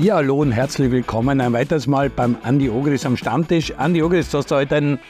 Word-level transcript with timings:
Ja, 0.00 0.14
hallo 0.14 0.36
und 0.42 0.52
herzlich 0.52 0.92
willkommen 0.92 1.40
ein 1.40 1.52
weiteres 1.52 1.88
Mal 1.88 2.08
beim 2.08 2.36
Andi 2.44 2.70
Ogris 2.70 3.04
am 3.04 3.16
Stammtisch. 3.16 3.74
Andi 3.78 4.00
Ogris, 4.00 4.30
du 4.30 4.38
hast 4.38 4.52
heute 4.52 4.76
einen 4.76 5.00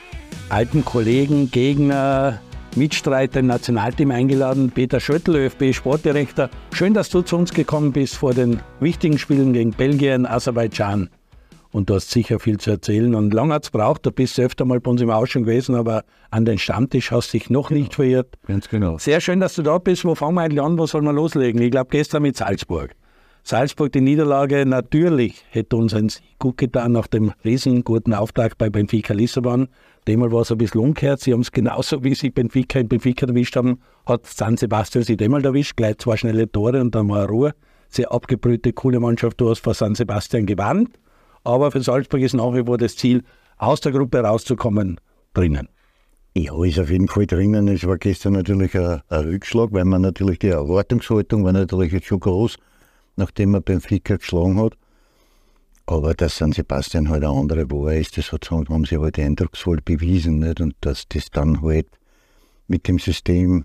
alten 0.48 0.82
Kollegen, 0.82 1.50
Gegner, 1.50 2.40
Mitstreiter 2.74 3.40
im 3.40 3.48
Nationalteam 3.48 4.10
eingeladen, 4.10 4.70
Peter 4.70 4.98
Schöttl, 4.98 5.36
ÖFB 5.36 5.74
Sportdirektor. 5.74 6.48
Schön, 6.72 6.94
dass 6.94 7.10
du 7.10 7.20
zu 7.20 7.36
uns 7.36 7.52
gekommen 7.52 7.92
bist 7.92 8.16
vor 8.16 8.32
den 8.32 8.60
wichtigen 8.80 9.18
Spielen 9.18 9.52
gegen 9.52 9.72
Belgien, 9.72 10.24
Aserbaidschan. 10.24 11.10
Und 11.70 11.90
du 11.90 11.94
hast 11.96 12.10
sicher 12.10 12.40
viel 12.40 12.56
zu 12.56 12.70
erzählen. 12.70 13.14
Und 13.14 13.34
lange 13.34 13.52
hat 13.52 13.64
es 13.64 13.70
braucht, 13.70 14.06
du 14.06 14.10
bist 14.10 14.40
öfter 14.40 14.64
mal 14.64 14.80
bei 14.80 14.90
uns 14.90 15.02
im 15.02 15.10
Ausschuss 15.10 15.42
gewesen, 15.42 15.74
aber 15.74 16.02
an 16.30 16.46
den 16.46 16.56
Stammtisch 16.56 17.10
hast 17.10 17.34
dich 17.34 17.50
noch 17.50 17.68
genau. 17.68 17.80
nicht 17.82 17.94
verirrt. 17.94 18.38
Ganz 18.46 18.70
genau. 18.70 18.96
Sehr 18.96 19.20
schön, 19.20 19.38
dass 19.38 19.54
du 19.54 19.60
da 19.60 19.76
bist. 19.76 20.06
Wo 20.06 20.14
fangen 20.14 20.36
wir 20.36 20.40
eigentlich 20.40 20.62
an? 20.62 20.78
Wo 20.78 20.86
sollen 20.86 21.04
wir 21.04 21.12
loslegen? 21.12 21.60
Ich 21.60 21.72
glaube, 21.72 21.90
gestern 21.90 22.22
mit 22.22 22.38
Salzburg. 22.38 22.94
Salzburg, 23.48 23.90
die 23.92 24.02
Niederlage, 24.02 24.66
natürlich 24.66 25.42
hätte 25.48 25.76
uns 25.76 25.94
ein 25.94 26.10
Sieg 26.10 26.38
gut 26.38 26.58
getan 26.58 26.92
nach 26.92 27.06
dem 27.06 27.32
riesen 27.46 27.82
guten 27.82 28.12
Auftakt 28.12 28.58
bei 28.58 28.68
Benfica 28.68 29.14
Lissabon. 29.14 29.68
Demal 30.06 30.30
war 30.30 30.42
es 30.42 30.52
ein 30.52 30.58
bisschen 30.58 30.82
umgekehrt. 30.82 31.20
Sie 31.20 31.32
haben 31.32 31.40
es 31.40 31.50
genauso, 31.50 32.04
wie 32.04 32.14
sie 32.14 32.28
Benfica 32.28 32.78
in 32.78 32.88
Benfica 32.88 33.26
erwischt 33.26 33.56
haben, 33.56 33.80
hat 34.04 34.26
San 34.26 34.58
Sebastian 34.58 35.02
sie 35.02 35.16
demal 35.16 35.42
erwischt. 35.46 35.78
Gleich 35.78 35.96
zwei 35.96 36.18
schnelle 36.18 36.52
Tore 36.52 36.78
und 36.78 36.94
dann 36.94 37.08
war 37.08 37.26
Ruhe. 37.26 37.54
Sehr 37.88 38.12
abgebrühte, 38.12 38.74
coole 38.74 39.00
Mannschaft. 39.00 39.40
Du 39.40 39.48
hast 39.48 39.60
vor 39.60 39.72
San 39.72 39.94
Sebastian 39.94 40.44
gewandt. 40.44 41.00
Aber 41.42 41.70
für 41.70 41.80
Salzburg 41.80 42.20
ist 42.20 42.34
nach 42.34 42.52
wie 42.52 42.66
vor 42.66 42.76
das 42.76 42.96
Ziel, 42.96 43.22
aus 43.56 43.80
der 43.80 43.92
Gruppe 43.92 44.20
rauszukommen, 44.20 45.00
drinnen. 45.32 45.70
Ja, 46.36 46.52
ist 46.66 46.78
auf 46.78 46.90
jeden 46.90 47.08
Fall 47.08 47.26
drinnen. 47.26 47.66
Es 47.68 47.86
war 47.86 47.96
gestern 47.96 48.34
natürlich 48.34 48.78
ein, 48.78 49.00
ein 49.08 49.24
Rückschlag, 49.24 49.72
weil 49.72 49.86
man 49.86 50.02
natürlich 50.02 50.38
die 50.38 50.48
Erwartungshaltung 50.48 51.44
war 51.44 51.52
natürlich 51.52 51.92
jetzt 51.92 52.08
schon 52.08 52.20
groß 52.20 52.58
nachdem 53.18 53.54
er 53.54 53.60
Benfica 53.60 54.16
geschlagen 54.16 54.58
hat. 54.60 54.74
Aber 55.86 56.14
dass 56.14 56.38
San 56.38 56.52
Sebastian 56.52 57.08
halt 57.08 57.24
eine 57.24 57.32
andere 57.34 57.70
war 57.70 57.92
ist, 57.92 58.16
das 58.16 58.32
hat, 58.32 58.50
haben 58.50 58.84
sie 58.84 58.98
halt 58.98 59.18
eindrucksvoll 59.18 59.80
bewiesen. 59.84 60.38
Nicht? 60.40 60.60
Und 60.60 60.74
dass 60.80 61.08
das 61.08 61.30
dann 61.30 61.62
halt 61.62 61.86
mit 62.66 62.88
dem 62.88 62.98
System 62.98 63.64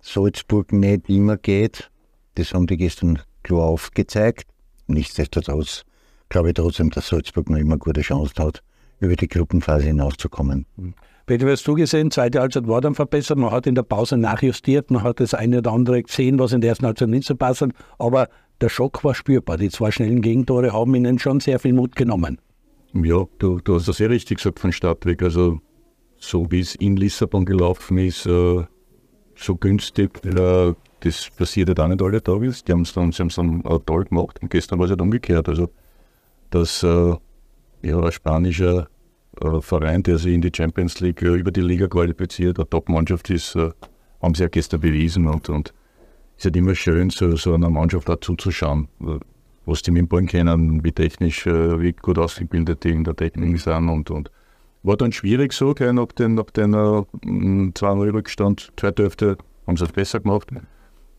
Salzburg 0.00 0.72
nicht 0.72 1.08
immer 1.08 1.36
geht, 1.36 1.90
das 2.36 2.52
haben 2.52 2.66
die 2.66 2.76
gestern 2.76 3.20
klar 3.42 3.64
aufgezeigt. 3.64 4.46
Nichtsdestotrotz 4.86 5.84
glaube 6.28 6.48
ich 6.48 6.54
trotzdem, 6.54 6.90
dass 6.90 7.08
Salzburg 7.08 7.48
noch 7.50 7.58
immer 7.58 7.78
gute 7.78 8.02
Chance 8.02 8.34
hat, 8.38 8.62
über 9.00 9.16
die 9.16 9.28
Gruppenphase 9.28 9.86
hinauszukommen. 9.86 10.66
Peter, 11.26 11.50
hast 11.50 11.66
du 11.66 11.74
gesehen, 11.74 12.10
zweite 12.10 12.40
Halbzeit 12.40 12.68
war 12.68 12.82
dann 12.82 12.94
verbessert, 12.94 13.38
man 13.38 13.50
hat 13.50 13.66
in 13.66 13.74
der 13.74 13.82
Pause 13.82 14.18
nachjustiert, 14.18 14.90
man 14.90 15.02
hat 15.02 15.20
das 15.20 15.32
eine 15.32 15.58
oder 15.58 15.72
andere 15.72 16.02
gesehen, 16.02 16.38
was 16.38 16.52
in 16.52 16.60
der 16.60 16.70
ersten 16.70 16.84
Halbzeit 16.84 17.08
nicht 17.08 17.26
so 17.26 17.34
passt, 17.34 17.64
aber 17.98 18.28
der 18.60 18.68
Schock 18.68 19.04
war 19.04 19.14
spürbar. 19.14 19.56
Die 19.56 19.70
zwei 19.70 19.90
schnellen 19.90 20.22
Gegentore 20.22 20.72
haben 20.72 20.94
ihnen 20.94 21.18
schon 21.18 21.40
sehr 21.40 21.58
viel 21.58 21.72
Mut 21.72 21.96
genommen. 21.96 22.38
Ja, 22.94 23.24
du, 23.38 23.58
du 23.60 23.74
hast 23.74 23.88
das 23.88 23.96
sehr 23.96 24.10
richtig 24.10 24.38
gesagt 24.38 24.60
von 24.60 24.72
Start 24.72 25.04
weg. 25.04 25.22
Also 25.22 25.60
so 26.16 26.50
wie 26.50 26.60
es 26.60 26.74
in 26.76 26.96
Lissabon 26.96 27.44
gelaufen 27.44 27.98
ist, 27.98 28.26
äh, 28.26 28.64
so 29.36 29.56
günstig, 29.56 30.24
äh, 30.24 30.74
das 31.00 31.30
passiert 31.36 31.68
ja 31.68 31.74
halt 31.74 31.80
auch 31.80 31.88
nicht 31.88 32.02
alle 32.02 32.22
Tage. 32.22 32.50
Die 32.66 32.72
haben 32.72 32.82
es 32.82 32.92
dann, 32.92 33.12
sie 33.12 33.26
dann 33.26 33.60
äh, 33.64 33.78
toll 33.84 34.04
gemacht 34.04 34.38
und 34.40 34.50
gestern 34.50 34.78
war 34.78 34.84
es 34.84 34.90
halt 34.90 35.02
umgekehrt. 35.02 35.48
Also 35.48 35.68
dass 36.50 36.82
äh, 36.84 37.16
ja, 37.82 38.00
ein 38.00 38.12
spanischer 38.12 38.88
äh, 39.40 39.60
Verein, 39.60 40.02
der 40.04 40.18
sich 40.18 40.32
in 40.32 40.40
die 40.40 40.52
Champions 40.54 41.00
League 41.00 41.20
äh, 41.22 41.34
über 41.34 41.50
die 41.50 41.60
Liga 41.60 41.88
qualifiziert, 41.88 42.58
eine 42.58 42.70
Top-Mannschaft 42.70 43.28
ist, 43.30 43.56
haben 43.56 44.34
sie 44.34 44.44
ja 44.44 44.48
gestern 44.48 44.80
bewiesen 44.80 45.26
und, 45.26 45.48
und 45.48 45.74
ist 46.44 46.46
halt 46.46 46.56
immer 46.56 46.74
schön, 46.74 47.08
so, 47.08 47.34
so 47.36 47.54
einer 47.54 47.70
Mannschaft 47.70 48.10
auch 48.10 48.20
zuzuschauen, 48.20 48.88
was 49.64 49.80
die 49.80 49.90
mitbringen 49.90 50.28
können, 50.28 50.84
wie 50.84 50.92
technisch, 50.92 51.46
äh, 51.46 51.80
wie 51.80 51.92
gut 51.92 52.18
ausgebildet 52.18 52.84
die 52.84 52.90
in 52.90 53.04
der 53.04 53.16
Technik 53.16 53.48
mhm. 53.48 53.56
sind 53.56 53.88
und, 53.88 54.10
und 54.10 54.30
war 54.82 54.98
dann 54.98 55.12
schwierig 55.12 55.54
so, 55.54 55.72
gell, 55.72 55.94
nach 55.94 56.08
den, 56.08 56.34
nach 56.34 56.50
den 56.50 56.74
äh, 56.74 56.76
2-0 56.76 58.12
Rückstand, 58.12 58.72
zweite 58.76 59.04
Hälfte 59.04 59.38
haben 59.66 59.78
sie 59.78 59.84
es 59.84 59.92
besser 59.92 60.20
gemacht. 60.20 60.50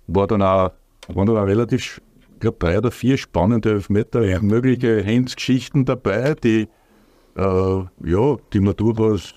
War 0.05 0.27
dann 0.27 0.43
auch, 0.43 0.73
waren 1.07 1.25
dann 1.25 1.37
auch 1.37 1.47
relativ, 1.47 1.99
ich 2.33 2.39
glaube, 2.39 2.57
drei 2.59 2.77
oder 2.77 2.91
vier 2.91 3.17
spannende 3.17 3.71
Elfmeter, 3.71 4.23
ja. 4.23 4.39
mögliche 4.39 5.03
Hands-Geschichten 5.03 5.85
dabei, 5.85 6.35
die, 6.35 6.67
äh, 7.35 7.41
ja, 7.41 8.35
die 8.53 8.59
man 8.59 8.75
durchaus 8.75 9.33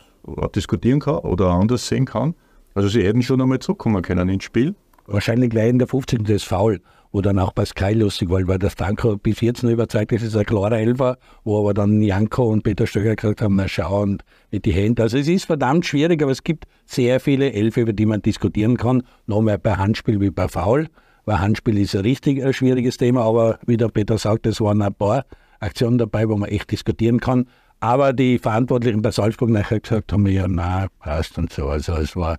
diskutieren 0.54 1.00
kann 1.00 1.20
oder 1.20 1.48
anders 1.48 1.88
sehen 1.88 2.04
kann. 2.04 2.34
Also 2.74 2.90
sie 2.90 3.02
hätten 3.02 3.22
schon 3.22 3.40
einmal 3.40 3.60
zurückkommen 3.60 4.02
können 4.02 4.28
ins 4.28 4.44
Spiel 4.44 4.74
wahrscheinlich 5.08 5.50
gleich 5.50 5.70
in 5.70 5.78
der 5.78 5.88
15. 5.88 6.24
das 6.24 6.42
Foul, 6.42 6.80
wo 7.10 7.20
dann 7.20 7.38
auch 7.38 7.52
Sky 7.64 7.92
lustig 7.94 8.28
war, 8.28 8.46
weil 8.46 8.58
der 8.58 8.70
Stanko 8.70 9.16
bis 9.16 9.40
jetzt 9.40 9.62
nur 9.62 9.72
überzeugt 9.72 10.12
ist, 10.12 10.22
es 10.22 10.28
ist 10.28 10.36
ein 10.36 10.44
klarer 10.44 10.78
Elfer, 10.78 11.16
wo 11.44 11.58
aber 11.60 11.74
dann 11.74 12.02
Janko 12.02 12.48
und 12.48 12.62
Peter 12.62 12.86
Stöger 12.86 13.16
gesagt 13.16 13.40
haben, 13.40 13.56
na 13.56 13.66
schau, 13.66 14.02
und 14.02 14.22
mit 14.50 14.64
die 14.66 14.72
Hände. 14.72 15.02
Also 15.02 15.18
es 15.18 15.26
ist 15.26 15.46
verdammt 15.46 15.86
schwierig, 15.86 16.22
aber 16.22 16.32
es 16.32 16.44
gibt 16.44 16.66
sehr 16.84 17.20
viele 17.20 17.52
Elfe, 17.52 17.80
über 17.80 17.92
die 17.92 18.06
man 18.06 18.22
diskutieren 18.22 18.76
kann. 18.76 19.02
Noch 19.26 19.40
mehr 19.40 19.58
bei 19.58 19.74
Handspiel 19.74 20.20
wie 20.20 20.30
bei 20.30 20.48
Foul, 20.48 20.88
weil 21.24 21.40
Handspiel 21.40 21.78
ist 21.78 21.96
ein 21.96 22.02
richtig 22.02 22.44
ein 22.44 22.52
schwieriges 22.52 22.98
Thema, 22.98 23.22
aber 23.22 23.58
wie 23.66 23.76
der 23.76 23.88
Peter 23.88 24.18
sagt, 24.18 24.46
es 24.46 24.60
waren 24.60 24.82
ein 24.82 24.94
paar 24.94 25.24
Aktionen 25.60 25.98
dabei, 25.98 26.28
wo 26.28 26.36
man 26.36 26.50
echt 26.50 26.70
diskutieren 26.70 27.20
kann. 27.20 27.46
Aber 27.80 28.12
die 28.12 28.38
Verantwortlichen 28.38 29.02
bei 29.02 29.12
Salzburg 29.12 29.50
nachher 29.50 29.80
gesagt 29.80 30.12
haben, 30.12 30.26
ja, 30.26 30.46
na, 30.48 30.88
passt 30.98 31.38
und 31.38 31.52
so. 31.52 31.68
Also 31.68 31.94
es 31.94 32.16
war 32.16 32.38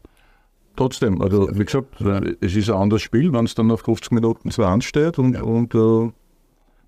trotzdem, 0.79 1.21
also 1.21 1.49
wie 1.53 1.65
gesagt, 1.65 2.01
es 2.41 2.55
ist 2.55 2.69
ein 2.69 2.75
anderes 2.75 3.01
Spiel, 3.01 3.31
wenn 3.33 3.45
es 3.45 3.55
dann 3.55 3.69
auf 3.71 3.81
50 3.81 4.11
Minuten 4.11 4.51
2 4.51 4.65
ansteht 4.65 5.19
und, 5.19 5.33
ja. 5.33 5.43
und 5.43 5.75
äh, 5.75 6.11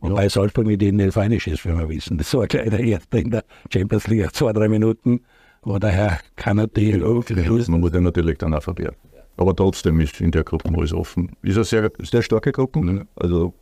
Wobei 0.02 0.24
ja. 0.24 0.30
Salzburg 0.30 0.66
mit 0.66 0.82
ihnen 0.82 1.00
elf 1.00 1.16
einig 1.18 1.46
ist, 1.46 1.64
wie 1.64 1.78
wir 1.78 1.88
wissen. 1.88 2.18
Das 2.18 2.34
war 2.34 2.48
gleich 2.48 2.70
der 2.70 2.80
erste 2.80 3.20
in 3.20 3.30
der 3.30 3.44
Champions 3.72 4.08
League, 4.08 4.34
zwei, 4.34 4.52
drei 4.52 4.68
Minuten, 4.68 5.22
wo 5.62 5.78
der 5.78 5.92
Herr 5.92 6.20
Kanadi 6.36 6.98
Man 6.98 7.80
muss 7.82 7.94
ja 7.94 8.02
natürlich 8.02 8.40
dann 8.40 8.56
auch 8.56 8.64
verwehren. 8.64 8.96
Aber 9.38 9.56
trotzdem 9.56 10.00
ist 10.00 10.20
in 10.20 10.32
der 10.32 10.44
Gruppe 10.44 10.70
alles 10.76 10.92
offen. 10.92 11.32
Ist 11.44 11.56
eine 11.56 11.66
sehr, 11.66 11.92
sehr 12.00 12.24
starke 12.24 12.52
Gruppe. 12.52 12.82
Mhm. 12.82 13.08
Also 13.16 13.54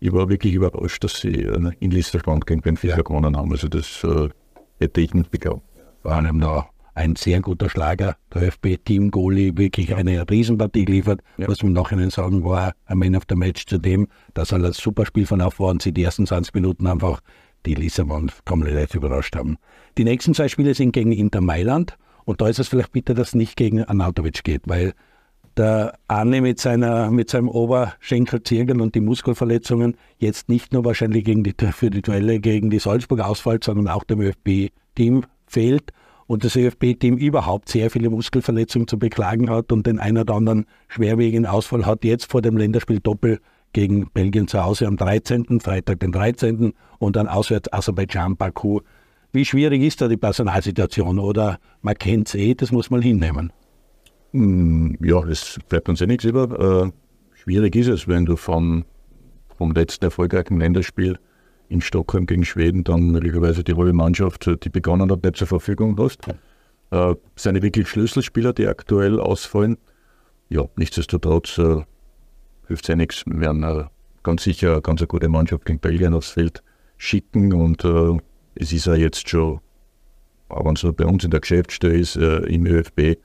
ich 0.00 0.12
war 0.12 0.28
wirklich 0.28 0.54
überrascht, 0.54 1.04
dass 1.04 1.20
sie 1.20 1.48
in 1.78 1.90
Lissabon 1.92 2.40
gegen 2.40 2.60
Benfica 2.60 2.96
ja. 2.96 3.02
gewonnen 3.02 3.36
haben. 3.36 3.52
Also 3.52 3.68
das 3.68 4.02
äh, 4.02 4.28
hätte 4.80 5.00
ich 5.00 5.14
nicht 5.14 5.30
geglaubt. 5.30 5.62
Vor 6.02 6.10
allem 6.10 6.40
da 6.40 6.68
ein 6.94 7.16
sehr 7.16 7.40
guter 7.40 7.68
Schlager. 7.68 8.16
Der 8.34 8.42
ÖFB-Team-Goalie 8.48 9.56
wirklich 9.56 9.94
eine 9.94 10.28
Riesenpartie 10.28 10.84
geliefert. 10.84 11.20
Ja. 11.38 11.48
Was 11.48 11.60
wir 11.60 11.68
im 11.68 11.72
Nachhinein 11.72 12.10
sagen, 12.10 12.44
war 12.44 12.72
ein 12.86 12.98
Man 12.98 13.16
of 13.16 13.24
the 13.28 13.34
Match 13.34 13.66
zu 13.66 13.78
dem, 13.78 14.08
dass 14.34 14.52
er 14.52 14.62
ein 14.62 14.72
super 14.72 15.06
Spiel 15.06 15.26
von 15.26 15.40
auf 15.40 15.58
war 15.60 15.68
und 15.68 15.82
sie 15.82 15.92
die 15.92 16.02
ersten 16.02 16.26
20 16.26 16.54
Minuten 16.54 16.86
einfach 16.86 17.20
die 17.64 17.74
Lissabon 17.74 18.30
komplett 18.44 18.94
überrascht 18.94 19.36
haben. 19.36 19.56
Die 19.96 20.04
nächsten 20.04 20.34
zwei 20.34 20.48
Spiele 20.48 20.74
sind 20.74 20.92
gegen 20.92 21.12
Inter 21.12 21.40
Mailand 21.40 21.96
und 22.24 22.40
da 22.40 22.48
ist 22.48 22.58
es 22.58 22.68
vielleicht 22.68 22.92
bitter, 22.92 23.14
dass 23.14 23.28
es 23.28 23.34
nicht 23.34 23.56
gegen 23.56 23.82
Anatovic 23.84 24.42
geht, 24.44 24.62
weil 24.66 24.94
der 25.56 25.98
Arne 26.08 26.40
mit, 26.40 26.58
seiner, 26.58 27.10
mit 27.10 27.28
seinem 27.28 27.48
Oberschenkelzirkel 27.48 28.80
und 28.80 28.94
die 28.94 29.00
Muskelverletzungen 29.00 29.96
jetzt 30.18 30.48
nicht 30.48 30.72
nur 30.72 30.84
wahrscheinlich 30.84 31.24
gegen 31.24 31.44
die, 31.44 31.54
für 31.72 31.90
die 31.90 32.00
Duelle 32.00 32.40
gegen 32.40 32.70
die 32.70 32.78
Salzburg 32.78 33.20
ausfällt, 33.20 33.64
sondern 33.64 33.88
auch 33.88 34.04
dem 34.04 34.22
ÖFB-Team 34.22 35.24
fehlt 35.46 35.92
und 36.32 36.44
das 36.44 36.56
ÖFB-Team 36.56 37.18
überhaupt 37.18 37.68
sehr 37.68 37.90
viele 37.90 38.08
Muskelverletzungen 38.08 38.88
zu 38.88 38.98
beklagen 38.98 39.50
hat 39.50 39.70
und 39.70 39.86
den 39.86 39.98
einen 39.98 40.16
oder 40.16 40.32
anderen 40.32 40.64
schwerwiegenden 40.88 41.44
Ausfall 41.44 41.84
hat, 41.84 42.04
jetzt 42.04 42.30
vor 42.30 42.40
dem 42.40 42.56
Länderspiel 42.56 43.00
Doppel 43.00 43.38
gegen 43.74 44.08
Belgien 44.14 44.48
zu 44.48 44.64
Hause 44.64 44.86
am 44.86 44.96
13., 44.96 45.60
Freitag 45.60 46.00
den 46.00 46.10
13. 46.10 46.72
und 46.98 47.16
dann 47.16 47.28
auswärts 47.28 47.70
Aserbaidschan, 47.70 48.38
Baku. 48.38 48.80
Wie 49.32 49.44
schwierig 49.44 49.82
ist 49.82 50.00
da 50.00 50.08
die 50.08 50.16
Personalsituation 50.16 51.18
oder 51.18 51.58
man 51.82 51.96
kennt 51.96 52.28
es 52.28 52.34
eh, 52.34 52.54
das 52.54 52.72
muss 52.72 52.88
man 52.88 53.02
hinnehmen? 53.02 53.52
Hm, 54.30 54.96
ja, 55.02 55.22
es 55.24 55.58
bleibt 55.68 55.90
uns 55.90 56.00
eh 56.00 56.06
nichts 56.06 56.24
über. 56.24 56.86
Äh, 56.86 56.92
schwierig 57.42 57.76
ist 57.76 57.88
es, 57.88 58.08
wenn 58.08 58.24
du 58.24 58.36
vom, 58.36 58.86
vom 59.58 59.72
letzten 59.72 60.06
erfolgreichen 60.06 60.60
Länderspiel 60.60 61.18
in 61.72 61.80
Stockholm 61.80 62.26
gegen 62.26 62.44
Schweden 62.44 62.84
dann 62.84 63.10
möglicherweise 63.10 63.64
die 63.64 63.72
rolle 63.72 63.92
Mannschaft, 63.92 64.50
die 64.64 64.68
begonnen 64.68 65.10
hat, 65.10 65.22
nicht 65.22 65.36
zur 65.36 65.46
Verfügung 65.46 65.96
hast. 65.98 66.20
Äh, 66.90 67.14
seine 67.36 67.62
wirklich 67.62 67.88
Schlüsselspieler, 67.88 68.52
die 68.52 68.66
aktuell 68.66 69.18
ausfallen. 69.18 69.78
Ja, 70.50 70.66
nichtsdestotrotz 70.76 71.56
äh, 71.58 71.82
hilft 72.66 72.84
es 72.84 72.88
ja 72.88 72.96
nichts. 72.96 73.24
Wir 73.26 73.40
werden 73.40 73.62
äh, 73.62 73.84
ganz 74.22 74.44
sicher 74.44 74.72
eine 74.72 74.82
ganz 74.82 75.00
eine 75.00 75.08
gute 75.08 75.28
Mannschaft 75.28 75.64
gegen 75.64 75.78
Belgien 75.78 76.12
aufs 76.14 76.30
Feld 76.30 76.62
schicken 76.98 77.52
und 77.52 77.84
äh, 77.84 78.18
es 78.54 78.72
ist 78.72 78.86
ja 78.86 78.94
jetzt 78.94 79.28
schon, 79.28 79.60
auch 80.48 80.64
wenn 80.64 80.74
es 80.74 80.86
bei 80.94 81.06
uns 81.06 81.24
in 81.24 81.30
der 81.30 81.40
Geschäftsstelle 81.40 81.94
ist, 81.94 82.16
äh, 82.16 82.40
im 82.40 82.66
ÖFB, 82.66 83.16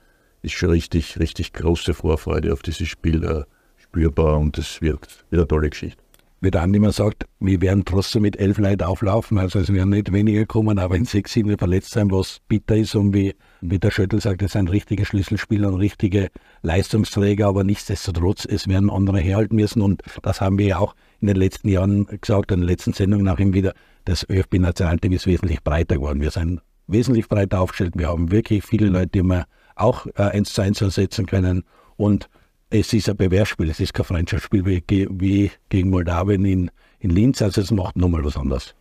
ist 0.42 0.54
schon 0.54 0.70
richtig, 0.70 1.18
richtig 1.18 1.52
große 1.52 1.92
Vorfreude 1.92 2.52
auf 2.52 2.62
dieses 2.62 2.88
Spiel 2.88 3.22
äh, 3.22 3.44
spürbar 3.76 4.38
und 4.38 4.56
es 4.56 4.80
wird 4.80 5.24
wieder 5.30 5.42
eine 5.42 5.48
tolle 5.48 5.70
Geschichte. 5.70 6.02
Wie 6.40 6.50
der 6.50 6.62
Andi 6.62 6.76
immer 6.76 6.92
sagt, 6.92 7.24
wir 7.40 7.60
werden 7.60 7.84
trotzdem 7.84 8.22
mit 8.22 8.38
elf 8.38 8.58
Leuten 8.58 8.84
auflaufen. 8.84 9.38
Also 9.38 9.58
es 9.58 9.72
werden 9.72 9.90
nicht 9.90 10.12
weniger 10.12 10.46
kommen, 10.46 10.78
aber 10.78 10.94
wenn 10.94 11.04
sechs, 11.04 11.32
sieben 11.32 11.56
verletzt 11.58 11.90
sein, 11.90 12.10
was 12.10 12.40
bitter 12.48 12.76
ist. 12.76 12.94
Und 12.94 13.12
wie, 13.12 13.34
wie 13.60 13.78
der 13.78 13.90
Schöttl 13.90 14.20
sagt, 14.20 14.42
das 14.42 14.52
sind 14.52 14.70
richtige 14.70 15.04
Schlüsselspieler 15.04 15.68
und 15.68 15.80
richtige 15.80 16.30
Leistungsträger, 16.62 17.48
aber 17.48 17.64
nichtsdestotrotz, 17.64 18.44
es 18.44 18.68
werden 18.68 18.90
andere 18.90 19.18
herhalten 19.18 19.56
müssen. 19.56 19.82
Und 19.82 20.02
das 20.22 20.40
haben 20.40 20.58
wir 20.58 20.66
ja 20.66 20.78
auch 20.78 20.94
in 21.20 21.26
den 21.26 21.36
letzten 21.36 21.68
Jahren 21.68 22.06
gesagt, 22.20 22.52
in 22.52 22.60
den 22.60 22.68
letzten 22.68 22.92
Sendungen 22.92 23.28
auch 23.28 23.38
immer 23.38 23.54
wieder, 23.54 23.74
das 24.04 24.24
ÖFB-Nationalteam 24.28 25.12
ist 25.12 25.26
wesentlich 25.26 25.62
breiter 25.62 25.96
geworden. 25.96 26.20
Wir 26.20 26.30
sind 26.30 26.60
wesentlich 26.86 27.28
breiter 27.28 27.60
aufgestellt. 27.60 27.94
Wir 27.96 28.08
haben 28.08 28.30
wirklich 28.30 28.64
viele 28.64 28.88
Leute, 28.88 29.08
die 29.08 29.22
wir 29.22 29.46
auch 29.74 30.06
äh, 30.14 30.22
eins 30.22 30.52
zu 30.52 30.62
eins 30.62 30.80
ersetzen 30.80 31.26
können. 31.26 31.64
Und 31.96 32.28
es 32.70 32.92
ist 32.92 33.08
ein 33.08 33.16
Bewehrspiel, 33.16 33.70
es 33.70 33.80
ist 33.80 33.94
kein 33.94 34.04
Freundschaftsspiel 34.04 34.64
wie, 34.64 34.82
wie 34.88 35.50
gegen 35.68 35.90
Moldawien 35.90 36.44
in, 36.44 36.70
in 37.00 37.10
Linz, 37.10 37.40
also 37.40 37.60
es 37.60 37.70
macht 37.70 37.96
nochmal 37.96 38.24
was 38.24 38.36
anderes. 38.36 38.74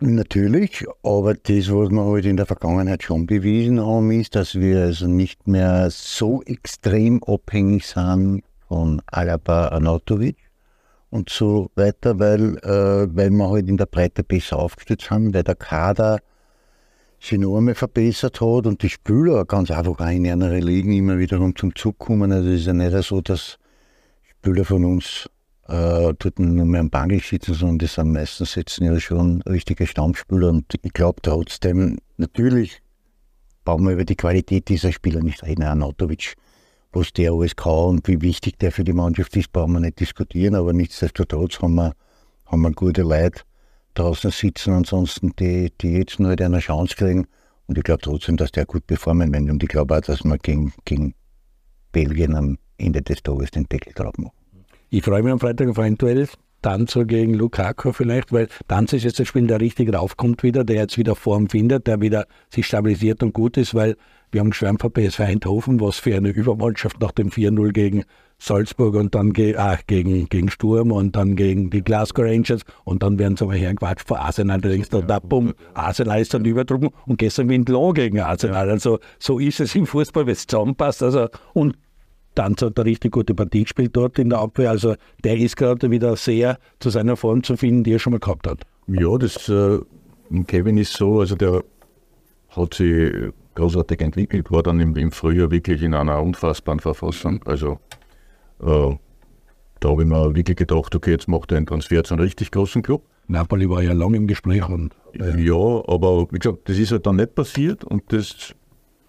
Natürlich, 0.00 0.84
aber 1.02 1.34
das, 1.34 1.70
was 1.70 1.90
wir 1.90 2.04
halt 2.04 2.26
in 2.26 2.36
der 2.36 2.46
Vergangenheit 2.46 3.02
schon 3.02 3.26
bewiesen 3.26 3.80
haben, 3.80 4.10
ist, 4.10 4.34
dass 4.34 4.56
wir 4.56 4.82
also 4.82 5.06
nicht 5.06 5.46
mehr 5.46 5.88
so 5.90 6.42
extrem 6.42 7.22
abhängig 7.24 7.86
sind 7.86 8.42
von 8.68 9.00
Alaba 9.06 9.68
Anatovic 9.68 10.36
und 11.10 11.30
so 11.30 11.70
weiter, 11.76 12.18
weil, 12.18 12.58
äh, 12.58 13.16
weil 13.16 13.30
wir 13.30 13.48
halt 13.48 13.68
in 13.68 13.76
der 13.76 13.86
Breite 13.86 14.24
besser 14.24 14.58
aufgestellt 14.58 15.06
sind, 15.08 15.32
weil 15.32 15.44
der 15.44 15.54
Kader 15.54 16.20
sich 17.24 17.34
enorm 17.34 17.74
verbessert 17.74 18.40
hat 18.40 18.66
und 18.66 18.82
die 18.82 18.88
Spieler 18.88 19.44
ganz 19.44 19.70
einfach 19.70 19.98
in 20.10 20.30
anderen 20.30 20.62
Ligen 20.62 20.92
immer 20.92 21.18
wiederum 21.18 21.56
zum 21.56 21.74
Zug 21.74 21.98
kommen. 21.98 22.32
Also 22.32 22.50
es 22.50 22.60
ist 22.60 22.66
ja 22.66 22.72
nicht 22.72 22.96
so, 23.04 23.20
dass 23.20 23.58
Spieler 24.22 24.64
von 24.64 24.84
uns 24.84 25.28
äh, 25.68 26.12
dort 26.18 26.38
nur 26.38 26.66
mehr 26.66 26.80
am 26.80 26.90
Bank 26.90 27.22
sitzen, 27.22 27.54
sondern 27.54 27.78
das 27.78 27.94
sind 27.94 28.12
meistens 28.12 28.52
sitzen 28.52 28.84
ja 28.84 28.98
schon 29.00 29.42
richtige 29.42 29.86
Stammspieler 29.86 30.50
und 30.50 30.66
ich 30.82 30.92
glaube 30.92 31.22
trotzdem, 31.22 31.98
natürlich 32.18 32.82
brauchen 33.64 33.86
wir 33.86 33.92
über 33.92 34.04
die 34.04 34.16
Qualität 34.16 34.68
dieser 34.68 34.92
Spieler 34.92 35.22
nicht 35.22 35.42
reden. 35.42 35.62
Anatovic, 35.62 36.34
was 36.92 37.12
der 37.14 37.32
alles 37.32 37.56
kann 37.56 37.72
und 37.72 38.08
wie 38.08 38.20
wichtig 38.20 38.58
der 38.58 38.72
für 38.72 38.84
die 38.84 38.92
Mannschaft 38.92 39.34
ist, 39.36 39.52
brauchen 39.52 39.72
wir 39.72 39.80
nicht 39.80 40.00
diskutieren, 40.00 40.54
aber 40.54 40.74
nichtsdestotrotz 40.74 41.60
haben 41.60 41.76
wir, 41.76 41.94
haben 42.44 42.60
wir 42.60 42.72
gute 42.72 43.02
Leute, 43.02 43.40
draußen 43.94 44.30
sitzen, 44.30 44.74
ansonsten 44.74 45.32
die, 45.38 45.72
die 45.80 45.92
jetzt 45.92 46.18
nur 46.20 46.30
halt 46.30 46.42
eine 46.42 46.58
Chance 46.58 46.94
kriegen. 46.96 47.26
Und 47.66 47.78
ich 47.78 47.84
glaube 47.84 48.02
trotzdem, 48.02 48.36
dass 48.36 48.52
der 48.52 48.66
gut 48.66 48.86
performen 48.86 49.32
wird. 49.32 49.50
Und 49.50 49.62
ich 49.62 49.68
glaube 49.68 49.96
auch, 49.96 50.00
dass 50.00 50.24
wir 50.24 50.38
gegen, 50.38 50.72
gegen 50.84 51.14
Belgien 51.92 52.34
am 52.34 52.58
Ende 52.76 53.02
des 53.02 53.22
Tages 53.22 53.50
den 53.52 53.64
Deckel 53.64 53.92
drauf 53.94 54.14
machen. 54.18 54.34
Ich 54.90 55.02
freue 55.02 55.22
mich 55.22 55.32
am 55.32 55.40
Freitag 55.40 55.68
auf 55.68 55.78
ein 55.78 55.96
Duell. 55.96 56.28
Tanzer 56.62 57.04
gegen 57.04 57.34
Lukaku 57.34 57.92
vielleicht, 57.92 58.32
weil 58.32 58.48
Tanzer 58.68 58.96
ist 58.96 59.04
jetzt 59.04 59.20
das 59.20 59.28
Spiel, 59.28 59.46
der 59.46 59.60
richtig 59.60 59.92
raufkommt 59.92 60.42
wieder, 60.42 60.64
der 60.64 60.76
jetzt 60.76 60.96
wieder 60.96 61.14
Form 61.14 61.50
findet, 61.50 61.86
der 61.86 62.00
wieder 62.00 62.26
sich 62.48 62.66
stabilisiert 62.66 63.22
und 63.22 63.34
gut 63.34 63.58
ist, 63.58 63.74
weil 63.74 63.96
wir 64.30 64.40
haben 64.40 64.48
geschwärmt 64.48 64.80
von 64.80 64.90
PSV 64.90 65.20
Eindhoven, 65.20 65.78
was 65.78 65.98
für 65.98 66.16
eine 66.16 66.30
Übermannschaft 66.30 67.00
nach 67.00 67.12
dem 67.12 67.28
4-0 67.28 67.72
gegen 67.72 68.04
Salzburg 68.44 68.94
und 68.94 69.14
dann 69.14 69.32
ge 69.32 69.56
ach, 69.56 69.80
gegen, 69.86 70.28
gegen 70.28 70.50
Sturm 70.50 70.92
und 70.92 71.16
dann 71.16 71.34
gegen 71.34 71.70
die 71.70 71.82
Glasgow 71.82 72.24
Rangers 72.24 72.62
und 72.84 73.02
dann 73.02 73.18
werden 73.18 73.36
sie 73.36 73.44
aber 73.44 73.54
hergequatscht 73.54 74.06
vor 74.06 74.20
Arsenal. 74.20 74.60
Da 74.60 74.68
denkst 74.68 74.90
du, 74.90 75.00
da, 75.00 75.18
bumm, 75.18 75.54
Arsenal 75.72 76.20
ist 76.20 76.34
dann 76.34 76.44
überdrungen 76.44 76.90
und 77.06 77.18
gestern 77.18 77.48
gewinnt 77.48 77.68
Lohn 77.70 77.94
gegen 77.94 78.20
Arsenal. 78.20 78.68
Also 78.68 78.98
so 79.18 79.38
ist 79.38 79.60
es 79.60 79.74
im 79.74 79.86
Fußball, 79.86 80.26
wenn 80.26 80.32
es 80.32 80.46
zusammenpasst. 80.46 81.02
Also, 81.02 81.28
und 81.54 81.76
dann 82.34 82.54
hat 82.60 82.78
er 82.78 82.84
richtig 82.84 83.12
gute 83.12 83.34
Partie 83.34 83.62
gespielt 83.62 83.96
dort 83.96 84.18
in 84.18 84.28
der 84.28 84.40
Abwehr. 84.40 84.70
Also 84.70 84.94
der 85.22 85.38
ist 85.38 85.56
gerade 85.56 85.90
wieder 85.90 86.16
sehr 86.16 86.58
zu 86.80 86.90
seiner 86.90 87.16
Form 87.16 87.42
zu 87.42 87.56
finden, 87.56 87.84
die 87.84 87.92
er 87.92 87.98
schon 87.98 88.12
mal 88.12 88.18
gehabt 88.18 88.46
hat. 88.46 88.62
Ja, 88.88 89.16
das 89.16 89.48
äh, 89.48 89.78
Kevin 90.46 90.76
ist 90.76 90.92
so, 90.92 91.20
also 91.20 91.34
der 91.34 91.62
hat 92.50 92.74
sich 92.74 93.10
großartig 93.54 94.00
entwickelt, 94.00 94.50
war 94.50 94.62
dann 94.62 94.80
im, 94.80 94.94
im 94.96 95.12
Frühjahr 95.12 95.50
wirklich 95.50 95.82
in 95.82 95.94
einer 95.94 96.20
unfassbaren 96.20 96.80
Verfassung. 96.80 97.40
Also 97.46 97.78
äh, 98.64 98.96
da 99.80 99.90
habe 99.90 100.02
ich 100.02 100.08
mir 100.08 100.34
wirklich 100.34 100.56
gedacht, 100.56 100.94
okay, 100.94 101.10
jetzt 101.10 101.28
macht 101.28 101.52
er 101.52 101.58
einen 101.58 101.66
Transfer 101.66 102.02
zu 102.04 102.14
einem 102.14 102.22
richtig 102.22 102.50
großen 102.50 102.82
Club. 102.82 103.02
Napoli 103.26 103.68
war 103.68 103.82
ja 103.82 103.92
lange 103.92 104.16
im 104.16 104.26
Gespräch. 104.26 104.66
Und, 104.68 104.92
äh. 105.12 105.38
Ja, 105.40 105.82
aber 105.86 106.26
wie 106.30 106.38
gesagt, 106.38 106.68
das 106.68 106.78
ist 106.78 106.92
halt 106.92 107.06
dann 107.06 107.16
nicht 107.16 107.34
passiert 107.34 107.84
und 107.84 108.02
das 108.12 108.54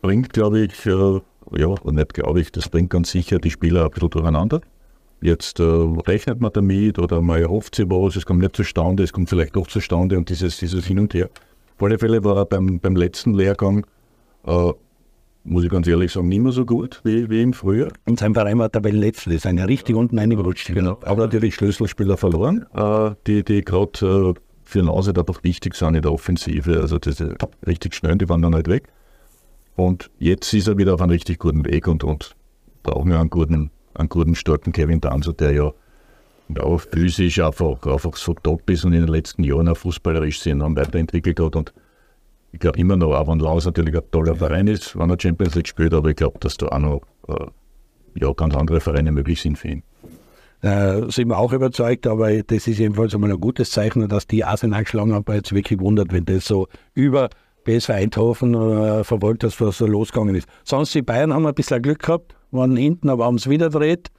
bringt, 0.01 0.33
glaube 0.33 0.59
ich, 0.61 0.85
äh, 0.85 1.21
ja, 1.57 1.75
nicht 1.91 2.13
glaube 2.13 2.41
ich, 2.41 2.51
das 2.51 2.69
bringt 2.69 2.89
ganz 2.89 3.11
sicher 3.11 3.39
die 3.39 3.51
Spieler 3.51 3.85
ein 3.85 3.91
bisschen 3.91 4.09
durcheinander. 4.09 4.61
Jetzt 5.21 5.59
äh, 5.59 5.63
rechnet 5.63 6.41
man 6.41 6.51
damit 6.53 6.99
oder 6.99 7.21
man 7.21 7.41
erhofft 7.41 7.75
sich 7.75 7.89
was, 7.89 8.15
es 8.15 8.25
kommt 8.25 8.41
nicht 8.41 8.55
zustande, 8.55 9.03
es 9.03 9.13
kommt 9.13 9.29
vielleicht 9.29 9.55
doch 9.55 9.67
zustande 9.67 10.17
und 10.17 10.29
dieses, 10.29 10.57
dieses 10.57 10.85
Hin 10.85 10.99
und 10.99 11.13
Her. 11.13 11.29
Auf 11.77 11.83
alle 11.83 11.97
Fälle 11.97 12.23
war 12.23 12.37
er 12.37 12.45
beim, 12.45 12.79
beim 12.79 12.95
letzten 12.95 13.33
Lehrgang 13.33 13.85
äh, 14.45 14.71
muss 15.45 15.63
ich 15.63 15.69
ganz 15.69 15.87
ehrlich 15.87 16.11
sagen, 16.11 16.27
nicht 16.27 16.41
mehr 16.41 16.51
so 16.51 16.65
gut 16.65 17.01
wie, 17.03 17.29
wie 17.29 17.41
im 17.41 17.53
Frühjahr. 17.53 17.91
Und 18.05 18.19
sein 18.19 18.33
Verein 18.33 18.57
war 18.57 18.71
Tabellenletzter, 18.71 19.29
das 19.29 19.37
ist 19.37 19.45
eine 19.45 19.67
richtig 19.67 19.95
unten 19.95 20.17
eingerutscht. 20.17 20.73
Genau. 20.73 20.99
Aber 21.03 21.23
natürlich 21.23 21.55
Schlüsselspieler 21.55 22.17
verloren, 22.17 22.65
äh, 22.73 23.11
die, 23.27 23.43
die 23.43 23.63
gerade 23.63 24.33
äh, 24.35 24.39
für 24.63 24.83
Nase 24.83 25.13
dadurch 25.13 25.43
wichtig 25.43 25.75
sind 25.75 25.95
in 25.95 26.01
der 26.01 26.11
Offensive. 26.11 26.81
Also 26.81 26.97
diese 26.97 27.35
richtig 27.65 27.93
schnell, 27.93 28.17
die 28.17 28.27
waren 28.27 28.41
dann 28.41 28.55
halt 28.55 28.67
weg. 28.67 28.87
Und 29.75 30.09
jetzt 30.19 30.51
ist 30.53 30.67
er 30.67 30.77
wieder 30.77 30.95
auf 30.95 31.01
einem 31.01 31.11
richtig 31.11 31.39
guten 31.39 31.63
Weg 31.65 31.87
und, 31.87 32.03
und 32.03 32.35
brauchen 32.81 33.11
wir 33.11 33.19
einen 33.19 33.29
guten, 33.29 33.71
einen 33.93 34.09
guten, 34.09 34.35
starken 34.35 34.71
Kevin 34.71 35.01
Danzer, 35.01 35.33
der 35.33 35.51
ja, 35.51 35.71
ja 36.49 36.77
physisch 36.77 37.39
einfach, 37.39 37.85
einfach 37.85 38.15
so 38.15 38.33
top 38.33 38.67
ist 38.69 38.83
und 38.83 38.93
in 38.93 39.01
den 39.01 39.09
letzten 39.09 39.43
Jahren 39.43 39.67
auch 39.67 39.77
fußballerisch 39.77 40.39
sich 40.39 40.55
weiterentwickelt 40.55 41.39
hat. 41.39 41.55
Und 41.55 41.73
ich 42.55 42.59
glaube 42.59 42.79
immer 42.79 42.95
noch, 42.95 43.13
auch 43.13 43.27
wenn 43.27 43.39
Laus 43.39 43.65
natürlich 43.65 43.93
ein 43.93 44.11
toller 44.11 44.33
Verein 44.33 44.67
ist, 44.67 44.97
wenn 44.97 45.09
er 45.09 45.17
Champions 45.19 45.55
League 45.55 45.67
spielt, 45.67 45.93
aber 45.93 46.09
ich 46.09 46.15
glaube, 46.15 46.39
dass 46.39 46.55
da 46.55 46.67
auch 46.67 46.79
noch 46.79 47.01
äh, 47.27 47.45
ja, 48.15 48.31
ganz 48.31 48.55
andere 48.55 48.79
Vereine 48.79 49.11
möglich 49.11 49.41
sind 49.41 49.57
für 49.57 49.67
ihn. 49.67 49.83
Äh, 50.61 51.11
sind 51.11 51.27
wir 51.27 51.37
auch 51.37 51.51
überzeugt, 51.51 52.07
aber 52.07 52.31
das 52.43 52.65
ist 52.65 52.79
jedenfalls 52.79 53.13
einmal 53.13 53.31
ein 53.31 53.41
gutes 53.41 53.71
Zeichen, 53.71 54.07
dass 54.07 54.25
die 54.25 54.45
Arsenal-Schlange 54.45 55.15
aber 55.15 55.35
jetzt 55.35 55.53
wirklich 55.53 55.81
wundert, 55.81 56.13
wenn 56.13 56.23
das 56.23 56.45
so 56.45 56.67
über 56.93 57.29
BSV 57.65 57.89
Eindhoven 57.89 58.53
äh, 58.53 59.03
verfolgt, 59.03 59.43
dass 59.43 59.59
was 59.59 59.77
so 59.77 59.85
losgegangen 59.85 60.33
ist. 60.33 60.47
Sonst 60.63 60.95
die 60.95 61.01
Bayern 61.01 61.33
haben 61.33 61.45
ein 61.45 61.53
bisschen 61.53 61.81
Glück 61.81 61.99
gehabt, 61.99 62.37
waren 62.51 62.77
hinten, 62.77 63.09
aber 63.09 63.25
haben 63.25 63.35
es 63.35 63.49
wieder 63.49 63.69
gedreht. 63.69 64.11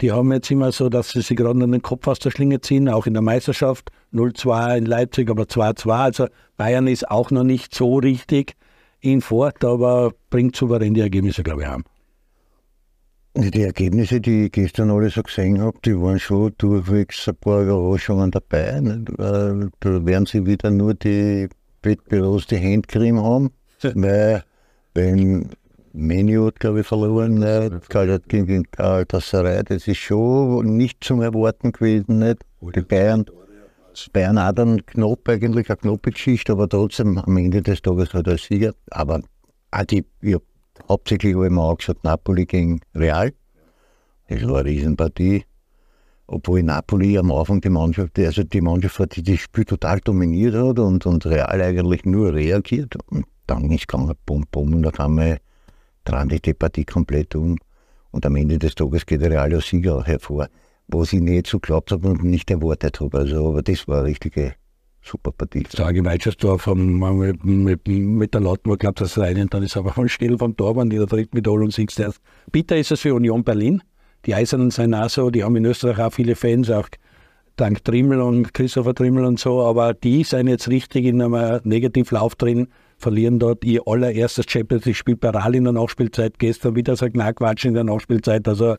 Die 0.00 0.10
haben 0.10 0.32
jetzt 0.32 0.50
immer 0.50 0.72
so, 0.72 0.88
dass 0.88 1.10
sie 1.10 1.20
sich 1.20 1.36
gerade 1.36 1.58
den 1.58 1.82
Kopf 1.82 2.08
aus 2.08 2.18
der 2.18 2.30
Schlinge 2.30 2.60
ziehen, 2.60 2.88
auch 2.88 3.06
in 3.06 3.14
der 3.14 3.22
Meisterschaft. 3.22 3.90
0-2 4.12 4.78
in 4.78 4.86
Leipzig, 4.86 5.30
aber 5.30 5.44
2-2. 5.44 5.90
Also 5.90 6.28
Bayern 6.56 6.86
ist 6.86 7.10
auch 7.10 7.30
noch 7.30 7.44
nicht 7.44 7.74
so 7.74 7.98
richtig 7.98 8.54
in 9.00 9.20
Fort, 9.20 9.64
aber 9.64 10.12
bringt 10.30 10.56
souverän 10.56 10.94
die 10.94 11.00
Ergebnisse, 11.00 11.42
glaube 11.42 11.62
ich, 11.62 11.68
haben. 11.68 11.84
Die 13.36 13.62
Ergebnisse, 13.62 14.20
die 14.20 14.44
ich 14.44 14.52
gestern 14.52 14.90
alle 14.90 15.10
so 15.10 15.22
gesehen 15.22 15.60
habe, 15.60 15.76
die 15.84 16.00
waren 16.00 16.20
schon 16.20 16.54
durchwegs 16.58 17.28
ein 17.28 17.34
paar 17.34 17.62
Überraschungen 17.62 18.30
dabei. 18.30 18.80
Da 18.80 20.06
werden 20.06 20.26
sie 20.26 20.46
wieder 20.46 20.70
nur 20.70 20.94
die 20.94 21.48
Bettbüros 21.82 22.46
die 22.46 22.58
Handcreme 22.58 23.20
haben, 23.20 23.50
weil 23.82 24.44
wenn 24.94 25.50
Menu 25.96 26.46
hat, 26.46 26.58
glaube 26.58 26.80
ich, 26.80 26.86
verloren, 26.88 27.34
nicht. 27.34 28.28
gegen 28.28 28.64
Galatasaray, 28.72 29.62
das 29.62 29.86
ist 29.86 29.98
schon 29.98 30.76
nicht 30.76 31.04
zum 31.04 31.22
Erwarten 31.22 31.70
gewesen. 31.70 32.18
Nicht? 32.18 32.44
Die 32.60 32.80
Bayern, 32.80 33.24
Bayern 34.12 34.36
auch 34.36 34.50
dann 34.50 34.84
knapp, 34.86 35.28
eigentlich 35.28 35.70
eine 35.70 35.76
knappe 35.76 36.10
Geschichte, 36.10 36.50
aber 36.50 36.68
trotzdem 36.68 37.16
am 37.18 37.36
Ende 37.36 37.62
des 37.62 37.80
Tages 37.80 38.12
hat 38.12 38.26
er 38.26 38.38
Sieger. 38.38 38.72
Aber 38.90 39.22
auch 39.70 39.84
die, 39.84 40.04
ich 40.20 40.36
hauptsächlich 40.88 41.36
habe 41.36 41.46
ich 41.46 41.52
mir 41.52 41.62
auch 41.62 41.78
gesagt, 41.78 42.02
Napoli 42.02 42.44
gegen 42.44 42.80
Real. 42.96 43.32
Das 44.28 44.42
war 44.48 44.58
eine 44.58 44.70
Riesenpartie. 44.70 45.44
Obwohl 46.26 46.64
Napoli 46.64 47.16
am 47.18 47.30
Anfang 47.30 47.60
die 47.60 47.70
Mannschaft, 47.70 48.18
also 48.18 48.42
die 48.42 48.60
Mannschaft 48.60 48.98
hat, 48.98 49.14
die 49.14 49.22
das 49.22 49.38
Spiel 49.38 49.64
total 49.64 50.00
dominiert 50.00 50.56
hat 50.56 50.80
und, 50.80 51.06
und 51.06 51.24
Real 51.24 51.62
eigentlich 51.62 52.04
nur 52.04 52.34
reagiert. 52.34 52.96
Und 53.10 53.26
dann 53.46 53.70
ist 53.70 53.82
es 53.82 53.86
gegangen, 53.86 54.16
bum, 54.26 54.44
bum, 54.50 54.74
und 54.74 54.86
auf 54.88 54.98
einmal 54.98 55.38
drehen 56.04 56.28
die 56.28 56.40
die 56.40 56.54
Partie 56.54 56.84
komplett 56.84 57.34
um. 57.34 57.58
Und 58.10 58.24
am 58.26 58.36
Ende 58.36 58.58
des 58.58 58.74
Tages 58.74 59.06
geht 59.06 59.22
der 59.22 59.30
Real 59.30 59.52
als 59.52 59.66
Sieger 59.66 60.04
hervor, 60.04 60.48
was 60.88 61.12
ich 61.12 61.20
nicht 61.20 61.46
so 61.48 61.58
geglaubt 61.58 61.90
habe 61.90 62.08
und 62.08 62.22
nicht 62.22 62.50
erwartet 62.50 63.00
habe. 63.00 63.18
Also, 63.18 63.48
aber 63.48 63.62
das 63.62 63.88
war 63.88 63.98
eine 63.98 64.08
richtige 64.08 64.54
super 65.02 65.32
Partie. 65.32 65.64
Sage 65.68 66.04
Weitscharsdorf 66.04 66.66
mit, 66.66 67.44
mit, 67.44 67.88
mit 67.88 68.34
der 68.34 68.40
Lautmar 68.40 68.76
glaubt 68.76 69.00
das 69.00 69.18
rein 69.18 69.40
und 69.40 69.52
dann 69.52 69.62
ist 69.62 69.76
aber 69.76 69.92
von 69.94 70.08
schnell 70.08 70.38
vom 70.38 70.56
Torwand 70.56 70.92
in 70.92 70.98
der 70.98 71.08
dritten 71.08 71.36
Wiederholung 71.36 71.70
singst 71.70 72.00
erst. 72.00 72.20
Bitter 72.50 72.76
ist 72.76 72.92
es 72.92 73.00
für 73.00 73.14
Union 73.14 73.44
Berlin. 73.44 73.82
Die 74.26 74.34
Eisernen 74.34 74.70
sind 74.70 74.94
auch 74.94 75.10
so, 75.10 75.30
die 75.30 75.44
haben 75.44 75.56
in 75.56 75.66
Österreich 75.66 75.98
auch 75.98 76.12
viele 76.12 76.34
Fans, 76.34 76.70
auch 76.70 76.88
dank 77.56 77.84
Trimmel 77.84 78.20
und 78.20 78.54
Christopher 78.54 78.94
Trimmel 78.94 79.24
und 79.24 79.38
so, 79.38 79.62
aber 79.62 79.92
die 79.92 80.24
sind 80.24 80.48
jetzt 80.48 80.68
richtig 80.68 81.04
in 81.04 81.20
einem 81.20 81.60
Negativlauf 81.64 82.34
drin 82.34 82.68
verlieren 82.98 83.38
dort 83.38 83.64
ihr 83.64 83.82
allererstes 83.86 84.46
Champions 84.48 84.84
League 84.84 84.96
Spiel 84.96 85.18
Ral 85.22 85.54
in 85.54 85.64
der 85.64 85.72
Nachspielzeit, 85.72 86.38
gestern 86.38 86.76
wieder 86.76 86.96
so 86.96 87.06
Knackquatsch 87.06 87.64
in 87.64 87.74
der 87.74 87.84
Nachspielzeit. 87.84 88.46
Also 88.48 88.76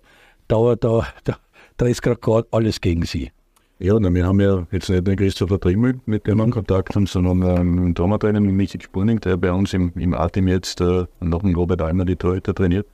da, 0.47 0.75
da, 0.75 1.07
da, 1.23 1.37
da 1.77 1.85
ist 1.85 2.01
gerade 2.01 2.47
alles 2.51 2.81
gegen 2.81 3.03
sie. 3.03 3.31
Ja, 3.77 3.99
na, 3.99 4.13
wir 4.13 4.25
haben 4.25 4.39
ja 4.39 4.65
jetzt 4.71 4.89
nicht 4.89 5.05
den 5.05 5.17
Christopher 5.17 5.59
Trimmel, 5.59 5.99
mit 6.05 6.25
dem 6.27 6.37
wir 6.37 6.49
Kontakt 6.49 6.95
haben, 6.95 7.07
sondern 7.07 7.41
ähm, 7.41 7.77
einen 7.77 7.95
Traumatrainer 7.95 8.39
mit 8.39 8.53
Michi 8.53 8.79
Spurning, 8.81 9.19
der 9.19 9.35
bei 9.35 9.51
uns 9.51 9.73
im, 9.73 9.91
im 9.95 10.13
A-Team 10.13 10.47
jetzt 10.47 10.79
äh, 10.79 11.05
noch 11.19 11.43
einen 11.43 11.55
Robert 11.55 11.81
Almer 11.81 12.05
die 12.05 12.15
Torhüter 12.15 12.55
trainiert. 12.55 12.87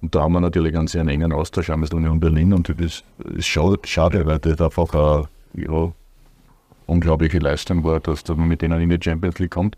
Und 0.00 0.14
da 0.14 0.22
haben 0.22 0.34
wir 0.34 0.40
natürlich 0.40 0.76
einen 0.76 0.86
sehr 0.86 1.04
engen 1.04 1.32
Austausch 1.32 1.68
mit 1.70 1.92
Union 1.92 2.20
Berlin 2.20 2.52
und 2.52 2.68
das 2.68 3.02
ist 3.34 3.46
schade, 3.46 3.78
schade 3.84 4.24
weil 4.26 4.38
das 4.38 4.60
einfach 4.60 4.94
eine 4.94 5.28
ja, 5.54 5.92
unglaubliche 6.86 7.38
Leistung 7.38 7.82
war, 7.82 7.98
dass 7.98 8.26
man 8.28 8.46
mit 8.46 8.62
denen 8.62 8.80
in 8.80 8.90
die 8.90 8.98
Champions 9.02 9.40
League 9.40 9.50
kommt. 9.50 9.76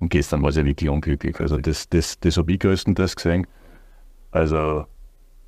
Und 0.00 0.10
gestern 0.10 0.42
war 0.42 0.50
es 0.50 0.56
ja 0.56 0.64
wirklich 0.64 0.88
unglücklich. 0.88 1.40
Also 1.40 1.58
das, 1.58 1.88
das, 1.88 2.18
das 2.20 2.36
habe 2.36 2.52
ich 2.52 2.60
größtenteils 2.60 3.16
gesehen. 3.16 3.46
Also 4.30 4.86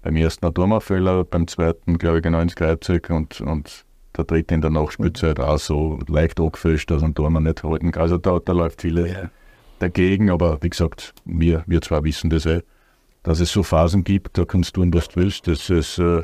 beim 0.02 0.16
ersten 0.16 0.47
ein 0.47 0.54
Turmauffehler, 0.54 1.25
beim 1.25 1.47
zweiten 1.47 1.99
glaube 1.99 2.19
ich 2.19 2.23
genau 2.23 2.40
ins 2.40 2.57
Kreuzzeug 2.57 3.11
und, 3.11 3.40
und 3.40 3.85
der 4.16 4.25
dritte 4.25 4.54
in 4.54 4.61
der 4.61 4.71
Nachspielzeit 4.71 5.38
auch 5.38 5.59
so 5.59 5.99
leicht 6.09 6.40
angefischt, 6.40 6.90
dass 6.90 7.02
ein 7.02 7.14
Tormann 7.14 7.45
nicht 7.45 7.62
halten 7.62 7.92
kann. 7.92 8.02
Also 8.02 8.19
da, 8.19 8.38
da 8.38 8.52
läuft 8.52 8.83
viele 8.83 9.09
ja. 9.09 9.30
dagegen, 9.78 10.30
aber 10.30 10.59
wie 10.62 10.71
gesagt, 10.71 11.14
wir, 11.25 11.62
wir 11.66 11.80
zwar 11.80 12.02
wissen 12.02 12.30
das 12.30 12.47
eh, 12.47 12.62
dass 13.23 13.40
es 13.40 13.52
so 13.52 13.62
Phasen 13.62 14.04
gibt, 14.04 14.38
da 14.38 14.45
kannst 14.45 14.76
du 14.76 14.80
tun, 14.80 14.95
was 14.95 15.09
du 15.09 15.21
willst. 15.21 15.47
Das, 15.47 15.69
ist, 15.69 15.99
äh, 15.99 16.23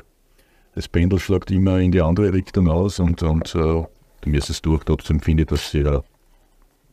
das 0.75 0.89
Pendel 0.89 1.19
schlägt 1.19 1.51
immer 1.51 1.79
in 1.79 1.93
die 1.93 2.01
andere 2.01 2.33
Richtung 2.33 2.69
aus 2.69 2.99
und, 2.99 3.23
und 3.23 3.55
äh, 3.55 3.59
du 3.59 3.89
wirst 4.25 4.51
es 4.51 4.63
durch. 4.63 4.83
Trotzdem 4.85 5.21
finde 5.21 5.43
ich, 5.43 5.49
dass 5.49 5.71
sie 5.71 5.81
eine 5.81 6.03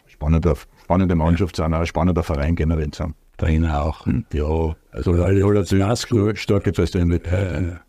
spannende, 0.07 0.55
spannende 0.83 1.15
Mannschaft 1.15 1.55
sind, 1.55 1.73
auch 1.73 1.79
ein 1.79 1.85
spannender 1.85 2.23
Verein 2.23 2.55
generell 2.55 2.93
sind. 2.93 3.15
Trainer 3.37 3.83
auch. 3.83 4.05
Hm. 4.05 4.25
Ja, 4.33 4.75
also 4.91 5.13
alle 5.13 5.59
hat 5.59 6.37
starke 6.37 6.71
Persönlichkeit. 6.71 7.81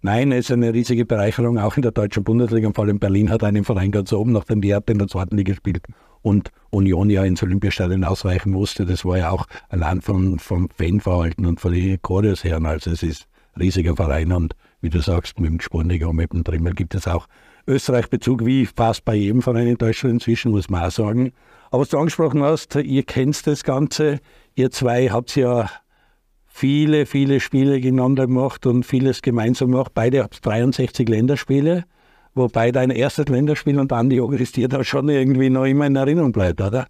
Nein, 0.00 0.30
es 0.30 0.46
ist 0.46 0.52
eine 0.52 0.72
riesige 0.72 1.04
Bereicherung, 1.04 1.58
auch 1.58 1.76
in 1.76 1.82
der 1.82 1.90
deutschen 1.90 2.22
Bundesliga. 2.22 2.68
Und 2.68 2.74
vor 2.74 2.84
allem 2.84 3.00
Berlin 3.00 3.30
hat 3.30 3.42
einen 3.42 3.64
Verein 3.64 3.90
ganz 3.90 4.12
oben, 4.12 4.32
nachdem 4.32 4.60
die 4.60 4.68
Erde 4.68 4.92
in 4.92 4.98
der 4.98 5.08
zweiten 5.08 5.36
Liga 5.36 5.54
spielt 5.54 5.86
und 6.22 6.50
Union 6.70 7.10
ja 7.10 7.24
ins 7.24 7.42
Olympiastadion 7.42 8.04
ausweichen 8.04 8.52
musste. 8.52 8.86
Das 8.86 9.04
war 9.04 9.18
ja 9.18 9.30
auch 9.30 9.46
allein 9.68 10.00
vom, 10.00 10.38
vom 10.38 10.68
Fanverhalten 10.70 11.46
und 11.46 11.60
von 11.60 11.72
den 11.72 12.00
Choreos 12.00 12.44
her. 12.44 12.60
Also 12.62 12.90
es 12.90 13.02
ist 13.02 13.26
ein 13.54 13.62
riesiger 13.62 13.96
Verein 13.96 14.32
und 14.32 14.54
wie 14.80 14.90
du 14.90 15.00
sagst, 15.00 15.40
mit 15.40 15.50
dem 15.50 15.60
Sporniger 15.60 16.08
und 16.08 16.16
mit 16.16 16.32
dem 16.32 16.44
Trimmel 16.44 16.74
gibt 16.74 16.94
es 16.94 17.08
auch 17.08 17.26
Österreich-Bezug, 17.68 18.44
wie 18.44 18.66
fast 18.66 19.04
bei 19.04 19.14
jedem 19.14 19.42
Verein 19.42 19.68
in 19.68 19.76
Deutschland 19.76 20.14
inzwischen, 20.14 20.50
muss 20.50 20.70
man 20.70 20.84
auch 20.84 20.90
sagen. 20.90 21.32
Aber 21.70 21.82
was 21.82 21.90
du 21.90 21.98
angesprochen 21.98 22.42
hast, 22.42 22.74
ihr 22.76 23.02
kennt 23.02 23.46
das 23.46 23.62
Ganze. 23.62 24.20
Ihr 24.54 24.70
zwei 24.70 25.08
habt 25.10 25.36
ja 25.36 25.70
viele, 26.46 27.06
viele 27.06 27.40
Spiele 27.40 27.80
gegeneinander 27.80 28.26
gemacht 28.26 28.66
und 28.66 28.84
vieles 28.84 29.22
gemeinsam 29.22 29.70
gemacht. 29.70 29.92
Beide 29.94 30.22
habt 30.22 30.44
63 30.44 31.08
Länderspiele, 31.08 31.84
wobei 32.34 32.72
dein 32.72 32.90
erstes 32.90 33.26
Länderspiel 33.28 33.78
und 33.78 33.92
Andi 33.92 34.20
Ogris 34.20 34.52
dir 34.52 34.68
da 34.68 34.82
schon 34.82 35.08
irgendwie 35.08 35.50
noch 35.50 35.66
immer 35.66 35.86
in 35.86 35.94
Erinnerung 35.94 36.32
bleibt, 36.32 36.60
oder? 36.60 36.86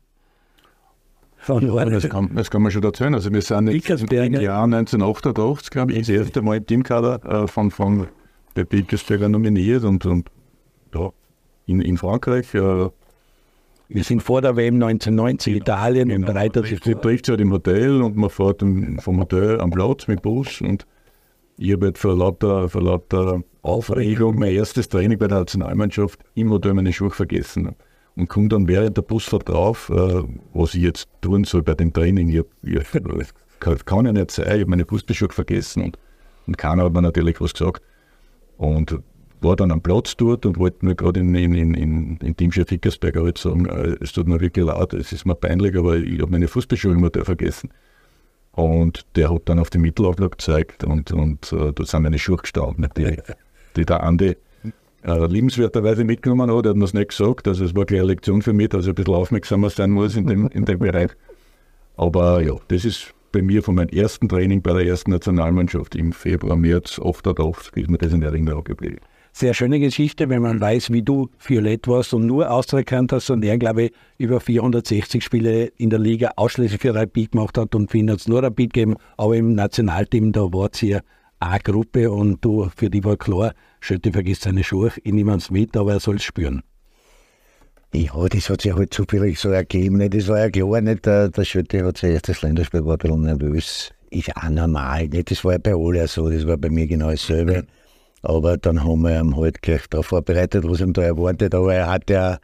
das, 1.91 2.09
kann, 2.09 2.31
das 2.35 2.51
kann 2.51 2.63
man 2.63 2.73
schon 2.73 2.83
erzählen. 2.83 3.15
Also 3.15 3.33
wir 3.33 3.43
sind 3.43 3.69
jetzt 3.69 3.91
im 3.91 4.33
Jahr 4.35 4.65
1988, 4.65 5.71
glaube 5.71 5.93
ich, 5.93 6.01
das 6.01 6.09
erste 6.09 6.43
Mal 6.43 6.59
im 6.59 6.67
Teamkader 6.67 7.45
äh, 7.45 7.49
von, 7.49 7.71
von 7.71 8.09
der 8.57 8.65
Bickersberger 8.65 9.29
nominiert 9.29 9.85
und, 9.85 10.05
und 10.05 10.29
in, 11.69 11.81
in 11.81 11.97
Frankreich 11.97 12.53
äh, 12.55 12.89
wir 13.91 14.05
sind 14.05 14.23
vor 14.23 14.43
der 14.43 14.57
WM 14.57 14.75
1990 14.75 15.55
genau, 15.55 15.65
Italien 15.65 16.09
genau. 16.09 16.21
und 16.21 16.35
bereitet 16.35 16.67
sich 16.67 16.81
vor. 16.81 17.01
trifft 17.01 17.27
sich 17.27 17.33
halt 17.33 17.41
im 17.41 17.53
Hotel 17.53 18.03
und 18.03 18.17
man 18.17 18.29
fährt 18.29 18.61
vom 18.61 19.21
Hotel 19.21 19.61
am 19.61 19.71
Platz 19.71 20.09
mit 20.09 20.23
Bus 20.23 20.61
und 20.61 20.87
ich 21.57 21.73
habe 21.73 21.87
halt 21.87 21.99
vor 21.99 22.17
lauter, 22.17 22.69
vor 22.69 22.83
lauter 22.83 23.43
Aufregung 23.63 24.39
mein 24.39 24.53
erstes 24.53 24.89
Training 24.89 25.19
bei 25.19 25.27
der 25.27 25.39
Nationalmannschaft 25.39 26.21
im 26.35 26.51
Hotel 26.51 26.75
meine 26.75 26.93
Schuhe 26.93 27.11
vergessen 27.11 27.75
und 28.15 28.29
komme 28.29 28.49
dann 28.49 28.69
während 28.69 28.97
der 28.97 29.03
Busfahrt 29.03 29.49
drauf, 29.49 29.91
äh, 29.91 30.23
was 30.53 30.75
ich 30.75 30.83
jetzt 30.83 31.09
tun 31.21 31.45
soll 31.45 31.63
bei 31.63 31.75
dem 31.75 31.93
Training. 31.93 32.29
Ich, 32.29 32.43
ich, 32.63 32.93
kann, 33.61 33.79
kann 33.85 34.07
ja 34.07 34.13
nicht 34.13 34.31
sein, 34.31 34.47
ich 34.47 34.61
habe 34.61 34.71
meine 34.71 34.85
Fußballschuhe 34.85 35.31
vergessen 35.31 35.83
und, 35.83 35.99
und 36.47 36.59
keiner 36.59 36.85
hat 36.85 36.93
mir 36.93 37.03
natürlich 37.03 37.41
was 37.41 37.55
gesagt. 37.55 37.83
Und 38.57 39.01
war 39.41 39.57
dann 39.57 39.71
am 39.71 39.81
Platz 39.81 40.17
dort 40.17 40.47
und 40.47 40.59
wollte 40.59 40.85
mir 40.85 40.95
gerade 40.95 41.21
in, 41.21 41.35
in, 41.35 41.75
in, 41.75 42.17
in 42.17 42.37
Teamchef 42.37 42.69
Hickersberger 42.69 43.23
halt 43.23 43.39
sagen, 43.39 43.67
äh, 43.67 43.97
es 44.01 44.13
tut 44.13 44.27
mir 44.27 44.41
wirklich 44.41 44.65
leid, 44.65 44.93
es 44.95 45.13
ist 45.13 45.27
mir 45.27 45.35
peinlich, 45.35 45.77
aber 45.77 45.97
ich 45.97 46.21
habe 46.21 46.31
meine 46.31 46.49
Fußballschuhe 46.49 46.93
immer 46.93 47.11
vergessen. 47.11 47.71
Und 48.53 49.07
der 49.15 49.33
hat 49.33 49.43
dann 49.45 49.61
auf 49.61 49.71
die 49.71 49.79
Mittelauflage 49.79 50.31
gezeigt 50.31 50.83
und, 50.83 51.13
und 51.13 51.53
uh, 51.53 51.71
dort 51.71 51.87
sind 51.87 52.03
meine 52.03 52.19
Schuhe 52.19 52.39
gestanden, 52.39 52.89
die, 52.97 53.17
die 53.77 53.85
der 53.85 54.03
Andi 54.03 54.37
äh, 55.05 55.27
liebenswerterweise 55.27 56.03
mitgenommen 56.03 56.51
hat. 56.53 56.67
Er 56.67 56.71
hat 56.71 56.77
mir 56.77 56.85
es 56.85 56.95
nicht 56.95 57.11
gesagt, 57.11 57.47
also 57.47 57.65
es 57.65 57.77
war 57.77 57.85
gleich 57.85 58.01
eine 58.01 58.09
Lektion 58.09 58.43
für 58.43 58.53
mich, 58.53 58.71
dass 58.71 58.85
ich 58.85 58.89
ein 58.89 58.95
bisschen 58.97 59.15
aufmerksamer 59.15 59.71
sein 59.71 59.91
muss 59.91 60.17
in 60.17 60.27
dem, 60.27 60.49
in 60.49 60.65
dem 60.65 60.81
Bereich. 60.81 61.11
Aber 61.97 62.43
ja, 62.43 62.55
das 62.67 62.85
ist 62.85 63.15
bei 63.31 63.43
mir 63.43 63.63
von 63.63 63.77
meinem 63.77 63.91
ersten 63.91 64.29
Training 64.29 64.63
bei 64.63 64.73
der 64.73 64.87
ersten 64.87 65.13
Nationalmannschaft 65.13 65.95
im 65.95 66.13
Februar, 66.13 66.57
März 66.57 66.99
88, 66.99 67.77
ist 67.77 67.91
mir 67.91 67.99
das 67.99 68.13
in 68.13 68.23
Erinnerung 68.23 68.65
geblieben 68.65 68.99
sehr 69.33 69.55
schöne 69.55 69.79
Geschichte, 69.79 70.29
wenn 70.29 70.43
man 70.43 70.61
weiß, 70.61 70.93
wie 70.93 71.03
du 71.03 71.29
Violett 71.39 71.87
warst 71.87 72.15
und 72.15 72.27
nur 72.27 72.51
Austria 72.51 72.83
hast 73.11 73.31
und 73.31 73.45
er, 73.45 73.59
glaube 73.59 73.85
ich, 73.85 73.93
über 74.19 74.41
460 74.41 75.23
Spiele 75.23 75.67
in 75.77 75.91
der 75.91 75.99
Liga 75.99 76.33
ausschließlich 76.37 76.81
für 76.81 76.95
Rapid 76.95 77.33
gemacht 77.33 77.59
hat 77.59 77.75
und 77.75 77.91
für 77.91 77.99
ihn 77.99 78.11
hat 78.11 78.21
es 78.21 78.29
nur 78.29 78.43
Rapid 78.43 78.73
gegeben, 78.73 78.97
aber 79.17 79.37
im 79.37 79.55
Nationalteam, 79.55 80.33
da 80.33 80.41
war 80.53 80.71
es 80.73 80.81
hier 80.81 81.03
A-Gruppe 81.41 82.11
und 82.11 82.45
du, 82.45 82.69
für 82.77 82.91
die 82.91 83.05
war 83.05 83.17
klar, 83.17 83.53
Schötte 83.81 84.13
vergisst 84.13 84.43
seine 84.43 84.65
Schuhe, 84.65 84.93
ich 85.03 85.13
nehme 85.13 85.37
es 85.37 85.51
mit, 85.51 85.77
aber 85.77 85.93
er 85.93 86.01
soll 86.01 86.17
es 86.17 86.25
spüren. 86.25 86.63
Ja, 87.95 88.13
das 88.29 88.51
hat 88.51 88.61
sich 88.61 88.75
halt 88.75 88.93
zufällig 88.93 89.39
so 89.39 89.49
ergeben. 89.49 90.11
Das 90.11 90.29
war 90.29 90.39
ja 90.41 90.51
klar, 90.51 90.81
nicht? 90.83 91.07
Der, 91.07 91.31
der 91.31 91.45
Schötte 91.45 91.85
hat 91.85 91.97
sein 91.97 92.13
erstes 92.13 92.43
Länderspiel, 92.43 92.85
war 92.85 92.95
ein 92.95 92.99
bisschen 92.99 93.23
nervös. 93.23 93.91
Ist 94.11 94.37
auch 94.37 94.49
normal. 94.51 95.09
Nicht? 95.09 95.31
Das 95.31 95.45
war 95.45 95.53
ja 95.53 95.59
bei 95.59 95.75
allen 95.75 96.07
so, 96.07 96.29
das 96.29 96.47
war 96.47 96.59
bei 96.59 96.69
mir 96.69 96.87
genau 96.87 97.11
dasselbe. 97.11 97.67
Aber 98.23 98.57
dann 98.57 98.85
haben 98.85 99.03
wir 99.03 99.21
ihn 99.21 99.37
halt 99.37 99.63
gleich 99.63 99.87
darauf 99.89 100.07
vorbereitet, 100.07 100.65
was 100.67 100.81
ihm 100.81 100.93
da 100.93 101.03
erwartet. 101.03 101.55
Aber 101.55 101.75
er 101.75 101.89
hat 101.89 102.11
ja, 102.11 102.39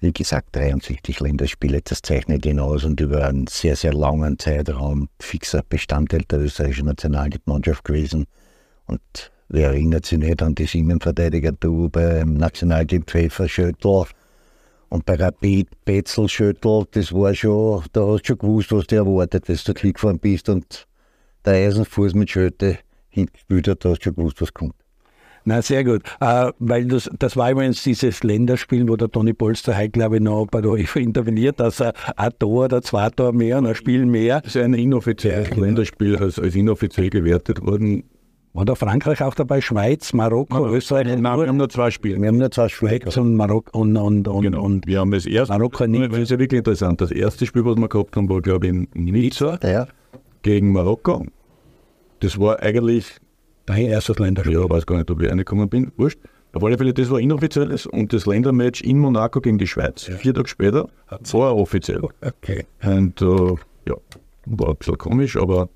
wie 0.00 0.12
gesagt, 0.12 0.56
63 0.56 1.20
Länderspiele, 1.20 1.82
das 1.82 2.02
zeichnet 2.02 2.46
ihn 2.46 2.58
aus 2.58 2.84
und 2.84 3.00
über 3.00 3.26
einen 3.26 3.46
sehr, 3.46 3.76
sehr 3.76 3.92
langen 3.92 4.38
Zeitraum 4.38 5.08
fixer 5.20 5.62
Bestandteil 5.68 6.22
der 6.30 6.40
österreichischen 6.40 6.86
Nationalmannschaft 6.86 7.84
gewesen. 7.84 8.26
Und 8.86 9.30
wer 9.48 9.68
erinnert 9.68 10.06
sich 10.06 10.18
nicht 10.18 10.42
an 10.42 10.54
die 10.54 10.66
Siebenverteidiger 10.66 11.52
du 11.52 11.90
beim 11.90 12.34
Nationalteam 12.34 13.02
Pfeffer 13.02 13.48
Schöttl 13.48 14.06
und 14.88 15.04
bei 15.04 15.16
Rapid 15.16 15.84
Betzel 15.84 16.28
Schöttl, 16.28 16.86
das 16.92 17.12
war 17.12 17.34
schon, 17.34 17.84
da 17.92 18.06
hast 18.06 18.22
du 18.22 18.26
schon 18.28 18.38
gewusst, 18.38 18.72
was 18.72 18.86
dir 18.86 19.00
erwartet, 19.00 19.48
dass 19.48 19.64
du 19.64 19.74
gefahren 19.74 20.18
bist 20.18 20.48
und 20.48 20.86
der 21.44 21.54
Eisenfuß 21.54 22.14
mit 22.14 22.30
Schötte 22.30 22.78
hingespielt 23.10 23.68
hat, 23.68 23.84
da 23.84 23.90
hast 23.90 23.98
du 23.98 24.04
schon 24.04 24.16
gewusst, 24.16 24.40
was 24.40 24.54
kommt. 24.54 24.79
Na, 25.50 25.62
sehr 25.62 25.82
gut. 25.82 26.02
Äh, 26.20 26.52
weil 26.60 26.86
das, 26.86 27.10
das 27.18 27.36
war 27.36 27.50
übrigens 27.50 27.82
dieses 27.82 28.22
Länderspiel, 28.22 28.88
wo 28.88 28.94
der 28.94 29.10
Toni 29.10 29.32
Polster 29.32 29.76
heute, 29.76 29.90
glaube 29.90 30.18
ich, 30.18 30.22
noch 30.22 30.46
bei 30.46 30.60
der 30.60 30.70
UEFA 30.70 31.00
interveniert, 31.00 31.58
dass 31.58 31.80
er 31.80 31.92
ein 32.14 32.30
Tor 32.38 32.66
oder 32.66 32.82
zwei 32.82 33.10
Tor 33.10 33.32
mehr 33.32 33.58
und 33.58 33.66
ein 33.66 33.74
Spiel 33.74 34.06
mehr. 34.06 34.42
Das 34.42 34.54
ist 34.54 34.62
ein 34.62 34.74
inoffizielles 34.74 35.50
genau. 35.50 35.64
Länderspiel, 35.64 36.16
als, 36.18 36.38
als 36.38 36.54
inoffiziell 36.54 37.10
gewertet 37.10 37.66
worden. 37.66 38.04
War 38.52 38.64
da 38.64 38.76
Frankreich 38.76 39.24
auch 39.24 39.34
dabei? 39.34 39.60
Schweiz, 39.60 40.12
Marokko, 40.12 40.60
Mar 40.60 40.72
Österreich? 40.72 41.08
Nein, 41.08 41.20
wir 41.20 41.48
haben 41.48 41.56
nur 41.56 41.68
zwei 41.68 41.90
Spiele. 41.90 42.20
Wir 42.20 42.28
haben 42.28 42.38
nur 42.38 42.52
zwei 42.52 42.68
Spiele. 42.68 43.00
Schweiz 43.00 43.16
und 43.16 43.34
Marokko 43.34 43.76
und, 43.80 43.96
und, 43.96 44.28
und, 44.28 44.42
genau. 44.42 44.62
und 44.62 44.86
wir 44.86 45.00
haben 45.00 45.10
das 45.10 45.26
erste. 45.26 45.52
Marokko 45.52 45.84
nicht. 45.88 46.12
Das 46.12 46.20
ist 46.20 46.30
ja 46.30 46.38
wirklich 46.38 46.58
interessant. 46.58 47.00
Das 47.00 47.10
erste 47.10 47.44
Spiel, 47.44 47.64
was 47.64 47.76
wir 47.76 47.88
gehabt 47.88 48.16
haben, 48.16 48.28
war, 48.28 48.40
glaube 48.40 48.68
ich, 48.68 48.72
in 48.72 48.86
Nizza 48.94 49.58
ja. 49.64 49.88
gegen 50.42 50.70
Marokko. 50.70 51.26
Das 52.20 52.38
war 52.38 52.60
eigentlich 52.60 53.16
Dein 53.70 53.86
erstes 53.86 54.18
Länderspiel. 54.18 54.54
Ja, 54.54 54.68
weiß 54.68 54.84
gar 54.84 54.96
nicht, 54.96 55.08
ob 55.12 55.22
ich 55.22 55.30
reingekommen 55.30 55.68
bin. 55.68 55.92
Wurscht. 55.96 56.18
Auf 56.52 56.64
alle 56.64 56.76
Fälle, 56.76 56.92
das 56.92 57.08
war 57.08 57.20
inoffizielles 57.20 57.86
und 57.86 58.12
das 58.12 58.26
Ländermatch 58.26 58.80
in 58.80 58.98
Monaco 58.98 59.40
gegen 59.40 59.58
die 59.58 59.68
Schweiz. 59.68 60.08
Ja. 60.08 60.16
Vier 60.16 60.34
Tage 60.34 60.48
später 60.48 60.88
war 61.08 61.50
er 61.50 61.56
offiziell. 61.56 62.02
Okay. 62.20 62.66
Und 62.82 63.22
äh, 63.22 63.54
ja, 63.86 63.94
war 64.46 64.70
ein 64.70 64.76
bisschen 64.76 64.98
komisch, 64.98 65.36
aber 65.36 65.68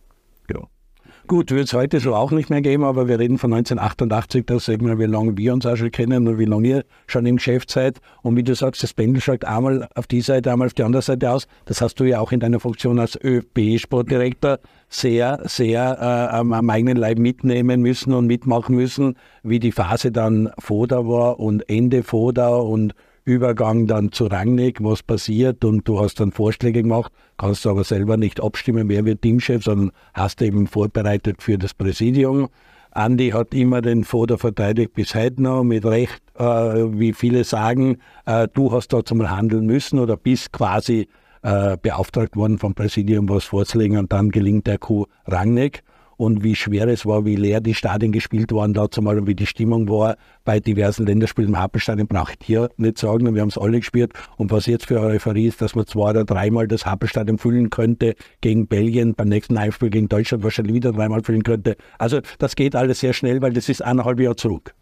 Gut, 1.26 1.50
wird 1.52 1.68
es 1.68 1.72
heute 1.72 2.00
so 2.00 2.14
auch 2.14 2.32
nicht 2.32 2.50
mehr 2.50 2.60
geben, 2.60 2.84
aber 2.84 3.08
wir 3.08 3.18
reden 3.18 3.38
von 3.38 3.50
1988, 3.50 4.44
da 4.44 4.60
sehen 4.60 4.86
wir, 4.86 4.98
wie 4.98 5.06
lange 5.06 5.34
wir 5.38 5.54
uns 5.54 5.64
auch 5.64 5.74
schon 5.74 5.90
kennen 5.90 6.28
und 6.28 6.38
wie 6.38 6.44
lange 6.44 6.68
ihr 6.68 6.84
schon 7.06 7.24
im 7.24 7.36
Geschäft 7.36 7.70
seid. 7.70 7.98
Und 8.20 8.36
wie 8.36 8.42
du 8.42 8.54
sagst, 8.54 8.82
das 8.82 8.92
Pendel 8.92 9.22
schaut 9.22 9.42
einmal 9.42 9.88
auf 9.94 10.06
die 10.06 10.20
Seite, 10.20 10.52
einmal 10.52 10.66
auf 10.66 10.74
die 10.74 10.82
andere 10.82 11.00
Seite 11.00 11.30
aus. 11.30 11.46
Das 11.64 11.80
hast 11.80 11.98
du 11.98 12.04
ja 12.04 12.20
auch 12.20 12.30
in 12.30 12.40
deiner 12.40 12.60
Funktion 12.60 12.98
als 12.98 13.18
ÖB-Sportdirektor 13.24 14.58
sehr, 14.90 15.40
sehr 15.44 15.96
äh, 15.98 16.36
am 16.36 16.68
eigenen 16.68 16.98
Leib 16.98 17.18
mitnehmen 17.18 17.80
müssen 17.80 18.12
und 18.12 18.26
mitmachen 18.26 18.76
müssen, 18.76 19.16
wie 19.42 19.60
die 19.60 19.72
Phase 19.72 20.12
dann 20.12 20.50
vor 20.58 20.86
da 20.86 21.08
war 21.08 21.40
und 21.40 21.66
Ende 21.70 22.02
vor 22.02 22.34
da 22.34 22.54
und 22.54 22.94
Übergang 23.24 23.86
dann 23.86 24.12
zu 24.12 24.26
Rangnick, 24.26 24.82
was 24.84 25.02
passiert 25.02 25.64
und 25.64 25.88
du 25.88 26.00
hast 26.00 26.20
dann 26.20 26.30
Vorschläge 26.30 26.82
gemacht, 26.82 27.12
kannst 27.38 27.64
du 27.64 27.70
aber 27.70 27.84
selber 27.84 28.16
nicht 28.16 28.42
abstimmen, 28.42 28.88
wer 28.88 29.04
wird 29.04 29.22
Teamchef, 29.22 29.64
sondern 29.64 29.92
hast 30.12 30.42
eben 30.42 30.66
vorbereitet 30.66 31.42
für 31.42 31.56
das 31.56 31.72
Präsidium. 31.72 32.48
Andi 32.90 33.30
hat 33.30 33.54
immer 33.54 33.80
den 33.80 34.04
Foder 34.04 34.38
verteidigt 34.38 34.92
bis 34.94 35.14
heute 35.14 35.42
noch 35.42 35.64
mit 35.64 35.84
Recht 35.84 36.22
äh, 36.38 36.42
wie 36.42 37.12
viele 37.12 37.44
sagen, 37.44 37.98
äh, 38.26 38.48
du 38.52 38.72
hast 38.72 38.88
dort 38.88 39.10
einmal 39.10 39.30
handeln 39.30 39.66
müssen 39.66 39.98
oder 39.98 40.16
bist 40.16 40.52
quasi 40.52 41.08
äh, 41.42 41.76
beauftragt 41.80 42.36
worden 42.36 42.58
vom 42.58 42.74
Präsidium, 42.74 43.28
was 43.28 43.44
vorzulegen 43.44 43.98
und 43.98 44.12
dann 44.12 44.30
gelingt 44.30 44.66
der 44.66 44.78
Coup 44.78 45.08
Rangnick 45.26 45.82
und 46.16 46.44
wie 46.44 46.54
schwer 46.54 46.88
es 46.88 47.06
war, 47.06 47.24
wie 47.24 47.36
leer 47.36 47.60
die 47.60 47.74
Stadien 47.74 48.12
gespielt 48.12 48.52
waren 48.52 48.74
dazu 48.74 49.02
mal 49.02 49.18
und 49.18 49.26
wie 49.26 49.34
die 49.34 49.46
Stimmung 49.46 49.88
war 49.88 50.16
bei 50.44 50.60
diversen 50.60 51.06
Länderspielen 51.06 51.50
im 51.50 51.58
Happelstadion, 51.58 52.06
brauche 52.06 52.32
ich 52.38 52.46
hier 52.46 52.70
nicht 52.76 52.98
sagen, 52.98 53.34
wir 53.34 53.40
haben 53.40 53.48
es 53.48 53.58
alle 53.58 53.78
gespielt. 53.78 54.12
Und 54.36 54.50
was 54.50 54.66
jetzt 54.66 54.86
für 54.86 55.00
eine 55.00 55.14
Referie 55.14 55.46
ist, 55.46 55.60
dass 55.60 55.74
man 55.74 55.86
zwei 55.86 56.10
oder 56.10 56.24
dreimal 56.24 56.68
das 56.68 56.86
Happelstadion 56.86 57.38
füllen 57.38 57.70
könnte 57.70 58.14
gegen 58.40 58.66
Belgien, 58.66 59.14
beim 59.14 59.28
nächsten 59.28 59.58
Heimspiel 59.58 59.90
gegen 59.90 60.08
Deutschland 60.08 60.44
wahrscheinlich 60.44 60.74
wieder 60.74 60.92
dreimal 60.92 61.22
füllen 61.22 61.42
könnte. 61.42 61.76
Also 61.98 62.20
das 62.38 62.56
geht 62.56 62.76
alles 62.76 63.00
sehr 63.00 63.12
schnell, 63.12 63.42
weil 63.42 63.52
das 63.52 63.68
ist 63.68 63.82
eineinhalb 63.82 64.20
Jahre 64.20 64.36
zurück. 64.36 64.74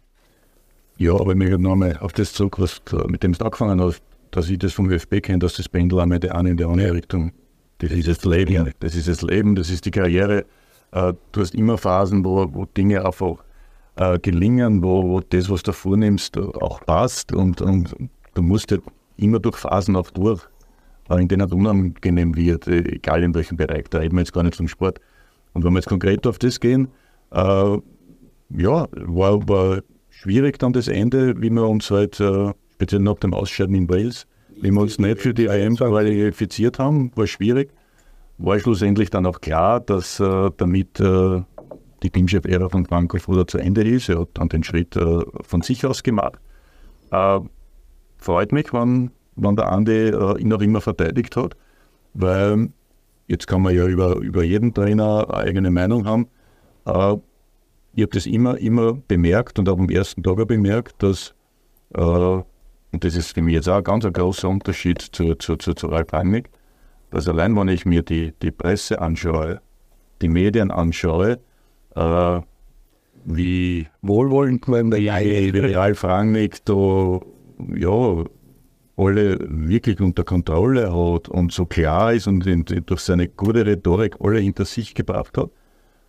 Ja, 0.97 1.13
aber 1.13 1.31
ich 1.31 1.37
möchte 1.37 1.57
nochmal 1.57 1.97
auf 1.99 2.13
das 2.13 2.33
zurück, 2.33 2.59
was 2.59 2.81
mit 3.07 3.23
dem 3.23 3.33
du 3.33 3.45
angefangen 3.45 3.81
hast, 3.81 4.01
dass 4.31 4.49
ich 4.49 4.59
das 4.59 4.73
vom 4.73 4.89
ÖFB 4.89 5.21
kenne, 5.21 5.39
dass 5.39 5.55
das 5.55 5.69
Pendel 5.69 5.99
einmal 5.99 6.19
der 6.19 6.35
eine 6.35 6.51
in 6.51 6.57
der 6.57 6.67
andere 6.67 6.93
Richtung, 6.93 7.31
das 7.79 7.91
ist 7.91 8.07
das 8.07 8.25
Leben, 8.25 8.71
das 8.79 8.95
ist 8.95 9.07
das 9.07 9.21
Leben, 9.21 9.55
das 9.55 9.69
ist 9.69 9.85
die 9.85 9.91
Karriere 9.91 10.45
äh, 10.93 11.13
du 11.31 11.41
hast 11.41 11.55
immer 11.55 11.77
Phasen, 11.77 12.23
wo, 12.23 12.47
wo 12.53 12.65
Dinge 12.65 13.05
einfach 13.05 13.43
äh, 13.95 14.19
gelingen, 14.19 14.83
wo, 14.83 15.03
wo 15.03 15.19
das, 15.21 15.49
was 15.49 15.63
du 15.63 15.73
vornimmst, 15.73 16.37
auch 16.37 16.81
passt 16.85 17.33
und, 17.33 17.61
und 17.61 17.95
du 18.33 18.41
musst 18.41 18.71
ja 18.71 18.77
immer 19.17 19.39
durch 19.39 19.57
Phasen 19.57 19.95
auch 19.95 20.09
durch, 20.11 20.41
äh, 21.09 21.19
in 21.19 21.27
denen 21.27 21.47
es 21.47 21.51
unangenehm 21.51 22.35
wird, 22.35 22.67
egal 22.67 23.23
in 23.23 23.33
welchem 23.33 23.57
Bereich. 23.57 23.85
Da 23.89 23.99
reden 23.99 24.15
wir 24.15 24.21
jetzt 24.21 24.33
gar 24.33 24.43
nicht 24.43 24.55
vom 24.55 24.67
Sport. 24.67 24.99
Und 25.53 25.63
wenn 25.63 25.73
wir 25.73 25.79
jetzt 25.79 25.89
konkret 25.89 26.25
auf 26.27 26.39
das 26.39 26.59
gehen, 26.59 26.87
äh, 27.31 27.77
ja, 28.55 28.87
war, 28.91 29.47
war 29.47 29.81
schwierig 30.09 30.59
dann 30.59 30.73
das 30.73 30.87
Ende, 30.87 31.41
wie 31.41 31.49
wir 31.49 31.67
uns 31.67 31.89
halt, 31.89 32.19
äh, 32.19 32.53
speziell 32.75 33.01
nach 33.01 33.17
dem 33.17 33.33
Ausscheiden 33.33 33.75
in 33.75 33.89
Wales, 33.89 34.27
wie 34.61 34.71
wir 34.71 34.81
uns 34.81 34.99
nicht 34.99 35.21
für 35.21 35.33
die 35.33 35.45
IM 35.45 35.75
qualifiziert 35.75 36.77
haben, 36.77 37.11
war 37.15 37.25
schwierig 37.25 37.71
war 38.37 38.59
schlussendlich 38.59 39.09
dann 39.09 39.25
auch 39.25 39.41
klar, 39.41 39.79
dass 39.79 40.19
äh, 40.19 40.51
damit 40.57 40.99
äh, 40.99 41.41
die 42.03 42.09
Teamchef-Ära 42.09 42.69
von 42.69 42.85
Foda 42.85 43.47
zu 43.47 43.57
Ende 43.57 43.83
ist. 43.83 44.09
Er 44.09 44.21
hat 44.21 44.29
dann 44.33 44.49
den 44.49 44.63
Schritt 44.63 44.95
äh, 44.95 45.21
von 45.41 45.61
sich 45.61 45.85
aus 45.85 46.03
gemacht. 46.03 46.39
Äh, 47.11 47.39
freut 48.17 48.51
mich, 48.51 48.73
wenn, 48.73 49.11
wenn 49.35 49.55
der 49.55 49.71
Andi 49.71 50.09
äh, 50.09 50.39
ihn 50.39 50.49
noch 50.49 50.61
immer 50.61 50.81
verteidigt 50.81 51.35
hat, 51.37 51.55
weil 52.13 52.69
jetzt 53.27 53.47
kann 53.47 53.61
man 53.61 53.75
ja 53.75 53.87
über, 53.87 54.17
über 54.17 54.43
jeden 54.43 54.73
Trainer 54.73 55.29
eine 55.29 55.37
eigene 55.37 55.71
Meinung 55.71 56.05
haben. 56.05 56.27
Äh, 56.85 57.15
ich 57.95 58.01
habe 58.01 58.11
das 58.13 58.25
immer, 58.25 58.57
immer 58.57 58.93
bemerkt 59.07 59.59
und 59.59 59.69
auch 59.69 59.77
am 59.77 59.89
ersten 59.89 60.23
Tag 60.23 60.47
bemerkt, 60.47 61.01
dass, 61.03 61.35
und 61.95 63.03
das 63.03 63.15
ist 63.15 63.35
für 63.35 63.43
mich 63.43 63.53
jetzt 63.53 63.69
auch 63.69 63.77
ein 63.77 63.83
ganz 63.83 64.03
großer 64.11 64.49
Unterschied 64.49 64.99
zu, 64.99 65.35
zu, 65.35 65.57
zu, 65.57 65.75
zu 65.75 65.85
Ralf 65.85 66.11
Rangnick, 66.11 66.49
dass 67.13 67.27
allein, 67.27 67.55
wenn 67.55 67.67
ich 67.67 67.85
mir 67.85 68.01
die, 68.01 68.33
die 68.41 68.49
Presse 68.49 68.99
anschaue, 68.99 69.61
die 70.23 70.27
Medien 70.27 70.71
anschaue, 70.71 71.37
äh, 71.95 72.41
wie 73.25 73.87
wohlwollend 74.01 74.67
man 74.67 74.89
der 74.89 74.99
wie 74.99 75.73
Ralf 75.73 76.03
Rangnick 76.03 76.65
da 76.65 77.19
ja, 77.75 78.23
alle 78.97 79.37
wirklich 79.41 80.01
unter 80.01 80.23
Kontrolle 80.23 80.91
hat 80.91 81.29
und 81.29 81.51
so 81.51 81.65
klar 81.67 82.13
ist 82.13 82.25
und 82.25 82.47
in, 82.47 82.65
durch 82.65 83.01
seine 83.01 83.27
gute 83.27 83.63
Rhetorik 83.63 84.15
alle 84.19 84.39
hinter 84.39 84.65
sich 84.65 84.95
gebracht 84.95 85.37
hat. 85.37 85.51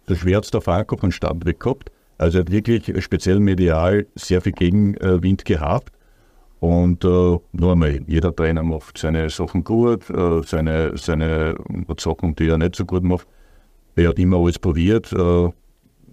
Der 0.09 0.15
Schwert 0.15 0.53
der 0.55 0.63
Franco 0.63 0.97
von 0.97 1.13
Start 1.13 1.45
weg 1.45 1.61
gehabt. 1.61 1.93
Also 2.17 2.39
er 2.39 2.41
hat 2.41 2.51
wirklich 2.51 3.05
speziell 3.05 3.41
medial 3.41 4.07
sehr 4.15 4.41
viel 4.41 4.53
Gegenwind 4.53 5.45
gehabt. 5.45 5.93
Und 6.65 7.05
äh, 7.05 7.39
nur 7.53 7.73
einmal, 7.73 8.01
jeder 8.07 8.35
Trainer 8.35 8.63
macht 8.63 8.97
seine 8.97 9.29
Sachen 9.29 9.65
gut, 9.65 10.09
äh, 10.09 10.41
seine, 10.47 10.97
seine 10.97 11.57
Sachen, 11.99 12.35
die 12.37 12.49
er 12.49 12.57
nicht 12.57 12.77
so 12.77 12.87
gut 12.87 13.03
macht. 13.03 13.27
Er 13.97 14.09
hat 14.09 14.19
immer 14.19 14.39
alles 14.39 14.59
probiert. 14.59 15.13
Äh, 15.13 15.51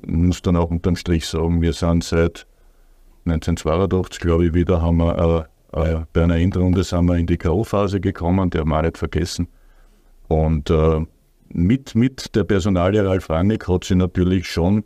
muss 0.06 0.42
dann 0.42 0.58
auch 0.58 0.70
unterm 0.70 0.98
Strich 0.98 1.26
sagen, 1.26 1.62
wir 1.62 1.72
sind 1.72 2.04
seit 2.04 2.46
1982, 3.24 4.20
glaube 4.20 4.48
ich, 4.48 4.54
wieder, 4.54 4.82
haben 4.82 4.98
wir 4.98 5.48
äh, 5.74 5.94
äh, 5.94 6.02
bei 6.12 6.24
einer 6.24 6.36
Endrunde 6.36 6.84
sind 6.84 7.06
wir 7.06 7.16
in 7.16 7.28
die 7.28 7.38
K.O.-Phase 7.38 8.02
gekommen, 8.02 8.50
die 8.50 8.58
haben 8.58 8.72
wir 8.72 8.80
auch 8.80 8.82
nicht 8.82 8.98
vergessen. 8.98 9.48
Und 10.28 10.70
äh, 10.70 11.06
mit, 11.48 11.96
mit 11.96 12.36
der 12.36 12.44
Personalie 12.44 13.06
Ralf 13.08 13.30
Rangnick 13.30 13.70
hat 13.70 13.86
sie 13.86 13.96
natürlich 13.96 14.50
schon 14.50 14.84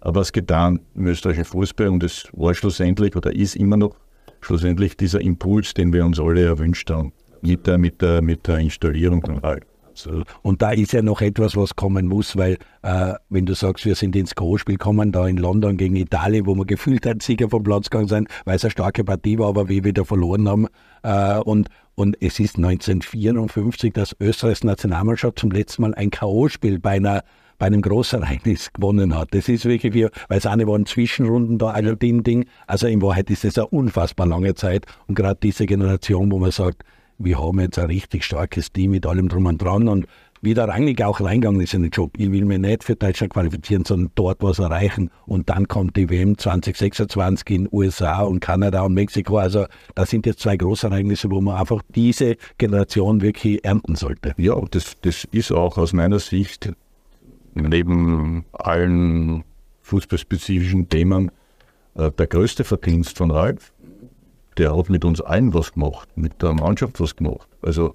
was 0.00 0.32
getan 0.32 0.80
im 0.94 1.08
österreichischen 1.08 1.44
Fußball 1.44 1.88
und 1.88 2.02
es 2.02 2.26
war 2.32 2.54
schlussendlich 2.54 3.14
oder 3.16 3.34
ist 3.34 3.54
immer 3.54 3.76
noch 3.76 3.96
schlussendlich 4.44 4.96
dieser 4.96 5.20
Impuls, 5.20 5.74
den 5.74 5.92
wir 5.92 6.04
uns 6.04 6.20
alle 6.20 6.44
erwünscht 6.44 6.90
haben, 6.90 7.12
mit 7.42 7.66
der, 7.66 7.78
mit 7.78 8.00
der, 8.02 8.22
mit 8.22 8.46
der 8.46 8.58
Installierung. 8.58 9.40
Und 10.42 10.62
da 10.62 10.72
ist 10.72 10.92
ja 10.92 11.02
noch 11.02 11.20
etwas, 11.20 11.56
was 11.56 11.76
kommen 11.76 12.06
muss, 12.06 12.36
weil 12.36 12.58
äh, 12.82 13.14
wenn 13.28 13.46
du 13.46 13.54
sagst, 13.54 13.84
wir 13.84 13.94
sind 13.94 14.16
ins 14.16 14.34
Co-Spiel 14.34 14.76
gekommen, 14.76 15.12
da 15.12 15.26
in 15.26 15.36
London 15.36 15.76
gegen 15.76 15.96
Italien, 15.96 16.46
wo 16.46 16.54
wir 16.54 16.64
gefühlt 16.64 17.06
ein 17.06 17.20
Sieger 17.20 17.48
vom 17.48 17.62
Platz 17.62 17.90
gegangen 17.90 18.08
sind, 18.08 18.28
weil 18.44 18.56
es 18.56 18.64
eine 18.64 18.72
starke 18.72 19.04
Partie 19.04 19.38
war, 19.38 19.48
aber 19.48 19.68
wir 19.68 19.84
wieder 19.84 20.04
verloren 20.04 20.48
haben. 20.48 20.66
Äh, 21.02 21.38
und, 21.38 21.68
und 21.94 22.16
es 22.20 22.40
ist 22.40 22.56
1954, 22.56 23.92
dass 23.92 24.16
Österreichs 24.18 24.64
Nationalmannschaft 24.64 25.38
zum 25.38 25.50
letzten 25.50 25.82
Mal 25.82 25.94
ein 25.94 26.10
K.O.-Spiel 26.10 26.80
bei 26.80 26.96
einer 26.96 27.22
bei 27.58 27.66
einem 27.66 27.82
Großereignis 27.82 28.72
gewonnen 28.72 29.16
hat. 29.16 29.28
Das 29.32 29.48
ist 29.48 29.64
wirklich 29.64 29.94
wie, 29.94 30.08
weil 30.28 30.38
es 30.38 30.46
eine 30.46 30.66
waren 30.66 30.86
Zwischenrunden 30.86 31.58
da, 31.58 31.70
ein 31.70 32.22
Ding. 32.22 32.46
Also 32.66 32.86
in 32.86 33.02
Wahrheit 33.02 33.30
ist 33.30 33.44
das 33.44 33.58
eine 33.58 33.68
unfassbar 33.68 34.26
lange 34.26 34.54
Zeit. 34.54 34.86
Und 35.06 35.14
gerade 35.14 35.38
diese 35.42 35.66
Generation, 35.66 36.30
wo 36.30 36.38
man 36.38 36.50
sagt, 36.50 36.84
wir 37.18 37.38
haben 37.38 37.60
jetzt 37.60 37.78
ein 37.78 37.86
richtig 37.86 38.24
starkes 38.24 38.72
Team 38.72 38.90
mit 38.90 39.06
allem 39.06 39.28
drum 39.28 39.46
und 39.46 39.62
dran. 39.62 39.88
Und 39.88 40.06
wie 40.44 40.52
der 40.52 40.68
Rangnick 40.68 41.00
auch 41.02 41.20
reingegangen 41.20 41.60
ist 41.62 41.72
in 41.72 41.82
den 41.82 41.90
Job. 41.90 42.12
Ich 42.18 42.30
will 42.30 42.44
mich 42.44 42.58
nicht 42.58 42.84
für 42.84 42.96
Deutschland 42.96 43.32
qualifizieren, 43.32 43.84
sondern 43.84 44.12
dort 44.14 44.42
was 44.42 44.58
erreichen. 44.58 45.10
Und 45.26 45.48
dann 45.48 45.68
kommt 45.68 45.96
die 45.96 46.10
WM 46.10 46.36
2026 46.36 47.50
in 47.50 47.68
USA 47.72 48.22
und 48.22 48.40
Kanada 48.40 48.82
und 48.82 48.92
Mexiko. 48.92 49.38
Also 49.38 49.66
das 49.94 50.10
sind 50.10 50.26
jetzt 50.26 50.40
zwei 50.40 50.56
Großereignisse, 50.56 51.30
wo 51.30 51.40
man 51.40 51.56
einfach 51.56 51.80
diese 51.94 52.36
Generation 52.58 53.22
wirklich 53.22 53.64
ernten 53.64 53.96
sollte. 53.96 54.34
Ja, 54.36 54.60
das, 54.70 54.96
das 55.00 55.24
ist 55.32 55.50
auch 55.50 55.78
aus 55.78 55.94
meiner 55.94 56.18
Sicht 56.18 56.72
neben 57.54 58.44
allen 58.52 59.44
fußballspezifischen 59.82 60.88
Themen 60.88 61.30
äh, 61.94 62.10
der 62.10 62.26
größte 62.26 62.64
Verdienst 62.64 63.16
von 63.16 63.30
Ralf. 63.30 63.72
Der 64.56 64.76
hat 64.76 64.88
mit 64.88 65.04
uns 65.04 65.20
allen 65.20 65.52
was 65.52 65.72
gemacht, 65.72 66.08
mit 66.16 66.40
der 66.42 66.54
Mannschaft 66.54 67.00
was 67.00 67.16
gemacht. 67.16 67.48
Also, 67.62 67.94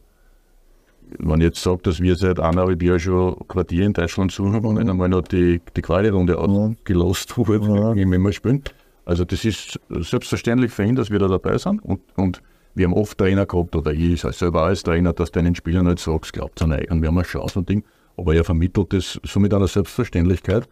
wenn 1.18 1.40
ich 1.40 1.46
jetzt 1.46 1.64
sage, 1.64 1.80
dass 1.84 2.02
wir 2.02 2.16
seit 2.16 2.40
eineinhalb 2.40 2.82
Jahren 2.84 3.00
schon 3.00 3.48
Quartier 3.48 3.86
in 3.86 3.94
Deutschland 3.94 4.32
suchen 4.32 4.64
und 4.64 4.78
einmal 4.78 5.10
noch 5.10 5.22
die, 5.22 5.62
die 5.76 5.82
Quali-Runde 5.82 6.34
ja. 6.34 6.40
ausgelost 6.40 7.38
wurde, 7.38 7.76
ja. 7.76 7.96
wenn 8.12 8.22
wir 8.22 8.34
spielen. 8.34 8.64
Also, 9.06 9.26
das 9.26 9.46
ist 9.46 9.80
selbstverständlich 9.90 10.72
für 10.72 10.84
ihn, 10.84 10.96
dass 10.96 11.10
wir 11.10 11.20
da 11.20 11.28
dabei 11.28 11.58
sind. 11.58 11.84
Und, 11.84 12.02
und 12.16 12.42
wir 12.76 12.86
haben 12.86 12.94
oft 12.94 13.18
Trainer 13.18 13.46
gehabt, 13.46 13.76
oder 13.76 13.92
ich 13.92 14.22
selber 14.22 14.64
als 14.64 14.84
Trainer, 14.84 15.14
dass 15.14 15.32
deinen 15.32 15.56
Spielern 15.56 15.88
nicht 15.88 16.00
sagst, 16.00 16.34
glaubt 16.34 16.62
an 16.62 16.72
und 16.72 17.02
wir 17.02 17.08
haben 17.08 17.18
eine 17.18 17.24
Chance 17.24 17.60
und 17.60 17.70
Ding. 17.70 17.84
Aber 18.20 18.36
er 18.36 18.44
vermittelt 18.44 18.94
es 18.94 19.20
so 19.24 19.40
mit 19.40 19.54
einer 19.54 19.68
Selbstverständlichkeit, 19.68 20.68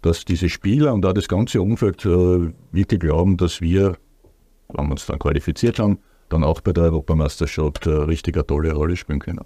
dass 0.00 0.24
diese 0.24 0.48
Spieler 0.48 0.94
und 0.94 1.04
auch 1.04 1.12
das 1.12 1.28
ganze 1.28 1.60
Umfeld 1.60 2.04
äh, 2.06 2.52
wirklich 2.72 3.00
glauben, 3.00 3.36
dass 3.36 3.60
wir, 3.60 3.96
wenn 4.68 4.86
wir 4.86 4.92
uns 4.92 5.06
dann 5.06 5.18
qualifiziert 5.18 5.78
haben, 5.78 5.98
dann 6.28 6.42
auch 6.42 6.60
bei 6.62 6.72
der 6.72 6.84
Europameisterschaft 6.84 7.86
äh, 7.86 7.90
richtig 7.90 8.36
eine 8.36 8.46
tolle 8.46 8.72
Rolle 8.72 8.96
spielen 8.96 9.18
können. 9.18 9.40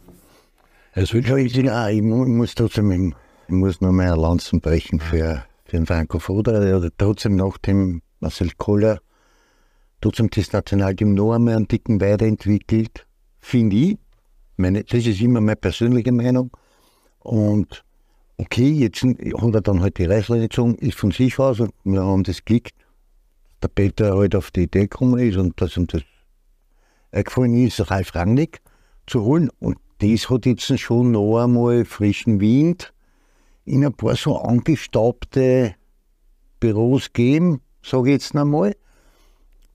Es 0.92 1.12
wird 1.12 1.28
ich, 1.28 1.56
ja, 1.56 1.88
ich 1.88 2.02
muss 2.02 2.54
trotzdem, 2.54 2.90
ich 2.90 3.14
muss 3.48 3.80
noch 3.80 3.92
mehr 3.92 4.16
Lanzen 4.16 4.60
brechen 4.60 5.00
für, 5.00 5.44
für 5.64 5.76
den 5.76 5.86
Franco 5.86 6.18
Foda. 6.18 6.52
Er 6.62 6.82
hat 6.82 6.92
trotzdem 6.98 7.36
nach 7.36 7.58
dem 7.58 8.02
Marcel 8.20 8.50
Koller 8.56 9.00
trotzdem 10.00 10.30
das 10.30 10.52
Nationalteam 10.52 11.14
noch 11.14 11.34
einmal 11.34 11.56
einen 11.56 11.68
Ticken 11.68 12.00
weiterentwickelt, 12.00 13.06
finde 13.38 13.76
ich. 13.76 13.98
Meine, 14.56 14.84
das 14.84 15.06
ist 15.06 15.20
immer 15.20 15.40
meine 15.40 15.56
persönliche 15.56 16.12
Meinung. 16.12 16.50
Und 17.20 17.84
okay, 18.36 18.70
jetzt 18.70 19.02
hat 19.02 19.54
er 19.54 19.60
dann 19.60 19.80
halt 19.80 19.98
die 19.98 20.06
Reißleine 20.06 20.48
gezogen, 20.48 20.74
ist 20.76 20.98
von 20.98 21.10
sich 21.10 21.38
aus 21.38 21.60
und 21.60 21.72
wir 21.84 22.02
haben 22.02 22.24
das 22.24 22.44
Glück, 22.44 22.70
der 23.62 23.68
Peter 23.68 24.16
halt 24.16 24.34
auf 24.34 24.50
die 24.50 24.62
Idee 24.62 24.82
gekommen 24.82 25.18
ist 25.18 25.36
und 25.36 25.60
dass 25.60 25.76
ihm 25.76 25.86
das 25.86 26.02
eingefallen 27.12 27.66
ist, 27.66 27.90
Ralf 27.90 28.14
Rangnick 28.14 28.60
zu 29.06 29.22
holen. 29.22 29.50
Und 29.60 29.78
das 29.98 30.30
hat 30.30 30.46
jetzt 30.46 30.78
schon 30.78 31.12
noch 31.12 31.42
einmal 31.42 31.84
frischen 31.84 32.40
Wind 32.40 32.92
in 33.66 33.84
ein 33.84 33.92
paar 33.92 34.16
so 34.16 34.38
angestaubte 34.38 35.74
Büros 36.58 37.12
gegeben, 37.12 37.60
sage 37.82 38.10
ich 38.10 38.12
jetzt 38.14 38.34
einmal. 38.34 38.74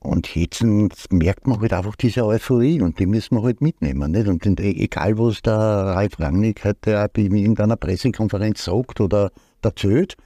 Und 0.06 0.36
jetzt 0.36 0.62
merkt 1.10 1.48
man 1.48 1.60
halt 1.60 1.72
einfach 1.72 1.96
diese 1.96 2.24
Euphorie 2.24 2.80
und 2.80 3.00
die 3.00 3.06
müssen 3.06 3.34
wir 3.34 3.42
halt 3.42 3.60
mitnehmen. 3.60 4.12
Nicht? 4.12 4.28
Und 4.28 4.46
egal, 4.60 5.18
was 5.18 5.42
der 5.42 5.54
Ralf 5.54 6.20
Rangnick 6.20 6.64
heute 6.64 7.08
bei 7.12 7.22
irgendeiner 7.22 7.76
Pressekonferenz 7.76 8.64
sagt 8.64 9.00
oder 9.00 9.32
erzählt, 9.62 10.16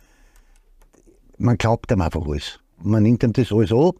man 1.39 1.57
glaubt 1.57 1.91
ihm 1.91 2.03
einfach 2.03 2.27
alles. 2.27 2.61
Man 2.83 3.05
nimmt 3.05 3.23
ihm 3.23 3.33
das 3.33 3.51
alles 3.53 3.73
an 3.73 3.93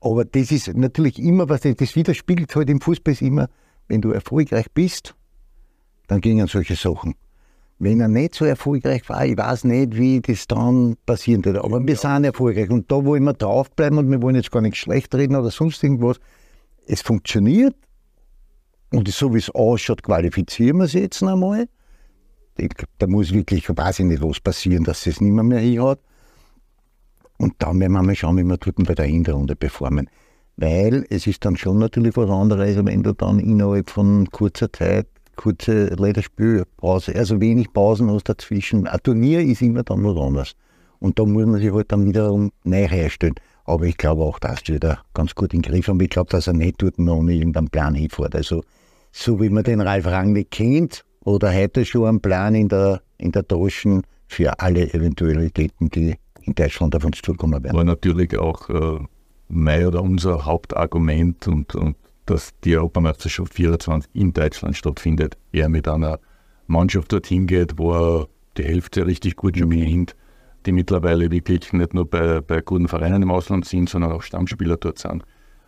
Aber 0.00 0.24
das 0.24 0.50
ist 0.50 0.74
natürlich 0.74 1.18
immer, 1.18 1.50
was 1.50 1.60
das, 1.60 1.76
das 1.76 1.94
widerspiegelt 1.94 2.56
halt 2.56 2.70
im 2.70 2.80
Fußball 2.80 3.12
ist 3.12 3.20
immer, 3.20 3.50
wenn 3.88 4.00
du 4.00 4.12
erfolgreich 4.12 4.70
bist, 4.72 5.14
dann 6.06 6.22
gingen 6.22 6.46
solche 6.46 6.76
Sachen. 6.76 7.14
Wenn 7.82 7.98
er 8.00 8.08
nicht 8.08 8.34
so 8.34 8.44
erfolgreich 8.44 9.08
war, 9.08 9.24
ich 9.24 9.38
weiß 9.38 9.64
nicht, 9.64 9.96
wie 9.96 10.20
das 10.20 10.46
dann 10.46 10.98
passieren 11.06 11.42
würde. 11.46 11.64
Aber 11.64 11.84
wir 11.86 11.96
sind 11.96 12.24
erfolgreich 12.24 12.68
und 12.68 12.92
da 12.92 13.02
wollen 13.06 13.24
wir 13.24 13.32
draufbleiben 13.32 13.96
und 13.96 14.10
wir 14.10 14.20
wollen 14.20 14.36
jetzt 14.36 14.52
gar 14.52 14.60
nicht 14.60 14.76
schlecht 14.76 15.14
reden 15.14 15.34
oder 15.34 15.50
sonst 15.50 15.82
irgendwas. 15.82 16.20
Es 16.86 17.00
funktioniert 17.00 17.74
und 18.92 19.08
so 19.08 19.32
wie 19.32 19.38
es 19.38 19.48
ausschaut, 19.48 20.02
qualifizieren 20.02 20.76
wir 20.76 20.84
es 20.84 20.92
jetzt 20.92 21.22
einmal. 21.22 21.68
Da 22.98 23.06
muss 23.06 23.32
wirklich, 23.32 23.66
weiß 23.66 24.00
ich 24.00 24.04
nicht, 24.04 24.22
was 24.22 24.40
passieren, 24.40 24.84
dass 24.84 25.06
es 25.06 25.22
nicht 25.22 25.32
mehr, 25.32 25.42
mehr 25.42 25.60
hinhaut. 25.60 26.00
Und 27.38 27.54
dann 27.60 27.80
werden 27.80 27.92
wir 27.92 28.02
mal 28.02 28.14
schauen, 28.14 28.36
wie 28.36 28.44
wir 28.44 28.58
dort 28.58 28.76
bei 28.76 28.94
der 28.94 29.06
Hinterrunde 29.06 29.56
performen. 29.56 30.10
Weil 30.58 31.06
es 31.08 31.26
ist 31.26 31.46
dann 31.46 31.56
schon 31.56 31.78
natürlich 31.78 32.14
was 32.14 32.28
anderes, 32.28 32.76
wenn 32.84 33.02
du 33.02 33.14
dann 33.14 33.38
innerhalb 33.38 33.88
von 33.88 34.30
kurzer 34.30 34.70
Zeit 34.70 35.06
kurze 35.40 35.86
Lederspielpause, 35.86 37.14
also 37.14 37.40
wenig 37.40 37.72
Pausen 37.72 38.10
hast 38.10 38.28
dazwischen. 38.28 38.86
Ein 38.86 38.98
Turnier 39.02 39.40
ist 39.40 39.62
immer 39.62 39.82
dann 39.82 40.04
was 40.04 40.16
anderes. 40.20 40.52
Und 40.98 41.18
da 41.18 41.24
muss 41.24 41.46
man 41.46 41.60
sich 41.62 41.72
halt 41.72 41.90
dann 41.90 42.04
wiederum 42.04 42.52
neu 42.64 42.86
herstellen. 42.86 43.36
Aber 43.64 43.86
ich 43.86 43.96
glaube 43.96 44.22
auch, 44.22 44.38
dass 44.38 44.62
die 44.62 44.78
da 44.78 44.98
ganz 45.14 45.34
gut 45.34 45.54
in 45.54 45.62
den 45.62 45.72
Griff 45.72 45.88
haben. 45.88 45.98
Ich 46.00 46.10
glaube, 46.10 46.30
dass 46.30 46.46
er 46.46 46.52
nicht 46.52 46.82
dort 46.82 46.98
noch 46.98 47.16
ohne 47.16 47.32
irgendeinen 47.32 47.70
Plan 47.70 47.94
hinfährt. 47.94 48.34
Also, 48.34 48.62
so 49.12 49.40
wie 49.40 49.48
man 49.48 49.64
den 49.64 49.80
Ralf 49.80 50.04
Rangnick 50.04 50.50
kennt, 50.50 51.04
oder 51.24 51.52
heute 51.54 51.84
schon 51.86 52.06
einen 52.06 52.20
Plan 52.20 52.54
in 52.54 52.68
der, 52.68 53.00
in 53.16 53.32
der 53.32 53.46
Tasche 53.46 54.02
für 54.26 54.60
alle 54.60 54.92
Eventualitäten, 54.92 55.88
die 55.88 56.16
in 56.42 56.54
Deutschland 56.54 56.94
auf 56.96 57.04
uns 57.04 57.22
zukommen 57.22 57.62
werden. 57.62 57.76
War 57.76 57.84
natürlich 57.84 58.36
auch 58.38 58.68
äh, 58.68 58.98
mein 59.48 59.86
oder 59.86 60.02
unser 60.02 60.44
Hauptargument 60.44 61.48
und, 61.48 61.74
und 61.74 61.96
dass 62.30 62.50
die 62.64 62.76
Europameisterschaft 62.76 63.54
24 63.54 64.10
in 64.14 64.32
Deutschland 64.32 64.76
stattfindet, 64.76 65.36
er 65.52 65.68
mit 65.68 65.88
einer 65.88 66.20
Mannschaft 66.68 67.12
dorthin 67.12 67.46
geht, 67.46 67.76
wo 67.76 67.92
er 67.92 68.28
die 68.56 68.64
Hälfte 68.64 69.04
richtig 69.04 69.36
gut 69.36 69.58
schon 69.58 69.70
kennt, 69.70 70.14
die 70.64 70.72
mittlerweile 70.72 71.30
wirklich 71.30 71.72
nicht 71.72 71.92
nur 71.92 72.08
bei, 72.08 72.40
bei 72.40 72.60
guten 72.60 72.86
Vereinen 72.86 73.22
im 73.22 73.30
Ausland 73.30 73.64
sind, 73.64 73.88
sondern 73.88 74.12
auch 74.12 74.22
Stammspieler 74.22 74.76
dort 74.76 74.98
sind. 74.98 75.24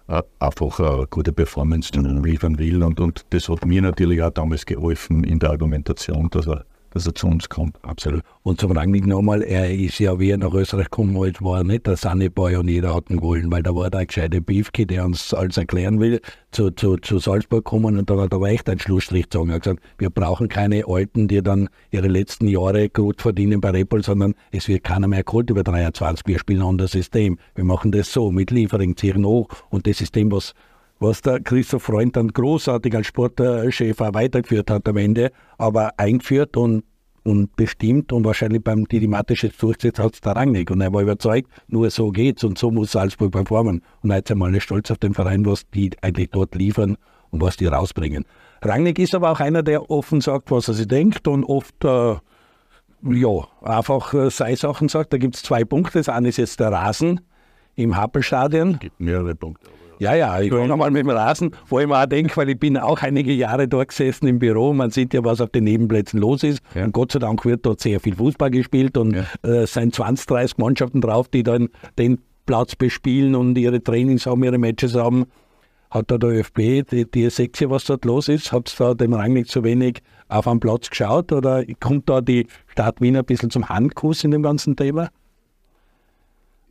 Äh, 0.06 0.22
einfach 0.38 0.78
eine 0.78 1.06
gute 1.08 1.32
Performance 1.32 1.90
liefern 1.94 2.58
will. 2.58 2.82
Und, 2.82 3.00
und 3.00 3.24
das 3.30 3.48
hat 3.48 3.64
mir 3.64 3.82
natürlich 3.82 4.22
auch 4.22 4.30
damals 4.30 4.64
geholfen 4.64 5.24
in 5.24 5.38
der 5.38 5.50
Argumentation, 5.50 6.28
dass 6.30 6.46
er 6.46 6.64
dass 6.92 7.06
er 7.06 7.14
zu 7.14 7.26
uns 7.26 7.48
kommt. 7.48 7.76
Absolut. 7.82 8.22
Und 8.42 8.60
zum 8.60 8.72
Rangnick 8.72 9.06
nochmal, 9.06 9.42
er 9.42 9.72
ist 9.72 9.98
ja, 9.98 10.18
wie 10.18 10.30
er 10.30 10.38
nach 10.38 10.52
Österreich 10.52 10.86
gekommen 10.86 11.16
ist, 11.24 11.42
war 11.42 11.58
er 11.58 11.64
nicht 11.64 11.86
der 11.86 11.96
Sanneboy 11.96 12.56
und 12.56 12.68
jeder 12.68 12.94
hat 12.94 13.10
ihn 13.10 13.18
gewollt, 13.18 13.44
weil 13.48 13.62
da 13.62 13.74
war 13.74 13.90
der 13.90 14.06
gescheite 14.06 14.40
Beefke, 14.40 14.86
der 14.86 15.04
uns 15.04 15.32
alles 15.34 15.56
erklären 15.56 16.00
will, 16.00 16.20
zu, 16.50 16.70
zu, 16.70 16.96
zu 16.96 17.18
Salzburg 17.18 17.64
kommen 17.64 17.98
und 17.98 18.10
dann 18.10 18.20
hat 18.20 18.32
er 18.32 18.42
echt 18.42 18.68
einen 18.68 18.80
Schlussstrich 18.80 19.24
gezogen. 19.24 19.50
Er 19.50 19.56
hat 19.56 19.62
gesagt, 19.62 19.82
wir 19.98 20.10
brauchen 20.10 20.48
keine 20.48 20.84
Alten, 20.86 21.28
die 21.28 21.42
dann 21.42 21.68
ihre 21.90 22.08
letzten 22.08 22.48
Jahre 22.48 22.88
gut 22.88 23.22
verdienen 23.22 23.60
bei 23.60 23.70
Repol, 23.70 24.02
sondern 24.02 24.34
es 24.50 24.68
wird 24.68 24.84
keiner 24.84 25.08
mehr 25.08 25.24
geholt 25.24 25.50
über 25.50 25.62
23. 25.62 26.26
Wir 26.26 26.38
spielen 26.38 26.62
ein 26.62 26.68
anderes 26.68 26.92
System. 26.92 27.38
Wir 27.54 27.64
machen 27.64 27.92
das 27.92 28.12
so, 28.12 28.30
mit 28.30 28.50
Liefering, 28.50 28.96
ziehen 28.96 29.24
hoch 29.24 29.48
und 29.70 29.86
das 29.86 29.98
System, 29.98 30.30
was 30.30 30.54
was 31.02 31.20
der 31.20 31.40
Christoph 31.40 31.82
Freund 31.82 32.16
dann 32.16 32.28
großartig 32.28 32.94
als 32.94 33.08
Sportchef 33.08 34.00
auch 34.00 34.14
weitergeführt 34.14 34.70
hat 34.70 34.88
am 34.88 34.96
Ende, 34.96 35.32
aber 35.58 35.98
eingeführt 35.98 36.56
und, 36.56 36.84
und 37.24 37.54
bestimmt 37.56 38.12
und 38.12 38.24
wahrscheinlich 38.24 38.62
beim 38.62 38.86
Didimatisches 38.86 39.56
durchgesetzt 39.56 39.98
hat 39.98 40.14
es 40.14 40.20
der 40.20 40.36
Rangnick. 40.36 40.70
Und 40.70 40.80
er 40.80 40.92
war 40.92 41.02
überzeugt, 41.02 41.50
nur 41.66 41.90
so 41.90 42.10
geht's 42.10 42.44
und 42.44 42.56
so 42.56 42.70
muss 42.70 42.92
Salzburg 42.92 43.32
performen. 43.32 43.82
Und 44.02 44.10
jetzt 44.10 44.30
einmal 44.30 44.58
stolz 44.60 44.90
auf 44.90 44.98
den 44.98 45.12
Verein, 45.12 45.44
was 45.44 45.68
die 45.70 45.90
eigentlich 46.02 46.30
dort 46.30 46.54
liefern 46.54 46.96
und 47.30 47.40
was 47.40 47.56
die 47.56 47.66
rausbringen. 47.66 48.24
Rangnick 48.62 48.98
ist 48.98 49.14
aber 49.14 49.32
auch 49.32 49.40
einer, 49.40 49.62
der 49.62 49.90
offen 49.90 50.20
sagt, 50.20 50.50
was 50.52 50.68
er 50.68 50.74
sich 50.74 50.86
denkt 50.86 51.26
und 51.26 51.42
oft 51.44 51.84
äh, 51.84 52.14
ja, 53.02 53.48
einfach 53.62 54.14
äh, 54.14 54.30
sei 54.30 54.54
Sachen 54.54 54.88
sagt. 54.88 55.12
Da 55.12 55.18
gibt 55.18 55.34
es 55.34 55.42
zwei 55.42 55.64
Punkte. 55.64 55.98
Das 55.98 56.08
eine 56.08 56.28
ist 56.28 56.36
jetzt 56.36 56.60
der 56.60 56.70
Rasen 56.70 57.20
im 57.74 57.96
Happelstadion. 57.96 58.74
Es 58.74 58.80
gibt 58.80 59.00
mehrere 59.00 59.34
Punkte. 59.34 59.68
Ja, 60.02 60.16
ja, 60.16 60.40
ich 60.40 60.50
war 60.50 60.66
nochmal 60.66 60.90
mit 60.90 61.04
dem 61.04 61.10
Rasen, 61.10 61.52
wo 61.68 61.78
ich 61.78 61.86
mir 61.86 61.96
auch 61.96 62.06
denke, 62.06 62.36
weil 62.36 62.48
ich 62.48 62.58
bin 62.58 62.76
auch 62.76 63.00
einige 63.02 63.32
Jahre 63.32 63.68
dort 63.68 63.90
gesessen 63.90 64.26
im 64.26 64.40
Büro. 64.40 64.72
Man 64.72 64.90
sieht 64.90 65.14
ja, 65.14 65.22
was 65.22 65.40
auf 65.40 65.50
den 65.50 65.62
Nebenplätzen 65.62 66.18
los 66.18 66.42
ist. 66.42 66.60
Ja. 66.74 66.82
Und 66.82 66.92
Gott 66.92 67.12
sei 67.12 67.20
Dank 67.20 67.44
wird 67.44 67.64
dort 67.64 67.78
sehr 67.78 68.00
viel 68.00 68.16
Fußball 68.16 68.50
gespielt 68.50 68.96
und 68.98 69.14
ja. 69.14 69.26
äh, 69.44 69.58
es 69.58 69.74
sind 69.74 69.94
20, 69.94 70.26
30 70.26 70.58
Mannschaften 70.58 71.00
drauf, 71.00 71.28
die 71.28 71.44
dann 71.44 71.68
den 71.98 72.18
Platz 72.46 72.74
bespielen 72.74 73.36
und 73.36 73.56
ihre 73.56 73.80
Trainings 73.80 74.26
haben, 74.26 74.42
ihre 74.42 74.58
Matches 74.58 74.96
haben. 74.96 75.26
Hat 75.92 76.10
da 76.10 76.18
der 76.18 76.30
ÖFB 76.30 76.84
die, 76.90 77.08
die 77.08 77.30
Sektion, 77.30 77.70
was 77.70 77.84
dort 77.84 78.04
los 78.04 78.26
ist, 78.26 78.50
hat 78.50 78.68
es 78.70 78.74
da 78.74 78.94
dem 78.94 79.12
Rang 79.14 79.34
nicht 79.34 79.50
zu 79.52 79.62
wenig 79.62 80.02
auf 80.28 80.48
einen 80.48 80.58
Platz 80.58 80.90
geschaut 80.90 81.30
oder 81.30 81.62
kommt 81.78 82.08
da 82.08 82.20
die 82.20 82.48
Stadt 82.66 83.00
Wien 83.00 83.16
ein 83.16 83.24
bisschen 83.24 83.50
zum 83.50 83.68
Handkuss 83.68 84.24
in 84.24 84.32
dem 84.32 84.42
ganzen 84.42 84.74
Thema? 84.74 85.10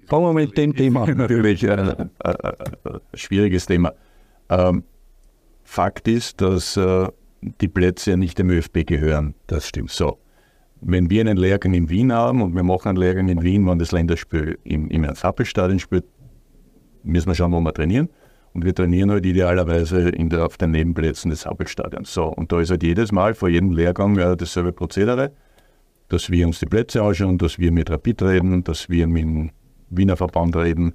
Fangen 0.08 0.26
wir 0.26 0.34
mit 0.34 0.58
dem 0.58 0.76
Thema 0.76 1.04
an. 1.04 1.18
Natürlich 1.18 1.70
ein, 1.70 1.90
ein, 1.90 2.10
ein 2.20 3.00
schwieriges 3.14 3.66
Thema. 3.66 3.94
Ähm, 4.50 4.84
Fakt 5.64 6.08
ist, 6.08 6.42
dass 6.42 6.76
äh, 6.76 7.08
die 7.42 7.68
Plätze 7.68 8.12
ja 8.12 8.18
nicht 8.18 8.38
dem 8.38 8.50
ÖFB 8.50 8.86
gehören. 8.86 9.36
Das 9.48 9.68
stimmt. 9.68 9.92
So. 9.92 10.18
Wenn 10.82 11.10
wir 11.10 11.22
einen 11.22 11.38
Lehrgang 11.38 11.74
in 11.74 11.90
Wien 11.90 12.12
haben 12.12 12.42
und 12.42 12.56
wir 12.56 12.64
machen 12.64 12.90
einen 12.90 12.98
Lehrgang 12.98 13.30
in 13.30 13.42
Wien, 13.42 13.68
wenn 13.68 13.80
das 13.80 13.92
Länderspiel 13.92 14.58
im, 14.64 14.90
im 14.90 15.04
Ernst-Happel-Stadion 15.04 15.80
spielt, 15.80 16.06
müssen 17.04 17.28
wir 17.28 17.36
schauen, 17.36 17.52
wo 17.52 17.60
wir 17.60 17.74
trainieren. 17.74 18.10
Und 18.54 18.66
wir 18.66 18.76
trainieren 18.76 19.12
halt 19.12 19.26
idealerweise 19.26 20.10
in 20.10 20.30
der, 20.30 20.46
auf 20.46 20.58
den 20.58 20.72
Nebenplätzen 20.72 21.30
des 21.30 21.46
Happelstadions. 21.46 22.14
So, 22.14 22.26
und 22.26 22.52
da 22.52 22.60
ist 22.60 22.70
halt 22.70 22.84
jedes 22.84 23.12
Mal 23.12 23.34
vor 23.34 23.48
jedem 23.48 23.72
Lehrgang 23.72 24.18
äh, 24.18 24.36
dasselbe 24.36 24.74
Prozedere, 24.74 25.32
dass 26.10 26.30
wir 26.30 26.48
uns 26.48 26.60
die 26.60 26.66
Plätze 26.66 27.02
anschauen, 27.02 27.38
dass 27.38 27.60
wir 27.60 27.72
mit 27.72 27.90
Rapid 27.90 28.24
reden, 28.24 28.64
dass 28.64 28.90
wir 28.90 29.08
mit 29.08 29.52
Wiener 29.92 30.18
Verband 30.18 30.56
reden, 30.56 30.94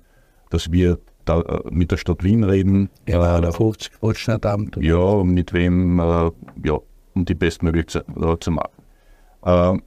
dass 0.50 0.72
wir 0.72 0.98
da, 1.24 1.40
äh, 1.40 1.60
mit 1.70 1.90
der 1.90 1.96
Stadt 1.96 2.24
Wien 2.24 2.44
reden. 2.44 2.90
Ja, 3.06 3.40
der 3.40 3.52
50 3.52 3.92
Großstadtamt. 4.00 4.76
Ja, 4.80 4.96
um 4.96 5.34
mit 5.34 5.52
wem, 5.52 5.98
äh, 5.98 6.30
ja, 6.64 6.78
um 7.14 7.24
die 7.24 7.34
bestmöglich 7.34 7.88
zu, 7.88 8.00
äh, 8.00 8.36
zu 8.40 8.50
machen. 8.50 8.70
Äh, 9.44 9.78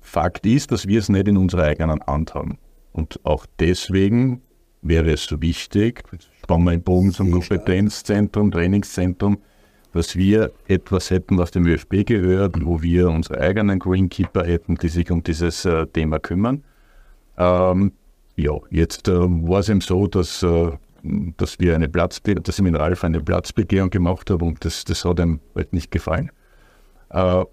Fakt 0.00 0.44
ist, 0.44 0.72
dass 0.72 0.88
wir 0.88 0.98
es 0.98 1.08
nicht 1.08 1.28
in 1.28 1.36
unserer 1.36 1.64
eigenen 1.64 2.00
Hand 2.06 2.34
haben. 2.34 2.58
Und 2.92 3.20
auch 3.24 3.46
deswegen 3.60 4.42
wäre 4.82 5.12
es 5.12 5.24
so 5.24 5.40
wichtig, 5.40 6.02
spannen 6.42 6.64
wir 6.64 6.72
den 6.72 6.82
Bogen 6.82 7.12
zum 7.12 7.30
Kompetenzzentrum, 7.30 8.50
Trainingszentrum, 8.50 9.38
dass 9.92 10.16
wir 10.16 10.52
etwas 10.66 11.10
hätten, 11.10 11.38
was 11.38 11.50
dem 11.50 11.66
ÖFB 11.66 12.06
gehört, 12.06 12.64
wo 12.64 12.82
wir 12.82 13.08
unsere 13.10 13.40
eigenen 13.40 13.78
Greenkeeper 13.78 14.44
hätten, 14.44 14.76
die 14.76 14.88
sich 14.88 15.10
um 15.10 15.22
dieses 15.22 15.64
äh, 15.64 15.86
Thema 15.86 16.18
kümmern. 16.18 16.64
Ähm, 17.40 17.92
ja, 18.36 18.52
jetzt 18.70 19.08
äh, 19.08 19.12
war 19.18 19.60
es 19.60 19.70
eben 19.70 19.80
so, 19.80 20.06
dass, 20.06 20.42
äh, 20.42 20.72
dass 21.38 21.58
wir 21.58 21.74
eine 21.74 21.88
Platzbe 21.88 22.34
dass 22.34 22.58
ich 22.58 22.62
mit 22.62 22.78
Ralf 22.78 23.02
eine 23.02 23.20
Platzbegehung 23.20 23.88
gemacht 23.88 24.28
habe 24.30 24.44
und 24.44 24.62
das, 24.62 24.84
das 24.84 25.06
hat 25.06 25.20
ihm 25.20 25.40
halt 25.54 25.72
nicht 25.72 25.90
gefallen. 25.90 26.30
Äh, 27.08 27.44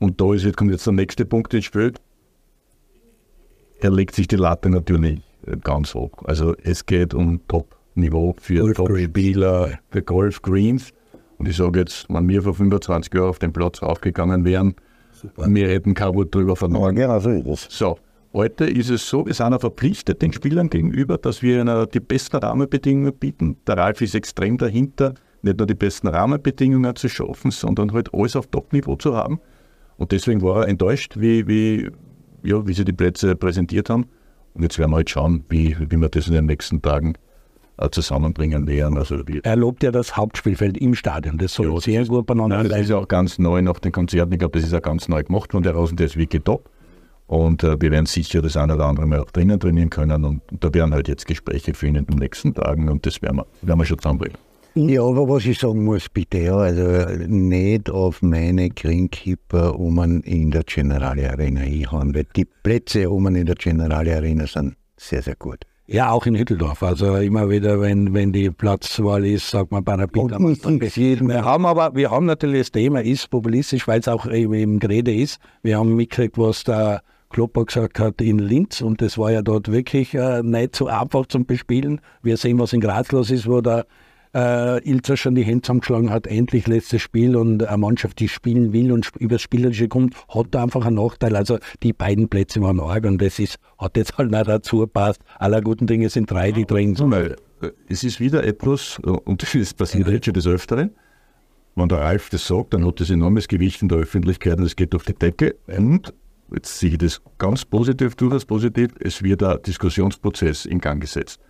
und 0.00 0.20
da 0.20 0.34
ist 0.34 0.44
jetzt, 0.44 0.56
kommt 0.56 0.72
jetzt 0.72 0.84
der 0.84 0.94
nächste 0.94 1.24
Punkt 1.24 1.54
ins 1.54 1.64
Spiel. 1.64 1.94
Er 3.78 3.90
legt 3.92 4.16
sich 4.16 4.26
die 4.26 4.36
Latte 4.36 4.68
natürlich 4.68 5.20
ganz 5.62 5.94
hoch. 5.94 6.10
Also 6.24 6.56
es 6.64 6.84
geht 6.84 7.14
um 7.14 7.46
Top-Niveau 7.46 8.34
für 8.40 8.74
Top-Spieler, 8.74 9.78
für 9.90 10.02
Golf 10.02 10.42
Greens. 10.42 10.92
Und 11.38 11.48
ich 11.48 11.56
sage 11.56 11.80
jetzt, 11.80 12.06
wenn 12.08 12.28
wir 12.28 12.42
vor 12.42 12.54
25 12.54 13.14
Jahren 13.14 13.28
auf 13.28 13.38
den 13.38 13.52
Platz 13.52 13.80
raufgegangen 13.80 14.44
wären, 14.44 14.74
Super. 15.12 15.46
wir 15.48 15.68
hätten 15.68 15.94
kein 15.94 16.14
Wort 16.14 16.34
drüber 16.34 16.56
verloren. 16.56 16.96
Ja, 16.96 17.06
genau 17.06 17.20
so 17.20 17.30
ist 17.30 17.70
es. 17.70 17.78
So, 17.78 17.98
Heute 18.36 18.66
ist 18.66 18.90
es 18.90 19.08
so, 19.08 19.24
wir 19.24 19.32
sind 19.32 19.54
auch 19.54 19.60
verpflichtet 19.60 20.20
den 20.20 20.30
Spielern 20.30 20.68
gegenüber, 20.68 21.16
dass 21.16 21.40
wir 21.40 21.62
ihnen 21.62 21.86
die 21.94 22.00
besten 22.00 22.36
Rahmenbedingungen 22.36 23.14
bieten. 23.14 23.56
Der 23.66 23.78
Ralf 23.78 24.02
ist 24.02 24.14
extrem 24.14 24.58
dahinter, 24.58 25.14
nicht 25.40 25.56
nur 25.56 25.66
die 25.66 25.74
besten 25.74 26.08
Rahmenbedingungen 26.08 26.94
zu 26.96 27.08
schaffen, 27.08 27.50
sondern 27.50 27.94
halt 27.94 28.12
alles 28.12 28.36
auf 28.36 28.48
Top-Niveau 28.48 28.96
zu 28.96 29.16
haben. 29.16 29.40
Und 29.96 30.12
deswegen 30.12 30.42
war 30.42 30.64
er 30.64 30.68
enttäuscht, 30.68 31.14
wie, 31.18 31.48
wie, 31.48 31.88
ja, 32.42 32.66
wie 32.66 32.74
sie 32.74 32.84
die 32.84 32.92
Plätze 32.92 33.36
präsentiert 33.36 33.88
haben. 33.88 34.04
Und 34.52 34.64
jetzt 34.64 34.78
werden 34.78 34.90
wir 34.90 34.96
halt 34.96 35.08
schauen, 35.08 35.46
wie, 35.48 35.74
wie 35.78 35.96
wir 35.96 36.10
das 36.10 36.28
in 36.28 36.34
den 36.34 36.44
nächsten 36.44 36.82
Tagen 36.82 37.14
äh, 37.78 37.88
zusammenbringen 37.88 38.66
werden. 38.66 38.98
Also 38.98 39.18
er 39.44 39.56
lobt 39.56 39.82
ja 39.82 39.90
das 39.90 40.14
Hauptspielfeld 40.14 40.76
im 40.76 40.94
Stadion. 40.94 41.38
Das 41.38 41.54
soll 41.54 41.72
ja, 41.72 41.80
sehr 41.80 42.04
gut 42.04 42.26
beieinander 42.26 42.58
sein. 42.58 42.68
Das 42.68 42.80
ist 42.80 42.90
ja 42.90 42.98
auch 42.98 43.08
ganz 43.08 43.38
neu 43.38 43.62
nach 43.62 43.78
den 43.78 43.92
Konzerten. 43.92 44.34
Ich 44.34 44.40
glaube, 44.40 44.58
das 44.58 44.66
ist 44.66 44.74
ja 44.74 44.80
ganz 44.80 45.08
neu 45.08 45.22
gemacht 45.22 45.52
von 45.52 45.62
der 45.62 45.72
Rosen. 45.72 45.96
Der 45.96 46.04
ist 46.04 46.18
wirklich 46.18 46.42
top. 46.42 46.68
Und 47.26 47.64
äh, 47.64 47.80
wir 47.80 47.90
werden 47.90 48.06
sicher 48.06 48.40
das 48.40 48.56
eine 48.56 48.74
oder 48.74 48.86
andere 48.86 49.06
mal 49.06 49.20
auch 49.20 49.30
drinnen 49.30 49.58
trainieren 49.58 49.90
können. 49.90 50.24
Und, 50.24 50.42
da 50.60 50.72
werden 50.72 50.94
halt 50.94 51.08
jetzt 51.08 51.26
Gespräche 51.26 51.74
führen 51.74 51.96
in 51.96 52.06
den 52.06 52.18
nächsten 52.18 52.54
Tagen 52.54 52.88
und 52.88 53.04
das 53.04 53.20
werden 53.22 53.38
wir, 53.38 53.46
werden 53.62 53.78
wir 53.80 53.84
schon 53.84 53.98
zusammenbringen. 53.98 54.38
Ja, 54.74 55.02
aber 55.02 55.26
was 55.26 55.46
ich 55.46 55.58
sagen 55.58 55.84
muss, 55.84 56.06
bitte, 56.10 56.38
ja, 56.38 56.56
also 56.56 56.84
nicht 57.26 57.88
auf 57.88 58.20
meine 58.20 58.68
Greenkeeper 58.68 59.78
um 59.78 60.22
in 60.22 60.50
der 60.50 60.64
Generale 60.64 61.30
Arena 61.30 61.62
hinhauen, 61.62 62.14
weil 62.14 62.26
die 62.36 62.44
Plätze 62.44 63.08
um 63.08 63.26
in 63.26 63.46
der 63.46 63.54
Generale 63.54 64.14
Arena 64.14 64.46
sind 64.46 64.76
sehr, 64.98 65.22
sehr 65.22 65.34
gut. 65.34 65.60
Ja, 65.86 66.10
auch 66.10 66.26
in 66.26 66.36
Hütteldorf. 66.36 66.82
Also 66.82 67.16
immer 67.16 67.48
wieder, 67.48 67.80
wenn, 67.80 68.12
wenn 68.12 68.32
die 68.32 68.50
Platzwahl 68.50 69.24
ist, 69.24 69.48
sagt 69.48 69.70
man 69.70 69.82
Parapita. 69.82 70.38
Wir 70.38 71.44
haben 71.44 71.64
aber, 71.64 71.94
wir 71.94 72.10
haben 72.10 72.26
natürlich 72.26 72.62
das 72.62 72.72
Thema, 72.72 73.00
ist 73.00 73.30
populistisch, 73.30 73.88
weil 73.88 74.00
es 74.00 74.08
auch 74.08 74.26
eben 74.26 74.52
im 74.52 74.78
Gerede 74.78 75.14
ist. 75.14 75.38
Wir 75.62 75.78
haben 75.78 75.96
mitgekriegt, 75.96 76.36
was 76.36 76.64
der 76.64 77.02
Klopper 77.36 77.66
gesagt 77.66 77.98
hat 77.98 78.22
in 78.22 78.38
Linz 78.38 78.80
und 78.80 79.02
das 79.02 79.18
war 79.18 79.30
ja 79.30 79.42
dort 79.42 79.70
wirklich 79.70 80.14
äh, 80.14 80.42
nicht 80.42 80.74
so 80.74 80.86
einfach 80.86 81.26
zum 81.26 81.44
Bespielen. 81.44 82.00
Wir 82.22 82.38
sehen, 82.38 82.58
was 82.58 82.72
in 82.72 82.80
Graz 82.80 83.12
los 83.12 83.30
ist, 83.30 83.46
wo 83.46 83.60
der 83.60 83.84
äh, 84.34 84.82
Ilzer 84.88 85.18
schon 85.18 85.34
die 85.34 85.42
Hände 85.42 85.60
zusammengeschlagen 85.60 86.08
hat, 86.08 86.26
endlich 86.26 86.66
letztes 86.66 87.02
Spiel 87.02 87.36
und 87.36 87.62
eine 87.62 87.76
Mannschaft, 87.76 88.20
die 88.20 88.28
spielen 88.28 88.72
will 88.72 88.90
und 88.90 89.10
übers 89.18 89.42
Spielerische 89.42 89.86
kommt, 89.86 90.14
hat 90.30 90.46
da 90.52 90.62
einfach 90.62 90.86
einen 90.86 90.96
Nachteil. 90.96 91.36
Also 91.36 91.58
die 91.82 91.92
beiden 91.92 92.30
Plätze 92.30 92.62
waren 92.62 92.80
arg 92.80 93.04
und 93.04 93.20
das 93.20 93.38
ist, 93.38 93.58
hat 93.76 93.98
jetzt 93.98 94.16
halt 94.16 94.30
nicht 94.30 94.48
dazu 94.48 94.78
gepasst. 94.78 95.20
Aller 95.38 95.60
guten 95.60 95.86
Dinge 95.86 96.08
sind 96.08 96.30
drei, 96.30 96.52
die 96.52 96.64
drin 96.64 96.96
sind. 96.96 97.10
Weil, 97.10 97.36
äh, 97.60 97.68
es 97.86 98.02
ist 98.02 98.18
wieder 98.18 98.44
etwas, 98.44 98.98
äh, 99.04 99.10
und 99.10 99.42
das 99.54 99.74
passiert 99.74 100.08
jetzt 100.08 100.24
schon 100.24 100.32
des 100.32 100.46
Öfteren, 100.46 100.92
wenn 101.74 101.90
der 101.90 101.98
Ralf 101.98 102.30
das 102.30 102.46
sagt, 102.46 102.72
dann 102.72 102.86
hat 102.86 102.98
das 102.98 103.10
enormes 103.10 103.46
Gewicht 103.46 103.82
in 103.82 103.90
der 103.90 103.98
Öffentlichkeit 103.98 104.56
und 104.56 104.64
es 104.64 104.74
geht 104.74 104.94
auf 104.94 105.04
die 105.04 105.12
Decke. 105.12 105.56
Und 105.66 106.14
jetzt 106.52 106.78
sehe 106.78 106.90
ich 106.90 106.98
das 106.98 107.22
ganz 107.38 107.64
positiv, 107.64 108.14
durchaus 108.14 108.44
positiv, 108.44 108.90
es 109.00 109.22
wird 109.22 109.42
ein 109.42 109.62
Diskussionsprozess 109.62 110.66
in 110.66 110.78
Gang 110.78 111.00
gesetzt. 111.00 111.40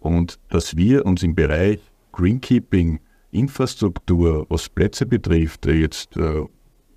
Und 0.00 0.38
dass 0.48 0.76
wir 0.76 1.06
uns 1.06 1.22
im 1.22 1.34
Bereich 1.34 1.80
Greenkeeping, 2.12 3.00
Infrastruktur, 3.30 4.46
was 4.50 4.68
Plätze 4.68 5.06
betrifft, 5.06 5.66
äh, 5.66 5.74
jetzt 5.74 6.16
äh, 6.16 6.44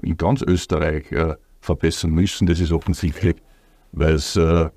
in 0.02 0.18
ganz 0.18 0.42
Österreich 0.42 1.12
äh, 1.12 1.36
verbessern 1.62 2.12
müssen. 2.12 2.48
Das 2.48 2.60
ist 2.60 2.72
offensichtlich, 2.72 3.38
weil 3.94 4.16
es 4.16 4.36
äh, 4.36 4.70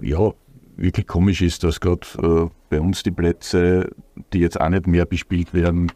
ja 0.00 0.32
wirklich 0.76 1.06
komisch 1.06 1.42
ist, 1.42 1.64
dass 1.64 1.80
gerade 1.80 2.06
äh, 2.22 2.48
bei 2.70 2.80
uns 2.80 3.02
die 3.02 3.10
Plätze, 3.10 3.90
die 4.32 4.38
jetzt 4.38 4.60
auch 4.60 4.70
nicht 4.70 4.86
mehr 4.86 5.04
bespielt 5.04 5.52
werden, 5.52 5.92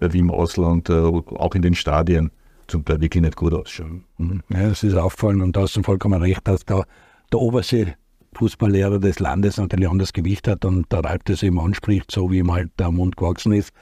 äh, 0.00 0.12
wie 0.12 0.18
im 0.18 0.30
Ausland, 0.30 0.90
auch 0.90 1.54
in 1.54 1.62
den 1.62 1.74
Stadien, 1.74 2.32
zum 2.68 2.84
Teil 2.84 3.00
wirklich 3.00 3.22
nicht 3.22 3.36
gut 3.36 3.54
ausschauen. 3.54 4.04
Mhm. 4.18 4.42
Ja, 4.50 4.68
das 4.68 4.82
ist 4.82 4.94
auffallend 4.94 5.42
und 5.42 5.56
da 5.56 5.62
hast 5.62 5.76
du 5.76 5.82
vollkommen 5.82 6.22
recht, 6.22 6.46
dass 6.46 6.64
da 6.64 6.84
der 7.32 7.40
oberste 7.40 7.94
Fußballlehrer 8.34 8.98
des 8.98 9.18
Landes 9.18 9.56
natürlich 9.56 9.88
anderes 9.88 10.12
Gewicht 10.12 10.46
hat 10.48 10.64
und 10.64 10.90
der 10.92 11.00
Ralf 11.00 11.22
das 11.24 11.42
eben 11.42 11.58
anspricht, 11.58 12.10
so 12.10 12.30
wie 12.30 12.38
ihm 12.38 12.52
halt 12.52 12.70
der 12.78 12.90
Mund 12.90 13.16
gewachsen 13.16 13.52
ist. 13.52 13.72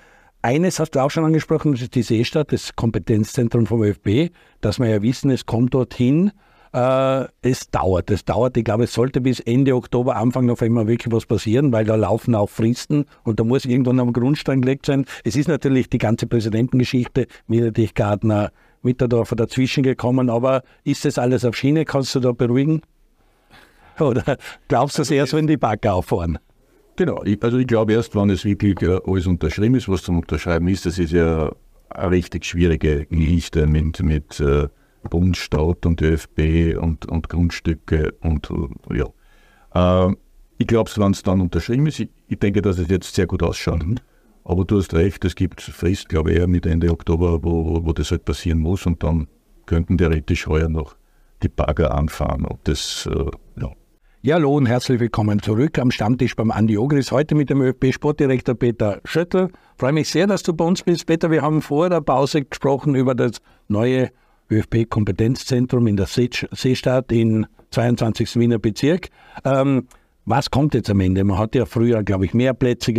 Eines 0.43 0.79
hast 0.79 0.93
du 0.93 1.01
auch 1.01 1.11
schon 1.11 1.25
angesprochen, 1.25 1.73
das 1.73 1.83
ist 1.83 1.95
die 1.95 2.03
Seestadt, 2.03 2.53
das 2.53 2.77
Kompetenzzentrum 2.77 3.67
vom 3.67 3.83
ÖFB, 3.83 4.33
dass 4.61 4.79
wir 4.79 4.89
ja 4.89 5.03
wissen, 5.03 5.31
es 5.31 5.45
kommt 5.45 5.75
dorthin. 5.75 6.31
Äh, 6.73 7.25
es 7.43 7.71
dauert, 7.71 8.11
es 8.11 8.25
dauert. 8.25 8.57
Ich 8.57 8.65
glaube, 8.65 8.85
es 8.85 8.93
sollte 8.93 9.21
bis 9.21 9.41
Ende 9.41 9.75
Oktober, 9.75 10.17
Anfang 10.17 10.47
November 10.47 10.87
wirklich 10.87 11.13
was 11.13 11.27
passieren, 11.27 11.73
weil 11.73 11.85
da 11.85 11.97
laufen 11.97 12.35
auch 12.35 12.51
Fristen 12.51 13.07
und 13.25 13.41
da 13.41 13.45
muss 13.45 13.65
irgendwann 13.65 13.99
am 13.99 14.13
Grundstein 14.13 14.61
gelegt 14.61 14.87
sein. 14.87 15.07
Es 15.25 15.37
ist 15.37 15.49
natürlich 15.49 15.89
die 15.89 15.99
ganze 15.99 16.27
Präsidentengeschichte, 16.27 17.27
Miedrich 17.47 17.95
Gardner, 17.95 18.53
Mitterdorfer 18.87 19.37
dazwischen 19.37 19.83
gekommen, 19.83 20.31
aber 20.31 20.63
ist 20.85 21.05
das 21.05 21.19
alles 21.19 21.45
auf 21.45 21.55
Schiene? 21.55 21.85
Kannst 21.85 22.15
du 22.15 22.21
da 22.21 22.33
beruhigen? 22.33 22.83
Oder 24.01 24.39
glaubst 24.69 24.99
du 24.99 25.03
das 25.03 25.11
erst, 25.11 25.35
wenn 25.35 25.47
die 25.47 25.57
Bagger 25.57 25.95
auffahren? 25.95 26.39
Genau, 26.97 27.23
ich, 27.25 27.43
also 27.43 27.59
ich 27.59 27.67
glaube 27.67 27.93
erst, 27.93 28.17
wenn 28.17 28.31
es 28.31 28.45
wirklich 28.45 28.81
äh, 28.83 28.99
alles 29.07 29.27
unterschrieben 29.27 29.75
ist, 29.75 29.89
was 29.89 30.03
zum 30.03 30.19
Unterschreiben 30.19 30.67
ist, 30.69 30.87
das 30.87 30.99
ist 30.99 31.13
ja 31.13 31.53
eine 31.91 32.11
richtig 32.11 32.47
schwierige 32.47 33.05
Geschichte 33.07 33.67
mit, 33.67 34.03
mit 34.03 34.41
äh, 34.41 34.69
Bund, 35.11 35.37
Staat 35.37 35.85
und 35.87 36.01
ÖFB 36.01 36.77
und, 36.81 37.07
und 37.07 37.29
Grundstücke 37.29 38.15
und 38.23 38.51
äh, 38.51 38.97
ja. 38.97 40.09
Äh, 40.09 40.15
ich 40.59 40.67
glaube, 40.67 40.91
wenn 40.97 41.13
es 41.13 41.23
dann 41.23 41.43
unterschrieben 41.43 41.87
ist, 41.87 42.01
ich, 42.01 42.09
ich, 42.29 42.39
denke, 42.39 42.63
dass 42.63 42.79
es 42.79 42.89
jetzt 42.89 43.15
sehr 43.15 43.27
gut 43.27 43.43
ausschaut. 43.43 43.87
Mhm. 43.87 43.97
Aber 44.49 44.65
du 44.65 44.79
hast 44.79 44.95
recht, 44.95 45.25
es 45.25 45.35
gibt 45.35 45.61
Frist, 45.61 46.09
glaube 46.09 46.31
ich, 46.31 46.39
eher 46.39 46.47
mit 46.47 46.67
Ende 46.67 46.91
Oktober, 46.93 47.43
wo, 47.43 47.85
wo 47.85 47.93
das 47.93 48.13
halt 48.13 48.25
passieren 48.25 48.61
muss 48.61 48.87
und 48.87 49.03
dann 49.03 49.27
könnten 49.67 49.99
theoretisch 49.99 50.47
heuer 50.47 50.69
noch 50.69 50.95
die 51.43 51.49
Bagger 51.49 51.93
anfahren. 51.93 52.47
Ob 52.47 52.63
das, 52.63 53.09
äh, 53.13 53.61
ja. 53.61 53.73
Ja, 54.23 54.37
hallo 54.37 54.55
und 54.55 54.67
herzlich 54.67 55.01
willkommen 55.01 55.43
zurück 55.43 55.81
am 55.81 55.91
Stammtisch 55.91 56.37
beim 56.37 56.53
Andi 56.53 56.79
Ogris. 56.79 57.11
Heute 57.11 57.35
mit 57.35 57.51
dem 57.51 57.61
ÖFB-Sportdirektor 57.61 58.55
Peter 58.55 59.01
Schöttl. 59.05 59.49
Freue 59.79 59.93
mich 59.93 60.11
sehr, 60.11 60.29
dass 60.29 60.45
du 60.45 60.55
bei 60.55 60.65
uns 60.65 60.85
bist. 60.85 61.07
Peter, 61.07 61.33
wir 61.33 61.43
haben 61.43 61.61
vor 61.61 61.91
der 61.91 62.01
Pause 62.01 62.45
gesprochen 62.45 62.95
über 62.95 63.17
das 63.17 63.39
neue 63.67 64.11
ÖFB-Kompetenzzentrum 64.49 65.89
in 65.89 65.97
der 65.97 66.07
Seestadt 66.07 67.11
im 67.11 67.47
22. 67.73 68.37
Wiener 68.37 68.61
Bezirk. 68.61 69.09
Ähm, 69.45 69.89
was 70.25 70.51
kommt 70.53 70.75
jetzt 70.75 70.91
am 70.91 71.01
Ende? 71.01 71.25
Man 71.25 71.39
hat 71.39 71.57
ja 71.57 71.67
früher, 71.67 72.05
glaube 72.05 72.27
ich, 72.27 72.35
mehr 72.35 72.55
Plätze 72.55 72.93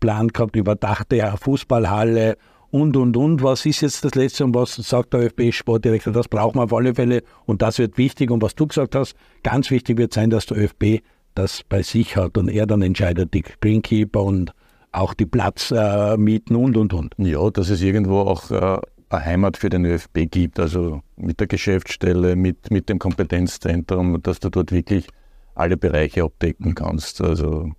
geplant 0.00 0.34
gehabt, 0.34 0.56
überdachte 0.56 1.34
Fußballhalle 1.40 2.36
und, 2.70 2.96
und, 2.96 3.16
und. 3.16 3.42
Was 3.42 3.66
ist 3.66 3.82
jetzt 3.82 4.04
das 4.04 4.14
Letzte 4.14 4.44
und 4.44 4.54
was 4.54 4.74
sagt 4.74 5.12
der 5.12 5.20
ÖFB-Sportdirektor? 5.20 6.12
Das 6.12 6.28
brauchen 6.28 6.58
wir 6.58 6.64
auf 6.64 6.72
alle 6.72 6.94
Fälle 6.94 7.22
und 7.46 7.62
das 7.62 7.78
wird 7.78 7.98
wichtig. 7.98 8.30
Und 8.30 8.42
was 8.42 8.54
du 8.54 8.66
gesagt 8.66 8.94
hast, 8.94 9.14
ganz 9.42 9.70
wichtig 9.70 9.98
wird 9.98 10.12
sein, 10.12 10.30
dass 10.30 10.46
der 10.46 10.58
ÖFB 10.58 11.02
das 11.34 11.62
bei 11.68 11.82
sich 11.82 12.16
hat 12.16 12.38
und 12.38 12.48
er 12.48 12.66
dann 12.66 12.82
entscheidet, 12.82 13.34
die 13.34 13.42
Greenkeeper 13.60 14.22
und 14.22 14.52
auch 14.92 15.14
die 15.14 15.26
Platzmieten 15.26 16.56
äh, 16.56 16.58
und, 16.58 16.76
und, 16.76 16.92
und. 16.92 17.14
Ja, 17.18 17.48
dass 17.50 17.70
es 17.70 17.80
irgendwo 17.80 18.20
auch 18.20 18.50
äh, 18.50 18.78
eine 19.10 19.24
Heimat 19.24 19.56
für 19.56 19.68
den 19.68 19.84
ÖFB 19.84 20.26
gibt, 20.30 20.58
also 20.58 21.02
mit 21.16 21.38
der 21.38 21.46
Geschäftsstelle, 21.46 22.34
mit, 22.34 22.70
mit 22.70 22.88
dem 22.88 22.98
Kompetenzzentrum, 22.98 24.20
dass 24.22 24.40
du 24.40 24.50
dort 24.50 24.72
wirklich 24.72 25.06
alle 25.54 25.76
Bereiche 25.76 26.24
abdecken 26.24 26.74
kannst. 26.74 27.20
Also 27.20 27.70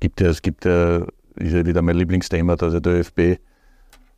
gibt 0.00 0.20
ja, 0.20 0.28
es 0.28 0.42
gibt 0.42 0.64
ja, 0.64 1.06
ist 1.36 1.52
ja 1.52 1.66
wieder 1.66 1.82
mein 1.82 1.96
Lieblingsthema, 1.96 2.56
dass 2.56 2.80
der 2.80 2.92
ÖFB 2.92 3.40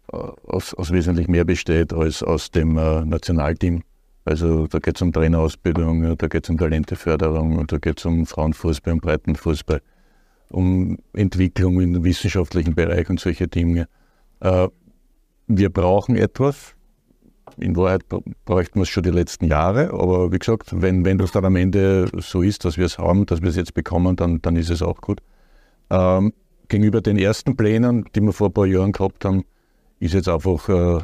aus, 0.08 0.74
aus 0.74 0.90
wesentlich 0.90 1.28
mehr 1.28 1.44
besteht 1.44 1.92
als 1.92 2.22
aus 2.22 2.50
dem 2.50 2.76
äh, 2.76 3.04
Nationalteam. 3.04 3.82
Also 4.24 4.66
da 4.68 4.78
geht 4.78 4.96
es 4.96 5.02
um 5.02 5.12
Trainerausbildung, 5.12 6.16
da 6.16 6.28
geht 6.28 6.44
es 6.44 6.50
um 6.50 6.58
Talenteförderung, 6.58 7.66
da 7.66 7.78
geht 7.78 7.98
es 7.98 8.04
um 8.04 8.24
Frauenfußball 8.26 8.94
und 8.94 9.02
Breitenfußball, 9.02 9.80
um 10.50 10.98
Entwicklung 11.12 11.80
im 11.80 12.04
wissenschaftlichen 12.04 12.74
Bereich 12.74 13.10
und 13.10 13.18
solche 13.18 13.48
Dinge. 13.48 13.88
Äh, 14.40 14.68
wir 15.48 15.70
brauchen 15.70 16.16
etwas. 16.16 16.74
In 17.56 17.76
Wahrheit 17.76 18.04
bräuchten 18.44 18.78
wir 18.78 18.82
es 18.82 18.88
schon 18.88 19.02
die 19.02 19.10
letzten 19.10 19.46
Jahre, 19.46 19.92
aber 19.92 20.32
wie 20.32 20.38
gesagt, 20.38 20.70
wenn, 20.80 21.04
wenn 21.04 21.18
das 21.18 21.32
dann 21.32 21.44
am 21.44 21.56
Ende 21.56 22.08
so 22.18 22.42
ist, 22.42 22.64
dass 22.64 22.78
wir 22.78 22.86
es 22.86 22.98
haben, 22.98 23.26
dass 23.26 23.42
wir 23.42 23.48
es 23.48 23.56
jetzt 23.56 23.74
bekommen, 23.74 24.16
dann, 24.16 24.40
dann 24.40 24.56
ist 24.56 24.70
es 24.70 24.80
auch 24.80 25.00
gut. 25.00 25.20
Ähm, 25.90 26.32
gegenüber 26.68 27.00
den 27.00 27.18
ersten 27.18 27.56
Plänen, 27.56 28.04
die 28.14 28.20
wir 28.20 28.32
vor 28.32 28.48
ein 28.48 28.52
paar 28.52 28.66
Jahren 28.66 28.92
gehabt 28.92 29.24
haben, 29.24 29.44
ist 30.00 30.14
jetzt 30.14 30.28
einfach 30.28 30.68
äh, 30.68 31.00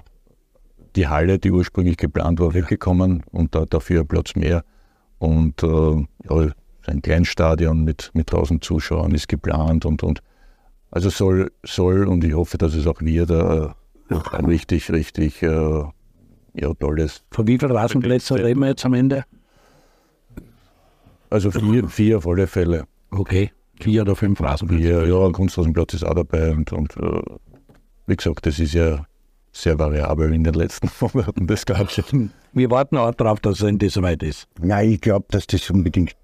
die 0.96 1.06
Halle, 1.08 1.38
die 1.38 1.50
ursprünglich 1.50 1.96
geplant 1.96 2.40
war, 2.40 2.54
weggekommen 2.54 3.22
und 3.30 3.54
da, 3.54 3.64
dafür 3.64 4.04
Platz 4.04 4.34
mehr. 4.34 4.64
Und 5.18 5.62
äh, 5.62 6.06
ja, 6.28 6.52
ein 6.86 7.02
Kleinstadion 7.02 7.84
mit, 7.84 8.10
mit 8.14 8.32
1000 8.32 8.64
Zuschauern 8.64 9.12
ist 9.12 9.28
geplant 9.28 9.84
und, 9.84 10.02
und 10.02 10.22
also 10.90 11.10
soll, 11.10 11.52
soll 11.64 12.06
und 12.06 12.24
ich 12.24 12.34
hoffe, 12.34 12.58
dass 12.58 12.74
es 12.74 12.86
auch 12.86 13.00
wird, 13.00 13.30
äh, 13.30 13.68
ein 14.32 14.44
richtig, 14.46 14.90
richtig 14.90 15.42
äh, 15.42 15.84
ja, 16.54 16.74
tolles. 16.78 17.22
Von 17.30 17.46
wie 17.46 17.58
vielen 17.58 17.72
Rasenplätzen 17.72 18.38
reden 18.38 18.60
wir 18.60 18.68
jetzt 18.68 18.84
am 18.84 18.94
Ende? 18.94 19.24
Also 21.30 21.50
vier, 21.50 21.86
vier 21.88 22.18
auf 22.18 22.26
alle 22.26 22.46
Fälle. 22.46 22.86
Okay, 23.10 23.52
vier 23.82 24.02
oder 24.02 24.16
fünf 24.16 24.40
Rasenplätze. 24.40 25.06
Ja, 25.06 25.30
Kunstrasenplatz 25.30 25.94
ist 25.94 26.04
auch 26.04 26.14
dabei 26.14 26.52
und, 26.52 26.72
und 26.72 26.96
äh, 26.96 27.22
wie 28.06 28.16
gesagt, 28.16 28.46
das 28.46 28.58
ist 28.58 28.74
ja 28.74 29.04
sehr 29.52 29.78
variabel 29.78 30.32
in 30.32 30.44
den 30.44 30.54
letzten 30.54 30.90
Monaten, 31.00 31.46
das 31.46 31.66
Ganze. 31.66 32.04
Wir 32.52 32.70
warten 32.70 32.96
auch 32.96 33.14
darauf, 33.14 33.40
dass 33.40 33.60
es 33.60 33.62
endlich 33.62 33.92
soweit 33.92 34.22
ist. 34.22 34.48
Nein, 34.60 34.92
ich 34.92 35.00
glaube, 35.00 35.26
dass 35.30 35.46
das 35.46 35.68
unbedingt 35.70 36.16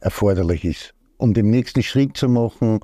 erforderlich 0.00 0.64
ist. 0.64 0.94
Um 1.18 1.34
den 1.34 1.50
nächsten 1.50 1.82
Schritt 1.82 2.16
zu 2.16 2.28
machen, 2.28 2.80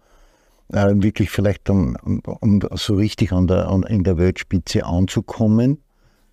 äh, 0.72 0.92
wirklich 0.94 1.30
vielleicht 1.30 1.68
um, 1.70 1.96
um, 2.04 2.22
um, 2.40 2.60
so 2.74 2.94
richtig 2.94 3.32
an 3.32 3.46
der, 3.46 3.68
an, 3.68 3.82
in 3.84 4.04
der 4.04 4.18
Weltspitze 4.18 4.84
anzukommen, 4.84 5.82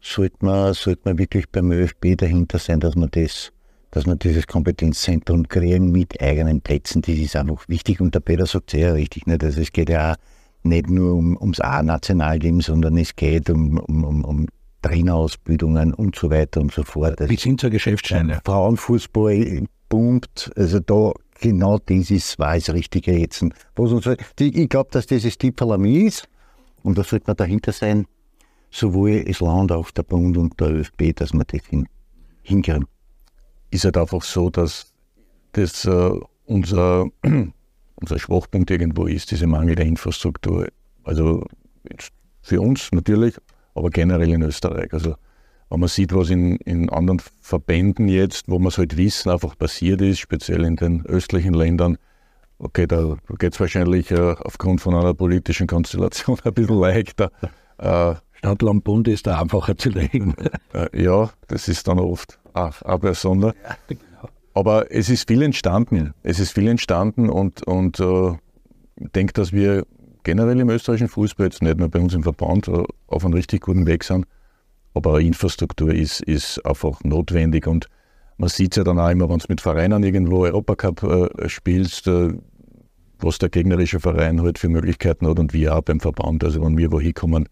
sollte 0.01 0.45
man, 0.45 0.73
sollte 0.73 1.01
man 1.05 1.17
wirklich 1.17 1.49
beim 1.49 1.71
ÖFB 1.71 2.17
dahinter 2.17 2.59
sein, 2.59 2.79
dass 2.79 2.95
man 2.95 3.09
das 3.11 3.51
dass 3.95 4.05
man 4.05 4.19
dieses 4.19 4.45
Kompetenzzentrum 4.45 5.47
kriegen 5.47 5.89
mit 5.89 6.21
eigenen 6.21 6.60
Plätzen, 6.60 7.01
das 7.01 7.15
ist 7.15 7.38
einfach 7.38 7.69
wichtig. 7.69 8.01
Und 8.01 8.13
der 8.13 8.19
Peter 8.19 8.45
sagt 8.45 8.71
sehr 8.71 8.93
richtig, 8.93 9.25
nicht? 9.25 9.41
Also 9.41 9.62
es 9.62 9.71
geht 9.71 9.88
ja 9.89 10.12
auch 10.12 10.15
nicht 10.63 10.89
nur 10.89 11.13
um, 11.13 11.38
ums 11.38 11.62
A-Nationalteam, 11.62 12.60
sondern 12.60 12.97
es 12.97 13.15
geht 13.15 13.49
um, 13.49 13.77
um, 13.77 14.03
um, 14.03 14.25
um 14.25 14.47
Trainerausbildungen 14.81 15.93
und 15.93 16.13
so 16.13 16.29
weiter 16.29 16.60
und 16.60 16.73
so 16.73 16.84
fort. 16.84 17.21
Wie 17.21 17.38
sind 17.38 17.62
so 17.62 17.69
Geschäftsstände? 17.69 18.41
Frauenfußball 18.43 19.63
pumpt, 19.88 20.51
also 20.58 20.81
da 20.81 21.13
genau 21.39 21.79
ist, 21.88 22.38
war 22.38 22.55
das 22.55 22.73
Richtige 22.73 23.17
jetzt. 23.17 23.45
Was 23.77 23.91
uns, 23.93 24.10
ich 24.38 24.67
glaube, 24.69 24.89
dass 24.91 25.08
dieses 25.08 25.38
Tippalami 25.38 25.99
ist 25.99 26.27
und 26.84 26.97
da 26.97 27.03
sollte 27.05 27.27
man 27.27 27.38
dahinter 27.38 27.71
sein, 27.71 28.08
sowohl 28.71 29.23
das 29.23 29.39
Land, 29.39 29.71
auch 29.71 29.89
der 29.91 30.03
Bund 30.03 30.36
und 30.36 30.60
der 30.60 30.71
ÖFB, 30.71 31.15
dass 31.15 31.34
man 31.34 31.45
das 31.49 31.65
hin, 31.65 31.88
hinkriegen. 32.43 32.88
Ist 33.75 33.83
halt 33.83 33.97
einfach 33.97 34.21
so, 34.23 34.49
dass 34.49 34.93
das 35.51 35.83
äh, 35.83 36.19
unser, 36.45 37.07
unser 37.95 38.19
Schwachpunkt 38.19 38.71
irgendwo 38.71 39.05
ist, 39.05 39.31
diese 39.31 39.47
mangelnde 39.47 39.83
Infrastruktur. 39.83 40.69
Also 41.03 41.45
für 42.41 42.61
uns 42.61 42.89
natürlich, 42.93 43.35
aber 43.73 43.89
generell 43.89 44.31
in 44.31 44.43
Österreich. 44.43 44.93
Also 44.93 45.15
wenn 45.69 45.81
man 45.81 45.89
sieht, 45.89 46.13
was 46.15 46.29
in, 46.29 46.55
in 46.57 46.89
anderen 46.89 47.21
Verbänden 47.41 48.07
jetzt, 48.07 48.47
wo 48.47 48.59
man 48.59 48.69
es 48.69 48.77
halt 48.77 48.95
wissen, 48.95 49.29
einfach 49.29 49.57
passiert 49.57 50.01
ist, 50.01 50.19
speziell 50.19 50.63
in 50.63 50.77
den 50.77 51.05
östlichen 51.05 51.53
Ländern, 51.53 51.97
okay, 52.57 52.88
da 52.88 53.17
geht 53.38 53.55
es 53.55 53.59
wahrscheinlich 53.59 54.09
äh, 54.11 54.35
aufgrund 54.39 54.79
von 54.79 54.95
einer 54.95 55.13
politischen 55.13 55.67
Konstellation 55.67 56.38
ein 56.45 56.53
bisschen 56.53 56.79
leichter. 56.79 57.29
Äh, 57.77 58.15
Stadtland 58.31 58.85
Bund 58.85 59.09
ist 59.09 59.27
da 59.27 59.41
einfacher 59.41 59.75
zu 59.75 59.89
legen. 59.89 60.33
Äh, 60.73 61.03
ja, 61.03 61.29
das 61.49 61.67
ist 61.67 61.89
dann 61.89 61.99
oft 61.99 62.39
auch, 62.55 62.81
auch 62.81 62.99
besonders. 62.99 63.53
Ja, 63.63 63.77
genau. 63.87 64.29
Aber 64.53 64.91
es 64.91 65.09
ist 65.09 65.27
viel 65.27 65.41
entstanden. 65.41 66.13
Es 66.23 66.39
ist 66.39 66.53
viel 66.53 66.67
entstanden 66.67 67.29
und, 67.29 67.63
und 67.63 67.99
äh, 67.99 68.31
ich 68.97 69.11
denke, 69.11 69.33
dass 69.33 69.51
wir 69.51 69.85
generell 70.23 70.59
im 70.59 70.69
österreichischen 70.69 71.09
Fußball, 71.09 71.47
jetzt 71.47 71.61
nicht 71.61 71.77
nur 71.77 71.89
bei 71.89 71.99
uns 71.99 72.13
im 72.13 72.23
Verband, 72.23 72.67
äh, 72.67 72.83
auf 73.07 73.25
einem 73.25 73.33
richtig 73.33 73.61
guten 73.61 73.85
Weg 73.85 74.03
sind. 74.03 74.25
Aber 74.93 75.19
Infrastruktur 75.19 75.93
ist, 75.93 76.21
ist 76.21 76.65
einfach 76.65 77.03
notwendig 77.03 77.67
und 77.67 77.89
man 78.37 78.49
sieht 78.49 78.73
es 78.73 78.77
ja 78.77 78.83
dann 78.83 78.99
auch 78.99 79.09
immer, 79.09 79.29
wenn 79.29 79.37
es 79.37 79.49
mit 79.49 79.61
Vereinen 79.61 80.03
irgendwo 80.03 80.45
Europacup 80.45 81.03
äh, 81.03 81.49
spielst, 81.49 82.07
äh, 82.07 82.33
was 83.19 83.37
der 83.37 83.49
gegnerische 83.49 83.99
Verein 83.99 84.41
halt 84.41 84.59
für 84.59 84.69
Möglichkeiten 84.69 85.27
hat 85.27 85.39
und 85.39 85.53
wir 85.53 85.75
auch 85.75 85.81
beim 85.81 85.99
Verband. 85.99 86.43
Also 86.43 86.63
wenn 86.63 86.77
wir 86.77 86.91
wo 86.91 86.99
hinkommen, 86.99 87.47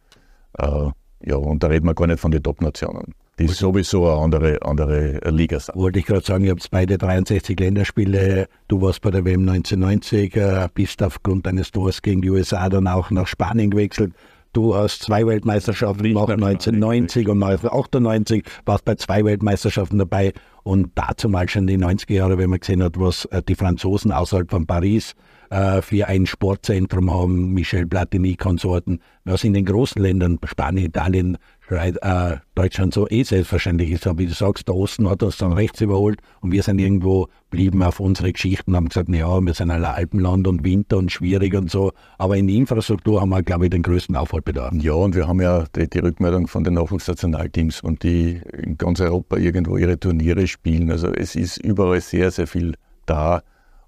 äh, 0.58 0.90
ja, 1.26 1.36
und 1.36 1.64
da 1.64 1.68
reden 1.68 1.86
wir 1.86 1.96
gar 1.96 2.08
nicht 2.08 2.20
von 2.20 2.32
den 2.32 2.44
Top-Nationen. 2.44 3.14
Die 3.40 3.46
ist 3.46 3.58
sowieso 3.58 4.08
eine 4.08 4.22
andere, 4.22 4.62
andere 4.62 5.20
Liga 5.32 5.60
sind. 5.60 5.76
Wollte 5.76 5.98
ich 5.98 6.06
gerade 6.06 6.24
sagen, 6.24 6.44
ihr 6.44 6.52
habt 6.52 6.70
beide 6.70 7.00
63 7.00 7.60
Länderspiele. 7.60 8.48
Du 8.68 8.80
warst 8.82 9.02
bei 9.02 9.10
der 9.10 9.26
WM 9.26 9.42
1990, 9.50 10.36
äh, 10.36 10.70
bist 10.72 11.02
aufgrund 11.02 11.48
deines 11.48 11.72
Tors 11.72 12.04
gegen 12.04 12.22
die 12.22 12.30
USA 12.30 12.70
dann 12.70 12.88
auch 12.88 13.10
nach 13.10 13.26
Spanien 13.26 13.72
gewechselt. 13.72 14.14
Du 14.54 14.76
hast 14.76 15.02
zwei 15.02 15.26
Weltmeisterschaften 15.26 16.10
gemacht, 16.10 16.30
1990 16.30 17.28
und 17.28 17.42
1998, 17.42 18.44
warst 18.66 18.86
bei 18.86 18.94
zwei 18.94 19.26
Weltmeisterschaften 19.26 19.98
dabei 19.98 20.32
und 20.62 20.92
dazu 20.94 21.28
mal 21.28 21.50
schon 21.50 21.68
in 21.68 21.80
die 21.80 21.86
90er 21.86 22.14
Jahre, 22.14 22.38
wenn 22.38 22.52
man 22.52 22.60
gesehen 22.60 22.84
hat, 22.84 23.00
was 23.00 23.26
äh, 23.26 23.42
die 23.42 23.56
Franzosen 23.56 24.12
außerhalb 24.12 24.52
von 24.52 24.68
Paris 24.68 25.16
äh, 25.54 25.84
für 25.84 26.08
ein 26.08 26.26
Sportzentrum 26.26 27.14
haben, 27.14 27.54
Michel 27.54 27.86
Platini-Konsorten, 27.86 29.00
was 29.24 29.44
in 29.44 29.54
den 29.54 29.66
großen 29.66 30.02
Ländern, 30.02 30.40
Spanien, 30.46 30.88
Italien, 30.88 31.38
äh, 31.70 32.38
Deutschland 32.56 32.94
so 32.94 33.08
eh 33.08 33.22
selbstverständlich 33.22 33.92
ist. 33.92 34.08
Aber 34.08 34.18
wie 34.18 34.26
du 34.26 34.34
sagst, 34.34 34.68
der 34.68 34.76
Osten 34.76 35.08
hat 35.08 35.22
uns 35.22 35.38
dann 35.38 35.54
rechts 35.54 35.80
überholt 35.82 36.20
und 36.42 36.52
wir 36.52 36.64
sind 36.64 36.80
irgendwo 36.80 37.28
blieben 37.52 37.84
auf 37.84 38.00
unsere 38.00 38.34
Geschichten 38.34 38.72
und 38.72 38.78
haben 38.78 38.90
gesagt, 38.90 39.10
ja, 39.10 39.40
wir 39.42 39.54
sind 39.54 39.70
ein 39.70 39.86
Alpenland 39.86 40.48
und 40.48 40.64
Winter 40.64 40.98
und 40.98 41.12
schwierig 41.12 41.54
und 41.54 41.70
so. 41.70 41.92
Aber 42.18 42.36
in 42.36 42.50
Infrastruktur 42.50 43.22
haben 43.22 43.30
wir, 43.30 43.44
glaube 43.44 43.66
ich, 43.66 43.70
den 43.70 43.84
größten 43.84 44.16
Aufholbedarf. 44.16 44.74
Ja, 44.74 44.94
und 44.94 45.16
wir 45.16 45.28
haben 45.28 45.40
ja 45.40 45.66
die, 45.76 45.88
die 45.88 46.00
Rückmeldung 46.00 46.48
von 46.48 46.64
den 46.64 46.74
Nachwuchsnationalteams 46.74 47.82
und 47.82 48.02
die 48.02 48.42
in 48.58 48.78
ganz 48.78 49.00
Europa 49.02 49.38
irgendwo 49.38 49.78
ihre 49.78 50.00
Turniere 50.00 50.48
spielen. 50.48 50.90
Also 50.90 51.10
es 51.14 51.36
ist 51.36 51.58
überall 51.58 52.02
sehr, 52.02 52.32
sehr 52.32 52.48
viel 52.48 52.74
da. 53.06 53.44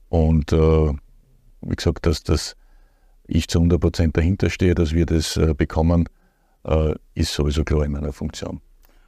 Und 0.09 0.53
äh, 0.53 0.93
wie 1.65 1.75
gesagt, 1.75 2.05
dass, 2.05 2.23
dass 2.23 2.55
ich 3.27 3.47
zu 3.47 3.59
100 3.59 3.79
Prozent 3.79 4.17
dahinter 4.17 4.49
stehe, 4.49 4.75
dass 4.75 4.93
wir 4.93 5.05
das 5.05 5.37
äh, 5.37 5.53
bekommen, 5.53 6.07
äh, 6.63 6.93
ist 7.13 7.33
sowieso 7.33 7.63
klar 7.63 7.85
in 7.85 7.91
meiner 7.91 8.13
Funktion. 8.13 8.61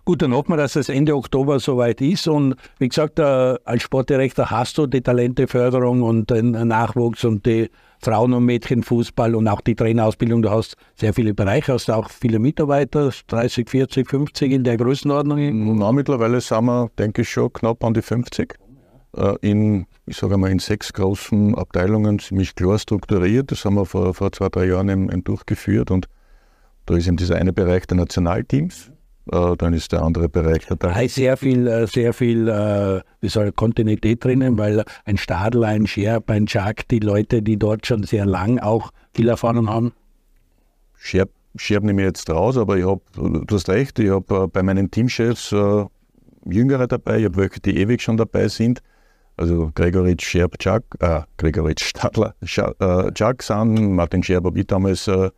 Gut, 0.05 0.21
dann 0.21 0.33
hoffen 0.33 0.53
wir, 0.53 0.57
dass 0.57 0.77
es 0.77 0.87
Ende 0.87 1.15
Oktober 1.15 1.59
soweit 1.59 1.99
ist. 1.99 2.29
Und 2.29 2.55
wie 2.79 2.87
gesagt, 2.87 3.19
äh, 3.19 3.23
als 3.65 3.83
Sportdirektor 3.83 4.49
hast 4.49 4.77
du 4.77 4.87
die 4.87 5.01
Talenteförderung 5.01 6.01
und 6.01 6.29
den 6.29 6.51
Nachwuchs 6.51 7.25
und 7.25 7.45
die 7.45 7.69
Frauen- 7.99 8.33
und 8.33 8.45
Mädchenfußball 8.45 9.35
und 9.35 9.49
auch 9.49 9.59
die 9.59 9.75
Trainerausbildung. 9.75 10.41
Du 10.43 10.49
hast 10.49 10.77
sehr 10.95 11.13
viele 11.13 11.33
Bereiche, 11.33 11.73
hast 11.73 11.89
auch 11.89 12.09
viele 12.09 12.39
Mitarbeiter, 12.39 13.11
30, 13.27 13.69
40, 13.69 14.09
50 14.09 14.51
in 14.53 14.63
der 14.63 14.77
Größenordnung. 14.77 15.77
Na, 15.77 15.91
mittlerweile 15.91 16.39
sind 16.39 16.65
wir, 16.65 16.89
denke 16.97 17.23
ich, 17.23 17.29
schon 17.29 17.51
knapp 17.51 17.83
an 17.83 17.93
die 17.93 18.01
50. 18.01 18.57
Äh, 19.17 19.35
in, 19.41 19.87
ich 20.05 20.17
sage 20.17 20.37
mal, 20.37 20.51
in 20.51 20.59
sechs 20.59 20.93
großen 20.93 21.55
Abteilungen 21.55 22.19
ziemlich 22.19 22.53
klar 22.55 22.77
strukturiert. 22.77 23.51
Das 23.51 23.65
haben 23.65 23.75
wir 23.75 23.85
vor, 23.85 24.13
vor 24.13 24.31
zwei, 24.31 24.49
drei 24.49 24.65
Jahren 24.65 24.89
eben, 24.89 25.11
eben 25.11 25.23
durchgeführt 25.23 25.89
und 25.91 26.07
da 26.85 26.95
ist 26.95 27.07
eben 27.07 27.17
dieser 27.17 27.35
eine 27.35 27.51
Bereich 27.51 27.85
der 27.87 27.97
Nationalteams, 27.97 28.91
äh, 29.31 29.57
dann 29.57 29.73
ist 29.73 29.91
der 29.91 30.03
andere 30.03 30.29
Bereich 30.29 30.65
der 30.67 30.77
Da 30.77 30.97
ist 30.99 31.15
sehr 31.15 31.35
viel, 31.35 31.67
äh, 31.67 31.87
sehr 31.87 32.13
viel 32.13 32.45
wie 33.19 33.27
soll, 33.27 33.51
Kontinuität 33.51 34.23
drinnen, 34.23 34.57
weil 34.57 34.85
ein 35.03 35.17
Stadl, 35.17 35.63
ein 35.63 35.87
Scherb, 35.87 36.29
ein 36.29 36.45
Jack, 36.47 36.87
die 36.87 36.99
Leute, 36.99 37.41
die 37.41 37.57
dort 37.57 37.87
schon 37.87 38.03
sehr 38.03 38.25
lang 38.25 38.59
auch 38.59 38.91
viel 39.13 39.27
Erfahrung 39.29 39.67
haben. 39.67 39.93
Scherb, 40.95 41.31
Scherb 41.55 41.83
nehme 41.83 42.03
ich 42.03 42.07
jetzt 42.07 42.29
raus, 42.29 42.55
aber 42.55 42.77
ich 42.77 42.85
habe, 42.85 43.01
du 43.15 43.55
hast 43.55 43.67
recht, 43.67 43.97
ich 43.97 44.11
habe 44.11 44.47
bei 44.47 44.63
meinen 44.63 44.91
Teamchefs 44.91 45.53
Jüngere 46.45 46.87
dabei, 46.87 47.19
ich 47.19 47.25
habe 47.25 47.37
welche, 47.37 47.59
die 47.59 47.77
ewig 47.77 48.01
schon 48.01 48.15
dabei 48.15 48.47
sind. 48.47 48.81
Also 49.37 49.71
Gregoritsch, 49.75 50.25
Scherb, 50.25 50.55
Jack, 50.59 50.83
äh, 50.99 51.21
Gregoritsch, 51.37 51.83
Stadler, 51.83 52.33
Jack 53.15 53.43
sind, 53.43 53.93
Martin 53.93 54.23
Scherb 54.23 54.45
habe 54.45 54.59
ich 54.59 54.65
damals 54.65 55.07
äh, 55.07 55.29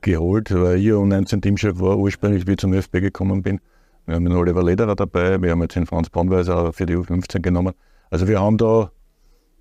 geholt, 0.00 0.54
weil 0.54 0.78
ich 0.78 0.86
U19-Teamchef 0.86 1.80
war, 1.80 1.98
ursprünglich 1.98 2.46
wie 2.46 2.52
ich 2.52 2.58
zum 2.58 2.72
ÖFB 2.72 2.92
gekommen 3.00 3.42
bin. 3.42 3.60
Wir 4.06 4.14
haben 4.14 4.24
den 4.24 4.36
Oliver 4.36 4.62
Lederer 4.62 4.94
dabei, 4.94 5.42
wir 5.42 5.50
haben 5.50 5.62
jetzt 5.62 5.74
den 5.74 5.86
Franz 5.86 6.08
Bonweiser 6.08 6.72
für 6.72 6.86
die 6.86 6.96
U15 6.96 7.40
genommen. 7.40 7.74
Also 8.10 8.28
wir 8.28 8.40
haben 8.40 8.58
da 8.58 8.92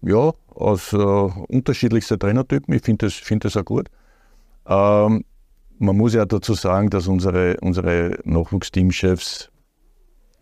ja, 0.04 0.32
aus 0.54 0.94
äh, 0.94 0.98
unterschiedlichsten 0.98 2.20
Trainertypen, 2.20 2.74
ich 2.76 2.84
finde 2.84 3.08
das, 3.08 3.14
find 3.16 3.46
das 3.46 3.58
auch 3.58 3.66
gut. 3.66 3.90
Ähm, 4.68 5.26
man 5.80 5.98
muss 5.98 6.14
ja 6.14 6.26
dazu 6.26 6.54
sagen, 6.54 6.92
dass 6.92 7.08
unsere, 7.08 7.58
unsere 7.62 8.20
Nachwuchsteamchefs 8.24 9.50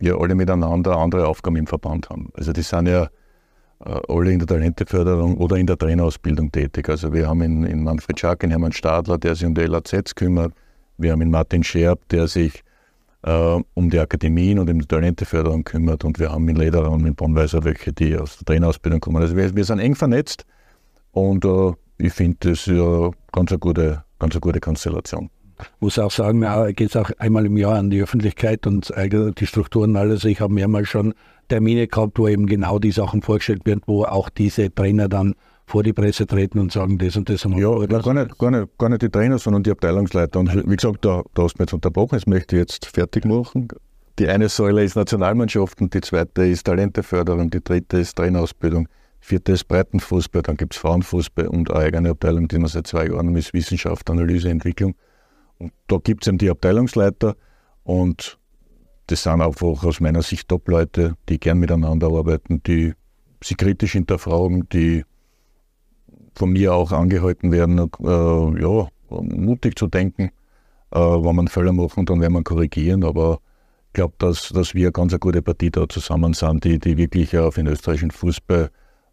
ja 0.00 0.16
alle 0.16 0.34
miteinander 0.34 0.96
andere 0.96 1.26
Aufgaben 1.26 1.56
im 1.56 1.66
Verband 1.66 2.10
haben. 2.10 2.28
Also 2.34 2.52
die 2.52 2.62
sind 2.62 2.86
ja 2.86 3.04
äh, 3.04 3.08
alle 3.80 4.32
in 4.32 4.38
der 4.38 4.46
Talenteförderung 4.46 5.38
oder 5.38 5.56
in 5.56 5.66
der 5.66 5.78
Trainerausbildung 5.78 6.52
tätig. 6.52 6.88
Also 6.88 7.12
wir 7.12 7.28
haben 7.28 7.40
in, 7.42 7.64
in 7.64 7.82
Manfred 7.82 8.20
Schack 8.20 8.44
einen 8.44 8.50
Hermann 8.50 8.72
Stadler, 8.72 9.18
der 9.18 9.34
sich 9.34 9.46
um 9.46 9.54
die 9.54 9.62
LAZs 9.62 10.14
kümmert. 10.14 10.52
Wir 10.98 11.12
haben 11.12 11.22
in 11.22 11.30
Martin 11.30 11.64
Scherb, 11.64 12.06
der 12.10 12.28
sich 12.28 12.62
äh, 13.22 13.58
um 13.74 13.90
die 13.90 13.98
Akademien 13.98 14.58
und 14.58 14.68
um 14.68 14.80
die 14.80 14.86
Talenteförderung 14.86 15.64
kümmert. 15.64 16.04
Und 16.04 16.18
wir 16.18 16.30
haben 16.30 16.46
in 16.48 16.56
Lederer 16.56 16.90
und 16.90 17.06
in 17.06 17.14
Bonweiser 17.14 17.64
welche, 17.64 17.92
die 17.92 18.16
aus 18.16 18.36
der 18.36 18.44
Trainerausbildung 18.44 19.00
kommen. 19.00 19.22
Also 19.22 19.34
wir, 19.34 19.54
wir 19.56 19.64
sind 19.64 19.78
eng 19.78 19.94
vernetzt 19.94 20.44
und 21.12 21.44
äh, 21.44 21.72
ich 21.98 22.12
finde 22.12 22.50
das 22.50 22.66
ja 22.66 23.10
ganz 23.32 23.50
eine 23.50 23.58
gute, 23.58 24.04
ganz 24.18 24.34
eine 24.34 24.40
gute 24.40 24.60
Konstellation 24.60 25.30
muss 25.80 25.98
auch 25.98 26.10
sagen, 26.10 26.40
geht 26.74 26.88
es 26.88 26.96
auch 26.96 27.10
einmal 27.18 27.44
im 27.44 27.58
Jahr 27.58 27.74
an 27.74 27.90
die 27.90 28.00
Öffentlichkeit 28.00 28.66
und 28.66 28.90
die 28.96 29.46
Strukturen 29.46 29.94
alles. 29.94 30.24
Ich 30.24 30.40
habe 30.40 30.54
mehrmals 30.54 30.88
schon 30.88 31.12
Termine 31.50 31.86
gehabt, 31.86 32.18
wo 32.18 32.28
eben 32.28 32.46
genau 32.46 32.78
die 32.78 32.92
Sachen 32.92 33.20
vorgestellt 33.20 33.66
werden, 33.66 33.82
wo 33.86 34.04
auch 34.04 34.30
diese 34.30 34.74
Trainer 34.74 35.08
dann 35.08 35.34
vor 35.66 35.82
die 35.82 35.92
Presse 35.92 36.26
treten 36.26 36.58
und 36.58 36.72
sagen, 36.72 36.98
das 36.98 37.16
und 37.16 37.28
das 37.28 37.44
haben 37.44 37.56
wir 37.56 37.62
Ja, 37.62 37.86
gar 37.86 38.14
nicht, 38.14 38.38
gar, 38.38 38.50
nicht, 38.50 38.78
gar 38.78 38.88
nicht 38.88 39.02
die 39.02 39.08
Trainer, 39.08 39.38
sondern 39.38 39.62
die 39.62 39.70
Abteilungsleiter. 39.70 40.40
Und 40.40 40.68
wie 40.68 40.76
gesagt, 40.76 41.04
da, 41.04 41.22
da 41.34 41.42
hast 41.42 41.54
du 41.54 41.62
mich 41.62 41.66
jetzt 41.66 41.74
unterbrochen, 41.74 42.16
das 42.16 42.26
möchte 42.26 42.56
ich 42.56 42.60
jetzt 42.60 42.86
fertig 42.86 43.24
machen. 43.24 43.68
Die 44.18 44.28
eine 44.28 44.48
Säule 44.48 44.82
ist 44.84 44.96
Nationalmannschaften, 44.96 45.88
die 45.90 46.00
zweite 46.00 46.44
ist 46.44 46.64
Talenteförderung, 46.64 47.50
die 47.50 47.62
dritte 47.62 47.98
ist 47.98 48.16
Trainerausbildung, 48.16 48.86
die 49.22 49.26
vierte 49.26 49.52
ist 49.52 49.68
Breitenfußball, 49.68 50.42
dann 50.42 50.56
gibt 50.56 50.74
es 50.74 50.80
Frauenfußball 50.80 51.46
und 51.46 51.70
eine 51.70 51.84
eigene 51.84 52.10
Abteilung, 52.10 52.48
die 52.48 52.58
wir 52.58 52.68
seit 52.68 52.86
zwei 52.86 53.06
Jahren 53.06 53.34
ist 53.36 53.54
Wissenschaft, 53.54 54.10
Analyse, 54.10 54.50
Entwicklung. 54.50 54.94
Und 55.58 55.72
da 55.86 55.98
gibt 56.02 56.24
es 56.24 56.28
eben 56.28 56.38
die 56.38 56.50
Abteilungsleiter 56.50 57.36
und 57.84 58.39
das 59.10 59.24
sind 59.24 59.40
einfach 59.40 59.82
aus 59.82 60.00
meiner 60.00 60.22
Sicht 60.22 60.48
Top-Leute, 60.48 61.16
die 61.28 61.40
gern 61.40 61.58
miteinander 61.58 62.08
arbeiten, 62.08 62.62
die 62.62 62.94
sie 63.42 63.54
kritisch 63.54 63.92
hinterfragen, 63.92 64.68
die 64.72 65.04
von 66.34 66.50
mir 66.50 66.74
auch 66.74 66.92
angehalten 66.92 67.50
werden, 67.50 67.78
äh, 67.78 68.62
ja, 68.62 68.88
mutig 69.08 69.76
zu 69.76 69.88
denken, 69.88 70.30
äh, 70.92 70.98
wenn 70.98 71.36
man 71.36 71.48
Fehler 71.48 71.72
machen, 71.72 72.06
dann 72.06 72.20
werden 72.20 72.34
wir 72.34 72.44
korrigieren, 72.44 73.04
aber 73.04 73.40
ich 73.88 73.94
glaube, 73.94 74.14
dass, 74.18 74.50
dass 74.50 74.74
wir 74.74 74.86
eine 74.86 74.92
ganz 74.92 75.18
gute 75.18 75.42
Partie 75.42 75.70
da 75.70 75.88
zusammen 75.88 76.32
sind, 76.32 76.62
die, 76.62 76.78
die 76.78 76.96
wirklich 76.96 77.36
auf 77.36 77.56
den 77.56 77.66
österreichischen 77.66 78.12
Fußball 78.12 78.70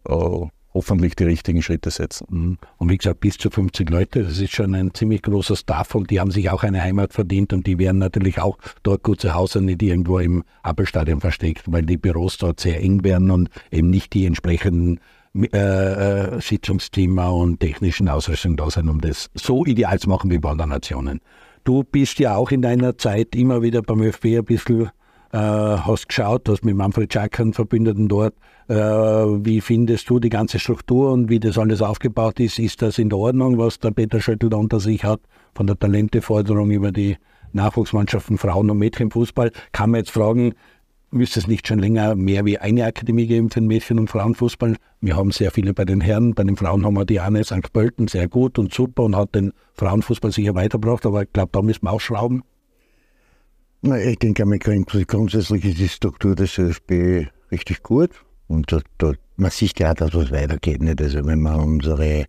äh, 0.08 0.46
hoffentlich 0.78 1.16
die 1.16 1.24
richtigen 1.24 1.60
Schritte 1.60 1.90
setzen. 1.90 2.26
Mhm. 2.30 2.58
Und 2.76 2.88
wie 2.88 2.96
gesagt, 2.96 3.18
bis 3.18 3.36
zu 3.36 3.50
50 3.50 3.90
Leute, 3.90 4.22
das 4.22 4.38
ist 4.38 4.54
schon 4.54 4.76
ein 4.76 4.94
ziemlich 4.94 5.22
großer 5.22 5.56
Staff 5.56 5.96
und 5.96 6.08
die 6.10 6.20
haben 6.20 6.30
sich 6.30 6.50
auch 6.50 6.62
eine 6.62 6.80
Heimat 6.80 7.12
verdient 7.12 7.52
und 7.52 7.66
die 7.66 7.80
werden 7.80 7.98
natürlich 7.98 8.40
auch 8.40 8.58
dort 8.84 9.02
gut 9.02 9.20
zu 9.20 9.34
Hause, 9.34 9.60
nicht 9.60 9.82
irgendwo 9.82 10.20
im 10.20 10.44
Appelstadion 10.62 11.20
versteckt, 11.20 11.64
weil 11.66 11.82
die 11.82 11.96
Büros 11.96 12.38
dort 12.38 12.60
sehr 12.60 12.80
eng 12.80 13.02
werden 13.02 13.32
und 13.32 13.50
eben 13.72 13.90
nicht 13.90 14.12
die 14.12 14.24
entsprechenden 14.24 15.00
äh, 15.34 15.56
äh, 15.56 16.40
Sitzungszimmer 16.40 17.34
und 17.34 17.58
technischen 17.58 18.08
Ausrüstung 18.08 18.56
da 18.56 18.70
sind, 18.70 18.88
um 18.88 19.00
das 19.00 19.30
so 19.34 19.64
ideal 19.64 19.98
zu 19.98 20.08
machen 20.08 20.30
wie 20.30 20.38
bei 20.38 20.50
anderen 20.50 20.70
Nationen. 20.70 21.20
Du 21.64 21.82
bist 21.82 22.20
ja 22.20 22.36
auch 22.36 22.52
in 22.52 22.62
deiner 22.62 22.96
Zeit 22.98 23.34
immer 23.34 23.62
wieder 23.62 23.82
beim 23.82 24.00
ÖFB 24.00 24.26
ein 24.26 24.44
bisschen 24.44 24.90
äh, 25.32 25.38
hast 25.38 26.08
geschaut, 26.08 26.48
hast 26.48 26.64
mit 26.64 26.76
Manfred 26.76 27.12
Schack 27.12 27.40
einen 27.40 27.52
Verbündeten 27.52 28.08
dort. 28.08 28.34
Äh, 28.68 28.74
wie 28.74 29.60
findest 29.60 30.08
du 30.10 30.18
die 30.18 30.28
ganze 30.28 30.58
Struktur 30.58 31.12
und 31.12 31.28
wie 31.28 31.40
das 31.40 31.58
alles 31.58 31.82
aufgebaut 31.82 32.40
ist? 32.40 32.58
Ist 32.58 32.82
das 32.82 32.98
in 32.98 33.12
Ordnung, 33.12 33.58
was 33.58 33.78
der 33.78 33.90
Peter 33.90 34.20
Schöttl 34.20 34.48
da 34.48 34.56
unter 34.56 34.80
sich 34.80 35.04
hat, 35.04 35.20
von 35.54 35.66
der 35.66 35.78
Talenteforderung 35.78 36.70
über 36.70 36.92
die 36.92 37.16
Nachwuchsmannschaften 37.52 38.38
Frauen- 38.38 38.70
und 38.70 38.78
Mädchenfußball? 38.78 39.52
Kann 39.72 39.90
man 39.90 40.00
jetzt 40.00 40.10
fragen, 40.10 40.54
müsste 41.10 41.40
es 41.40 41.46
nicht 41.46 41.66
schon 41.66 41.78
länger 41.78 42.14
mehr 42.14 42.44
wie 42.44 42.58
eine 42.58 42.84
Akademie 42.84 43.26
geben 43.26 43.50
für 43.50 43.60
den 43.60 43.68
Mädchen- 43.68 43.98
und 43.98 44.10
Frauenfußball? 44.10 44.76
Wir 45.00 45.16
haben 45.16 45.30
sehr 45.30 45.50
viele 45.50 45.74
bei 45.74 45.84
den 45.84 46.00
Herren, 46.00 46.34
bei 46.34 46.44
den 46.44 46.56
Frauen 46.56 46.84
haben 46.84 46.94
wir 46.94 47.04
die 47.04 47.20
Anne 47.20 47.44
St. 47.44 47.72
Pölten 47.72 48.08
sehr 48.08 48.28
gut 48.28 48.58
und 48.58 48.72
super 48.72 49.04
und 49.04 49.16
hat 49.16 49.34
den 49.34 49.52
Frauenfußball 49.74 50.32
sicher 50.32 50.54
weitergebracht, 50.54 51.06
aber 51.06 51.22
ich 51.22 51.32
glaube, 51.32 51.50
da 51.52 51.62
müssen 51.62 51.84
wir 51.84 51.92
auch 51.92 52.00
schrauben. 52.00 52.42
Na, 53.80 53.96
ich 53.96 54.18
denke, 54.18 54.44
grundsätzlich 55.06 55.64
ist 55.64 55.78
die 55.78 55.88
Struktur 55.88 56.34
des 56.34 56.58
ÖFB 56.58 57.28
richtig 57.52 57.84
gut 57.84 58.10
und 58.48 58.72
da, 58.72 58.80
da, 58.98 59.12
man 59.36 59.52
sieht 59.52 59.78
ja, 59.78 59.94
dass 59.94 60.14
was 60.14 60.32
weitergeht. 60.32 60.82
Nicht? 60.82 61.00
Also 61.00 61.24
wenn 61.24 61.40
man 61.40 61.60
unsere, 61.60 62.24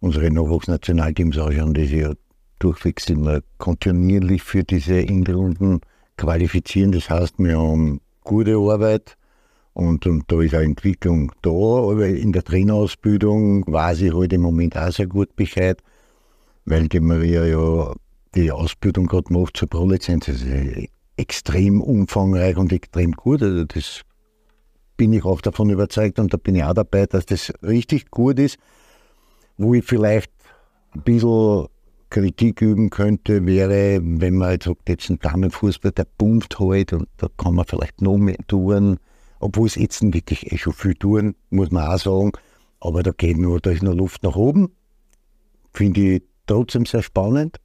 unsere 0.00 0.30
Nachwuchsnationalteams 0.30 1.36
anschauen, 1.36 1.74
die 1.74 1.86
sich 1.86 2.00
ja 2.00 2.14
durchwegs 2.58 3.10
immer 3.10 3.40
kontinuierlich 3.58 4.42
für 4.42 4.64
diese 4.64 4.98
Endrunden 4.98 5.80
qualifizieren. 6.16 6.92
Das 6.92 7.10
heißt, 7.10 7.34
wir 7.38 7.58
haben 7.58 8.00
gute 8.24 8.56
Arbeit 8.56 9.18
und, 9.74 10.06
und 10.06 10.24
da 10.28 10.40
ist 10.40 10.54
eine 10.54 10.64
Entwicklung 10.64 11.30
da. 11.42 11.50
Aber 11.50 12.06
in 12.06 12.32
der 12.32 12.42
Trainerausbildung 12.42 13.64
weiß 13.66 14.00
ich 14.00 14.14
halt 14.14 14.32
im 14.32 14.40
Moment 14.40 14.78
auch 14.78 14.90
sehr 14.90 15.08
gut 15.08 15.36
Bescheid, 15.36 15.82
weil 16.64 16.88
die 16.88 17.00
Maria 17.00 17.44
ja 17.44 17.92
die 18.34 18.50
Ausbildung 18.50 19.06
gerade 19.06 19.32
macht 19.32 19.56
zur 19.56 19.68
Pro-Lizenz. 19.68 20.28
Ist 20.28 20.44
extrem 21.16 21.80
umfangreich 21.80 22.56
und 22.56 22.72
extrem 22.72 23.12
gut. 23.12 23.42
Also 23.42 23.64
das 23.64 24.02
bin 24.96 25.12
ich 25.12 25.24
auch 25.24 25.40
davon 25.40 25.70
überzeugt 25.70 26.18
und 26.18 26.32
da 26.32 26.36
bin 26.36 26.54
ich 26.54 26.64
auch 26.64 26.74
dabei, 26.74 27.06
dass 27.06 27.26
das 27.26 27.52
richtig 27.62 28.10
gut 28.10 28.38
ist. 28.38 28.58
Wo 29.58 29.74
ich 29.74 29.84
vielleicht 29.84 30.30
ein 30.92 31.02
bisschen 31.02 31.66
Kritik 32.10 32.62
üben 32.62 32.90
könnte, 32.90 33.44
wäre, 33.46 34.00
wenn 34.02 34.36
man 34.36 34.52
jetzt 34.52 34.64
sagt, 34.64 34.88
jetzt 34.88 35.10
ein 35.10 35.18
Damenfußball, 35.18 35.92
der 35.92 36.06
pumpt 36.18 36.58
halt 36.58 36.92
und 36.92 37.08
da 37.16 37.28
kann 37.36 37.54
man 37.54 37.64
vielleicht 37.64 38.00
noch 38.00 38.16
mehr 38.16 38.36
tun, 38.46 38.98
obwohl 39.40 39.66
es 39.66 39.74
jetzt 39.74 40.02
wirklich 40.02 40.52
eh 40.52 40.58
schon 40.58 40.72
viel 40.72 40.94
tun, 40.94 41.34
muss 41.50 41.70
man 41.70 41.88
auch 41.88 41.98
sagen. 41.98 42.32
Aber 42.80 43.02
da 43.02 43.10
geht 43.10 43.38
nur, 43.38 43.60
da 43.60 43.70
ist 43.70 43.82
noch 43.82 43.94
Luft 43.94 44.22
nach 44.22 44.36
oben. 44.36 44.70
Finde 45.72 46.00
ich 46.00 46.22
trotzdem 46.46 46.86
sehr 46.86 47.02
spannend. 47.02 47.58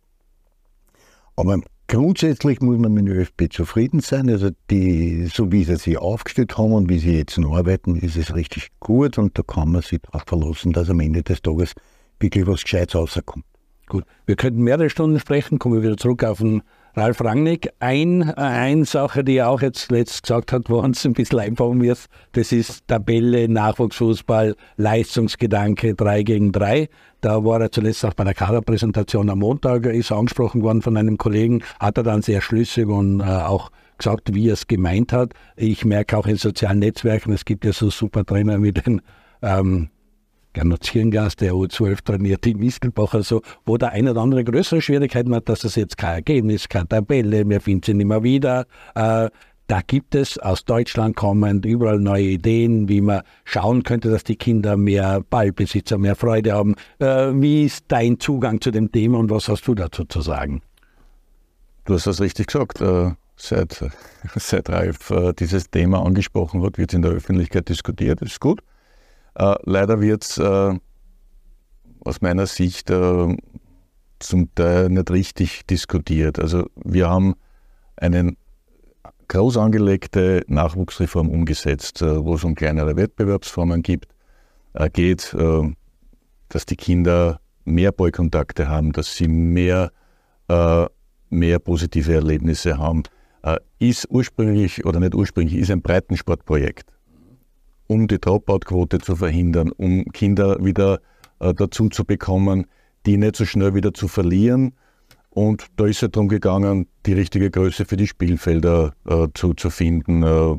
Aber 1.35 1.61
grundsätzlich 1.87 2.61
muss 2.61 2.77
man 2.77 2.93
mit 2.93 3.07
dem 3.07 3.13
ÖFB 3.13 3.51
zufrieden 3.51 3.99
sein. 3.99 4.29
Also 4.29 4.49
die, 4.69 5.27
so 5.27 5.51
wie 5.51 5.63
sie 5.63 5.75
sich 5.77 5.97
aufgestellt 5.97 6.57
haben 6.57 6.73
und 6.73 6.89
wie 6.89 6.99
sie 6.99 7.17
jetzt 7.17 7.37
arbeiten, 7.39 7.95
ist 7.97 8.17
es 8.17 8.35
richtig 8.35 8.69
gut 8.79 9.17
und 9.17 9.37
da 9.37 9.43
kann 9.43 9.71
man 9.71 9.81
sich 9.81 9.99
darauf 10.01 10.23
verlassen, 10.25 10.73
dass 10.73 10.89
am 10.89 10.99
Ende 10.99 11.23
des 11.23 11.41
Tages 11.41 11.73
wirklich 12.19 12.47
was 12.47 12.63
Gescheites 12.63 12.95
rauskommt. 12.95 13.45
Gut, 13.87 14.05
wir 14.25 14.35
könnten 14.35 14.61
mehrere 14.61 14.89
Stunden 14.89 15.19
sprechen, 15.19 15.59
kommen 15.59 15.75
wir 15.75 15.83
wieder 15.83 15.97
zurück 15.97 16.23
auf 16.23 16.37
den 16.37 16.61
Ralf 16.95 17.23
Rangnick. 17.23 17.69
Ein, 17.79 18.31
eine 18.31 18.85
Sache, 18.85 19.23
die 19.23 19.37
er 19.37 19.49
auch 19.49 19.61
jetzt 19.61 19.91
letzt 19.91 20.23
gesagt 20.23 20.51
hat, 20.51 20.69
wo 20.69 20.79
uns 20.79 21.05
ein 21.05 21.13
bisschen 21.13 21.39
einfallen 21.39 21.81
wird, 21.81 22.05
das 22.33 22.51
ist 22.51 22.87
Tabelle, 22.87 23.47
Nachwuchsfußball, 23.47 24.55
Leistungsgedanke 24.77 25.95
3 25.95 26.23
gegen 26.23 26.51
3. 26.51 26.89
Da 27.21 27.45
war 27.45 27.61
er 27.61 27.71
zuletzt 27.71 28.03
auch 28.03 28.13
bei 28.13 28.23
der 28.23 28.33
Kaderpräsentation 28.33 29.29
am 29.29 29.39
Montag, 29.39 29.85
ist 29.85 30.11
angesprochen 30.11 30.63
worden 30.63 30.81
von 30.81 30.97
einem 30.97 31.17
Kollegen, 31.17 31.63
hat 31.79 31.97
er 31.97 32.03
dann 32.03 32.21
sehr 32.21 32.41
schlüssig 32.41 32.87
und 32.87 33.21
äh, 33.21 33.23
auch 33.23 33.71
gesagt, 33.97 34.33
wie 34.33 34.49
er 34.49 34.53
es 34.53 34.67
gemeint 34.67 35.13
hat. 35.13 35.33
Ich 35.55 35.85
merke 35.85 36.17
auch 36.17 36.25
in 36.25 36.35
sozialen 36.35 36.79
Netzwerken, 36.79 37.31
es 37.31 37.45
gibt 37.45 37.63
ja 37.63 37.73
so 37.73 37.89
super 37.89 38.25
Trainer 38.25 38.61
wie 38.61 38.71
den 38.71 39.01
ähm, 39.43 39.89
Gernot 40.53 40.83
Zierngast, 40.83 41.41
der 41.41 41.53
U12 41.53 42.03
trainiert 42.03 42.45
in 42.45 42.59
Mistelbach, 42.59 43.15
so, 43.23 43.41
wo 43.65 43.77
der 43.77 43.91
eine 43.91 44.11
oder 44.11 44.21
andere 44.21 44.43
größere 44.43 44.81
Schwierigkeiten 44.81 45.33
hat, 45.33 45.47
dass 45.47 45.63
es 45.63 45.75
jetzt 45.75 45.97
kein 45.97 46.15
Ergebnis, 46.15 46.67
keine 46.67 46.87
Tabelle, 46.87 47.47
wir 47.47 47.61
finden 47.61 47.83
sie 47.83 47.93
nicht 47.93 48.07
mehr 48.07 48.23
wieder. 48.23 48.65
Äh, 48.95 49.29
da 49.67 49.79
gibt 49.87 50.15
es 50.15 50.37
aus 50.37 50.65
Deutschland 50.65 51.15
kommend 51.15 51.65
überall 51.65 51.97
neue 51.97 52.25
Ideen, 52.25 52.89
wie 52.89 52.99
man 52.99 53.21
schauen 53.45 53.83
könnte, 53.83 54.09
dass 54.09 54.25
die 54.25 54.35
Kinder 54.35 54.75
mehr 54.75 55.21
Ballbesitzer, 55.29 55.97
mehr 55.97 56.17
Freude 56.17 56.51
haben. 56.51 56.75
Äh, 56.99 57.31
wie 57.35 57.63
ist 57.63 57.85
dein 57.87 58.19
Zugang 58.19 58.59
zu 58.59 58.71
dem 58.71 58.91
Thema 58.91 59.19
und 59.19 59.29
was 59.29 59.47
hast 59.47 59.65
du 59.65 59.73
dazu 59.73 60.03
zu 60.03 60.19
sagen? 60.19 60.61
Du 61.85 61.93
hast 61.93 62.05
das 62.05 62.19
richtig 62.19 62.47
gesagt. 62.47 62.81
Äh, 62.81 63.11
seit, 63.37 63.85
seit 64.35 64.69
Ralf 64.69 65.09
äh, 65.09 65.31
dieses 65.31 65.69
Thema 65.69 66.05
angesprochen 66.05 66.61
wird, 66.61 66.77
wird 66.77 66.91
es 66.91 66.95
in 66.95 67.01
der 67.01 67.11
Öffentlichkeit 67.11 67.69
diskutiert. 67.69 68.21
Das 68.21 68.31
ist 68.31 68.41
gut. 68.41 68.61
Äh, 69.35 69.55
leider 69.63 70.01
wird 70.01 70.23
es 70.23 70.37
äh, 70.37 70.79
aus 72.03 72.21
meiner 72.21 72.47
Sicht 72.47 72.89
äh, 72.89 73.37
zum 74.19 74.53
Teil 74.55 74.89
nicht 74.89 75.11
richtig 75.11 75.65
diskutiert. 75.67 76.39
Also 76.39 76.67
wir 76.75 77.09
haben 77.09 77.35
eine 77.97 78.35
groß 79.31 79.57
angelegte 79.57 80.43
Nachwuchsreform 80.47 81.29
umgesetzt, 81.29 82.01
äh, 82.01 82.23
wo 82.23 82.35
es 82.35 82.43
um 82.43 82.55
kleinere 82.55 82.95
Wettbewerbsformen 82.97 83.81
gibt, 83.81 84.07
äh, 84.73 84.89
geht, 84.89 85.33
äh, 85.33 85.73
dass 86.49 86.65
die 86.65 86.75
Kinder 86.75 87.39
mehr 87.63 87.93
Ballkontakte 87.93 88.67
haben, 88.67 88.91
dass 88.91 89.15
sie 89.15 89.27
mehr, 89.27 89.91
mehr 91.29 91.59
positive 91.59 92.13
Erlebnisse 92.13 92.77
haben. 92.77 93.03
ist 93.79 94.07
ursprünglich 94.09 94.83
oder 94.85 94.99
nicht 94.99 95.15
ursprünglich, 95.15 95.55
ist 95.55 95.71
ein 95.71 95.81
Breitensportprojekt 95.81 96.91
um 97.91 98.07
die 98.07 98.21
Dropout-Quote 98.21 98.99
zu 98.99 99.17
verhindern, 99.17 99.69
um 99.75 100.05
Kinder 100.13 100.63
wieder 100.63 101.01
äh, 101.41 101.53
dazu 101.53 101.89
zu 101.89 102.05
bekommen, 102.05 102.67
die 103.05 103.17
nicht 103.17 103.35
so 103.35 103.43
schnell 103.43 103.75
wieder 103.75 103.93
zu 103.93 104.07
verlieren. 104.07 104.75
Und 105.29 105.65
da 105.75 105.87
ist 105.87 106.01
es 106.01 106.09
darum 106.09 106.29
gegangen, 106.29 106.87
die 107.05 107.11
richtige 107.11 107.51
Größe 107.51 107.83
für 107.83 107.97
die 107.97 108.07
Spielfelder 108.07 108.93
äh, 109.09 109.27
zu, 109.33 109.53
zu 109.55 109.69
finden. 109.69 110.23
Äh, 110.23 110.55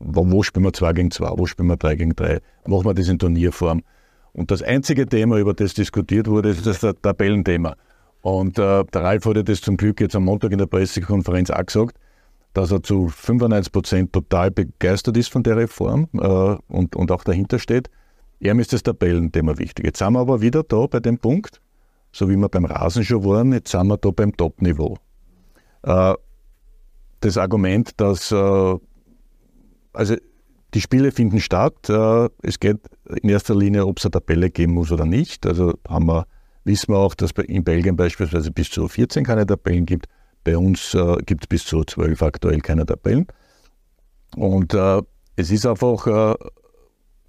wo, 0.00 0.32
wo 0.32 0.42
spielen 0.42 0.64
wir 0.64 0.72
2 0.72 0.92
gegen 0.94 1.10
2, 1.12 1.38
wo 1.38 1.46
spielen 1.46 1.68
wir 1.68 1.76
3 1.76 1.94
gegen 1.94 2.16
3, 2.16 2.40
machen 2.66 2.84
wir 2.84 2.94
das 2.94 3.06
in 3.06 3.20
Turnierform. 3.20 3.82
Und 4.32 4.50
das 4.50 4.62
einzige 4.62 5.06
Thema, 5.06 5.38
über 5.38 5.54
das 5.54 5.74
diskutiert 5.74 6.26
wurde, 6.26 6.48
ist 6.48 6.66
das 6.66 6.80
Tabellenthema. 6.80 7.76
Und 8.22 8.58
äh, 8.58 8.82
der 8.82 9.02
Ralf 9.04 9.26
hatte 9.26 9.44
das 9.44 9.60
zum 9.60 9.76
Glück 9.76 10.00
jetzt 10.00 10.16
am 10.16 10.24
Montag 10.24 10.50
in 10.50 10.58
der 10.58 10.66
Pressekonferenz 10.66 11.50
auch 11.50 11.64
gesagt 11.64 12.00
dass 12.54 12.70
er 12.70 12.82
zu 12.82 13.08
95 13.08 13.72
Prozent 13.72 14.12
total 14.12 14.50
begeistert 14.50 15.16
ist 15.16 15.30
von 15.30 15.42
der 15.42 15.56
Reform 15.56 16.08
äh, 16.14 16.56
und, 16.68 16.96
und 16.96 17.10
auch 17.10 17.24
dahinter 17.24 17.58
steht. 17.58 17.90
Er 18.40 18.58
ist 18.58 18.72
das 18.72 18.82
Tabellenthema 18.82 19.58
wichtig. 19.58 19.84
Jetzt 19.84 19.98
sind 19.98 20.12
wir 20.12 20.20
aber 20.20 20.40
wieder 20.40 20.62
da 20.62 20.86
bei 20.86 21.00
dem 21.00 21.18
Punkt, 21.18 21.60
so 22.12 22.28
wie 22.28 22.36
wir 22.36 22.48
beim 22.48 22.64
Rasen 22.64 23.04
schon 23.04 23.24
waren, 23.24 23.52
jetzt 23.52 23.70
sind 23.70 23.86
wir 23.88 23.98
da 23.98 24.10
beim 24.10 24.36
Top-Niveau. 24.36 24.96
Äh, 25.82 26.14
das 27.20 27.36
Argument, 27.36 27.92
dass 28.00 28.30
äh, 28.32 28.76
also 29.92 30.16
die 30.74 30.80
Spiele 30.80 31.12
finden 31.12 31.40
statt, 31.40 31.88
äh, 31.88 32.28
es 32.42 32.60
geht 32.60 32.78
in 33.22 33.28
erster 33.28 33.54
Linie, 33.54 33.86
ob 33.86 33.98
es 33.98 34.04
eine 34.04 34.12
Tabelle 34.12 34.50
geben 34.50 34.74
muss 34.74 34.92
oder 34.92 35.06
nicht. 35.06 35.46
Also 35.46 35.74
haben 35.88 36.06
wir, 36.06 36.26
wissen 36.64 36.92
wir 36.92 36.98
auch, 36.98 37.14
dass 37.14 37.30
in 37.32 37.64
Belgien 37.64 37.96
beispielsweise 37.96 38.50
bis 38.50 38.70
zu 38.70 38.86
14 38.86 39.24
keine 39.24 39.46
Tabellen 39.46 39.86
gibt. 39.86 40.06
Bei 40.44 40.56
uns 40.56 40.94
äh, 40.94 41.16
gibt 41.24 41.44
es 41.44 41.48
bis 41.48 41.64
zu 41.64 41.82
zwölf 41.84 42.22
aktuell 42.22 42.60
keine 42.60 42.86
Tabellen. 42.86 43.26
Und 44.36 44.74
äh, 44.74 45.02
es 45.36 45.50
ist 45.50 45.66
einfach, 45.66 46.06
äh, 46.06 46.34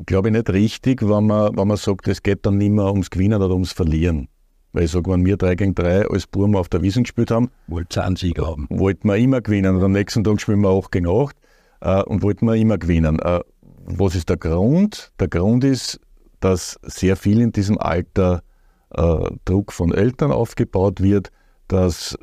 glaube 0.06 0.28
ich, 0.28 0.34
nicht 0.34 0.50
richtig, 0.50 1.02
wenn 1.02 1.28
man, 1.28 1.58
wenn 1.58 1.68
man 1.68 1.78
sagt, 1.78 2.08
es 2.08 2.22
geht 2.22 2.46
dann 2.46 2.58
nicht 2.58 2.72
mehr 2.72 2.86
ums 2.86 3.10
Gewinnen 3.10 3.42
oder 3.42 3.54
ums 3.54 3.72
Verlieren. 3.72 4.28
Weil 4.74 4.84
ich 4.84 4.92
sage, 4.92 5.10
wenn 5.10 5.26
wir 5.26 5.38
3 5.38 5.56
gegen 5.56 5.74
3 5.76 6.10
als 6.10 6.28
Burm 6.28 6.56
auf 6.58 6.68
der 6.68 6.82
Wiesen 6.82 7.04
gespielt 7.04 7.32
haben, 7.32 7.50
wollten 7.68 8.00
einen 8.00 8.18
Sieg 8.18 8.40
haben. 8.40 8.68
Wollten 8.70 9.08
wir 9.08 9.16
immer 9.16 9.40
gewinnen. 9.40 9.78
Und 9.78 9.84
am 9.84 9.94
nächsten 9.94 10.24
Tag 10.24 10.42
spielen 10.42 10.62
wir 10.62 10.70
8 10.70 10.92
gegen 10.92 11.08
8 11.08 11.36
äh, 11.80 12.04
und 12.04 12.22
wollten 12.22 12.46
wir 12.46 12.56
immer 12.56 12.78
gewinnen. 12.78 13.20
Äh, 13.20 13.40
was 13.86 14.16
ist 14.16 14.28
der 14.28 14.38
Grund? 14.38 15.14
Der 15.20 15.30
Grund 15.30 15.64
ist, 15.64 16.02
dass 16.42 16.78
sehr 16.84 17.16
viel 17.16 17.40
in 17.40 17.54
diesem 17.54 17.78
Alter 17.78 18.42
äh, 18.90 19.30
Druck 19.46 19.72
von 19.72 19.94
Eltern 19.94 20.32
aufgebaut 20.32 21.02
wird, 21.02 21.32
dass 21.70 22.18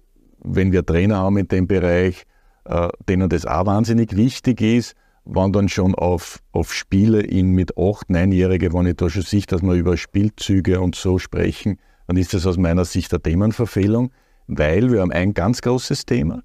wenn 0.44 0.72
wir 0.72 0.84
Trainer 0.84 1.18
haben 1.18 1.36
in 1.38 1.48
dem 1.48 1.66
Bereich, 1.66 2.24
äh, 2.64 2.88
denen 3.08 3.28
das 3.28 3.46
auch 3.46 3.66
wahnsinnig 3.66 4.16
wichtig 4.16 4.60
ist, 4.60 4.94
wenn 5.24 5.52
dann 5.52 5.68
schon 5.68 5.94
auf, 5.94 6.40
auf 6.52 6.72
Spiele 6.72 7.20
in 7.20 7.52
mit 7.52 7.76
8-, 7.76 8.10
9-Jährigen, 8.10 8.72
wenn 8.72 8.86
ich 8.86 8.96
da 8.96 9.08
schon 9.08 9.22
sehe, 9.22 9.42
dass 9.42 9.62
wir 9.62 9.74
über 9.74 9.96
Spielzüge 9.96 10.80
und 10.80 10.96
so 10.96 11.18
sprechen, 11.18 11.78
dann 12.06 12.16
ist 12.16 12.34
das 12.34 12.46
aus 12.46 12.56
meiner 12.56 12.84
Sicht 12.84 13.12
eine 13.12 13.22
Themenverfehlung, 13.22 14.10
weil 14.48 14.90
wir 14.90 15.00
haben 15.00 15.12
ein 15.12 15.34
ganz 15.34 15.62
großes 15.62 16.04
Thema. 16.06 16.42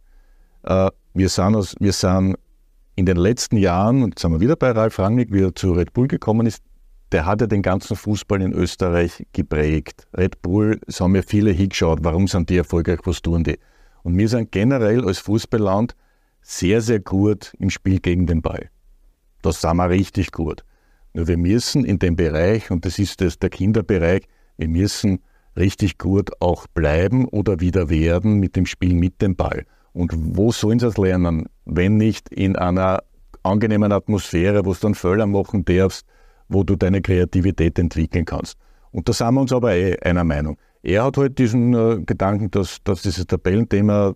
Äh, 0.63 0.89
wir, 1.13 1.29
sind 1.29 1.55
aus, 1.55 1.75
wir 1.79 1.93
sind 1.93 2.35
in 2.95 3.05
den 3.05 3.17
letzten 3.17 3.57
Jahren, 3.57 4.03
und 4.03 4.09
jetzt 4.09 4.21
sind 4.21 4.31
wir 4.31 4.39
wieder 4.39 4.55
bei 4.55 4.71
Ralf 4.71 4.99
Rangnick, 4.99 5.31
wie 5.31 5.41
er 5.41 5.55
zu 5.55 5.71
Red 5.73 5.93
Bull 5.93 6.07
gekommen 6.07 6.45
ist, 6.45 6.61
der 7.11 7.25
hat 7.25 7.41
ja 7.41 7.47
den 7.47 7.61
ganzen 7.61 7.95
Fußball 7.95 8.41
in 8.41 8.53
Österreich 8.53 9.25
geprägt. 9.33 10.07
Red 10.15 10.41
Bull, 10.41 10.79
es 10.87 10.99
haben 10.99 11.15
ja 11.15 11.21
viele 11.21 11.51
hingeschaut, 11.51 11.99
warum 12.01 12.27
sind 12.27 12.49
die 12.49 12.57
erfolgreich, 12.57 12.99
was 13.05 13.21
tun 13.21 13.43
die? 13.43 13.57
Und 14.07 14.17
wir 14.17 14.29
sind 14.29 14.53
generell 14.53 15.05
als 15.05 15.19
Fußballland 15.19 15.93
sehr, 16.41 16.79
sehr 16.79 17.01
gut 17.01 17.53
im 17.59 17.69
Spiel 17.69 17.99
gegen 17.99 18.25
den 18.25 18.41
Ball. 18.41 18.69
Das 19.41 19.59
sind 19.59 19.75
wir 19.75 19.89
richtig 19.89 20.31
gut. 20.31 20.63
Nur 21.11 21.27
wir 21.27 21.35
müssen 21.35 21.83
in 21.83 21.99
dem 21.99 22.15
Bereich, 22.15 22.71
und 22.71 22.85
das 22.85 22.99
ist 22.99 23.19
das, 23.19 23.37
der 23.37 23.49
Kinderbereich, 23.49 24.21
wir 24.55 24.69
müssen 24.69 25.19
richtig 25.57 25.97
gut 25.97 26.29
auch 26.39 26.67
bleiben 26.67 27.25
oder 27.25 27.59
wieder 27.59 27.89
werden 27.89 28.39
mit 28.39 28.55
dem 28.55 28.65
Spiel 28.65 28.95
mit 28.95 29.21
dem 29.21 29.35
Ball. 29.35 29.65
Und 29.91 30.13
wo 30.15 30.53
sollen 30.53 30.79
sie 30.79 30.85
das 30.85 30.97
lernen, 30.97 31.49
wenn 31.65 31.97
nicht 31.97 32.29
in 32.29 32.55
einer 32.55 33.03
angenehmen 33.43 33.91
Atmosphäre, 33.91 34.65
wo 34.65 34.71
du 34.71 34.79
dann 34.79 34.95
Fehler 34.95 35.27
machen 35.27 35.65
darfst, 35.65 36.05
wo 36.47 36.63
du 36.63 36.77
deine 36.77 37.01
Kreativität 37.01 37.77
entwickeln 37.77 38.23
kannst. 38.23 38.57
Und 38.91 39.09
da 39.09 39.11
sind 39.11 39.33
wir 39.33 39.41
uns 39.41 39.51
aber 39.51 39.75
eh 39.75 39.99
einer 39.99 40.23
Meinung. 40.23 40.57
Er 40.83 41.03
hat 41.03 41.17
halt 41.17 41.37
diesen 41.37 41.73
äh, 41.73 42.01
Gedanken, 42.05 42.51
dass, 42.51 42.77
dass 42.83 43.01
dieses 43.01 43.27
Tabellenthema 43.27 44.15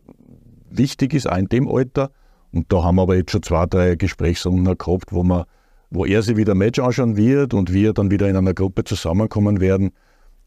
wichtig 0.69 1.13
ist, 1.13 1.29
auch 1.29 1.37
in 1.37 1.47
dem 1.47 1.67
Alter. 1.67 2.11
Und 2.51 2.71
da 2.71 2.83
haben 2.83 2.95
wir 2.95 3.03
aber 3.03 3.15
jetzt 3.15 3.31
schon 3.31 3.43
zwei, 3.43 3.65
drei 3.65 3.95
Gesprächsrunden 3.95 4.77
gehabt, 4.77 5.11
wo, 5.11 5.23
man, 5.23 5.45
wo 5.89 6.05
er 6.05 6.21
sich 6.21 6.37
wieder 6.37 6.53
ein 6.53 6.57
Match 6.57 6.79
anschauen 6.79 7.17
wird 7.17 7.53
und 7.53 7.73
wir 7.73 7.93
dann 7.93 8.11
wieder 8.11 8.27
in 8.29 8.35
einer 8.35 8.53
Gruppe 8.53 8.83
zusammenkommen 8.83 9.61
werden. 9.61 9.91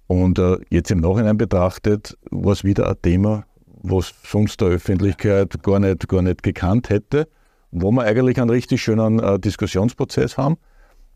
Und 0.06 0.38
äh, 0.38 0.58
jetzt 0.70 0.90
im 0.90 1.00
Nachhinein 1.00 1.38
betrachtet, 1.38 2.16
war 2.30 2.52
es 2.52 2.64
wieder 2.64 2.88
ein 2.88 2.96
Thema, 3.00 3.44
was 3.82 4.14
sonst 4.24 4.60
der 4.60 4.68
Öffentlichkeit 4.68 5.62
gar 5.62 5.78
nicht, 5.78 6.08
gar 6.08 6.22
nicht 6.22 6.42
gekannt 6.42 6.90
hätte, 6.90 7.28
wo 7.70 7.90
wir 7.90 8.02
eigentlich 8.02 8.38
einen 8.40 8.50
richtig 8.50 8.82
schönen 8.82 9.18
äh, 9.18 9.38
Diskussionsprozess 9.38 10.36
haben, 10.36 10.56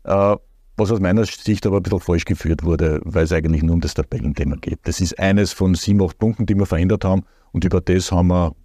äh, 0.03 0.35
was 0.79 0.91
aus 0.91 0.99
meiner 0.99 1.25
Sicht 1.25 1.65
aber 1.65 1.77
ein 1.77 1.83
bisschen 1.83 1.99
falsch 1.99 2.25
geführt 2.25 2.63
wurde, 2.63 3.01
weil 3.03 3.25
es 3.25 3.31
eigentlich 3.31 3.63
nur 3.63 3.75
um 3.75 3.81
das 3.81 3.93
Tabellenthema 3.93 4.55
geht. 4.55 4.79
Das 4.83 4.99
ist 5.01 5.19
eines 5.19 5.51
von 5.51 5.75
sieben, 5.75 6.01
acht 6.01 6.17
Punkten, 6.17 6.45
die 6.45 6.55
wir 6.55 6.65
verändert 6.65 7.05
haben 7.05 7.23
und 7.51 7.63
über 7.63 7.81
das 7.81 8.11
haben 8.11 8.27
wir 8.27 8.55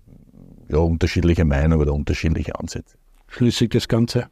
ja, 0.69 0.79
unterschiedliche 0.79 1.45
Meinungen 1.45 1.81
oder 1.81 1.93
unterschiedliche 1.93 2.59
Ansätze. 2.59 2.97
Schlüssig 3.29 3.71
das 3.73 3.89
Ganze? 3.89 4.29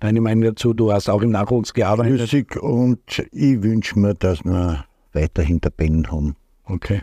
Deine 0.00 0.20
Meinung 0.20 0.44
dazu? 0.44 0.72
Du 0.72 0.92
hast 0.92 1.08
auch 1.08 1.22
im 1.22 1.30
Nachwuchs 1.30 1.72
gearbeitet. 1.72 2.28
Schlüssig 2.28 2.56
und 2.56 3.00
ich 3.32 3.62
wünsche 3.62 3.98
mir, 3.98 4.14
dass 4.14 4.44
wir 4.44 4.84
weiterhin 5.12 5.60
Tabellen 5.60 6.10
haben. 6.10 6.36
Okay. 6.64 7.00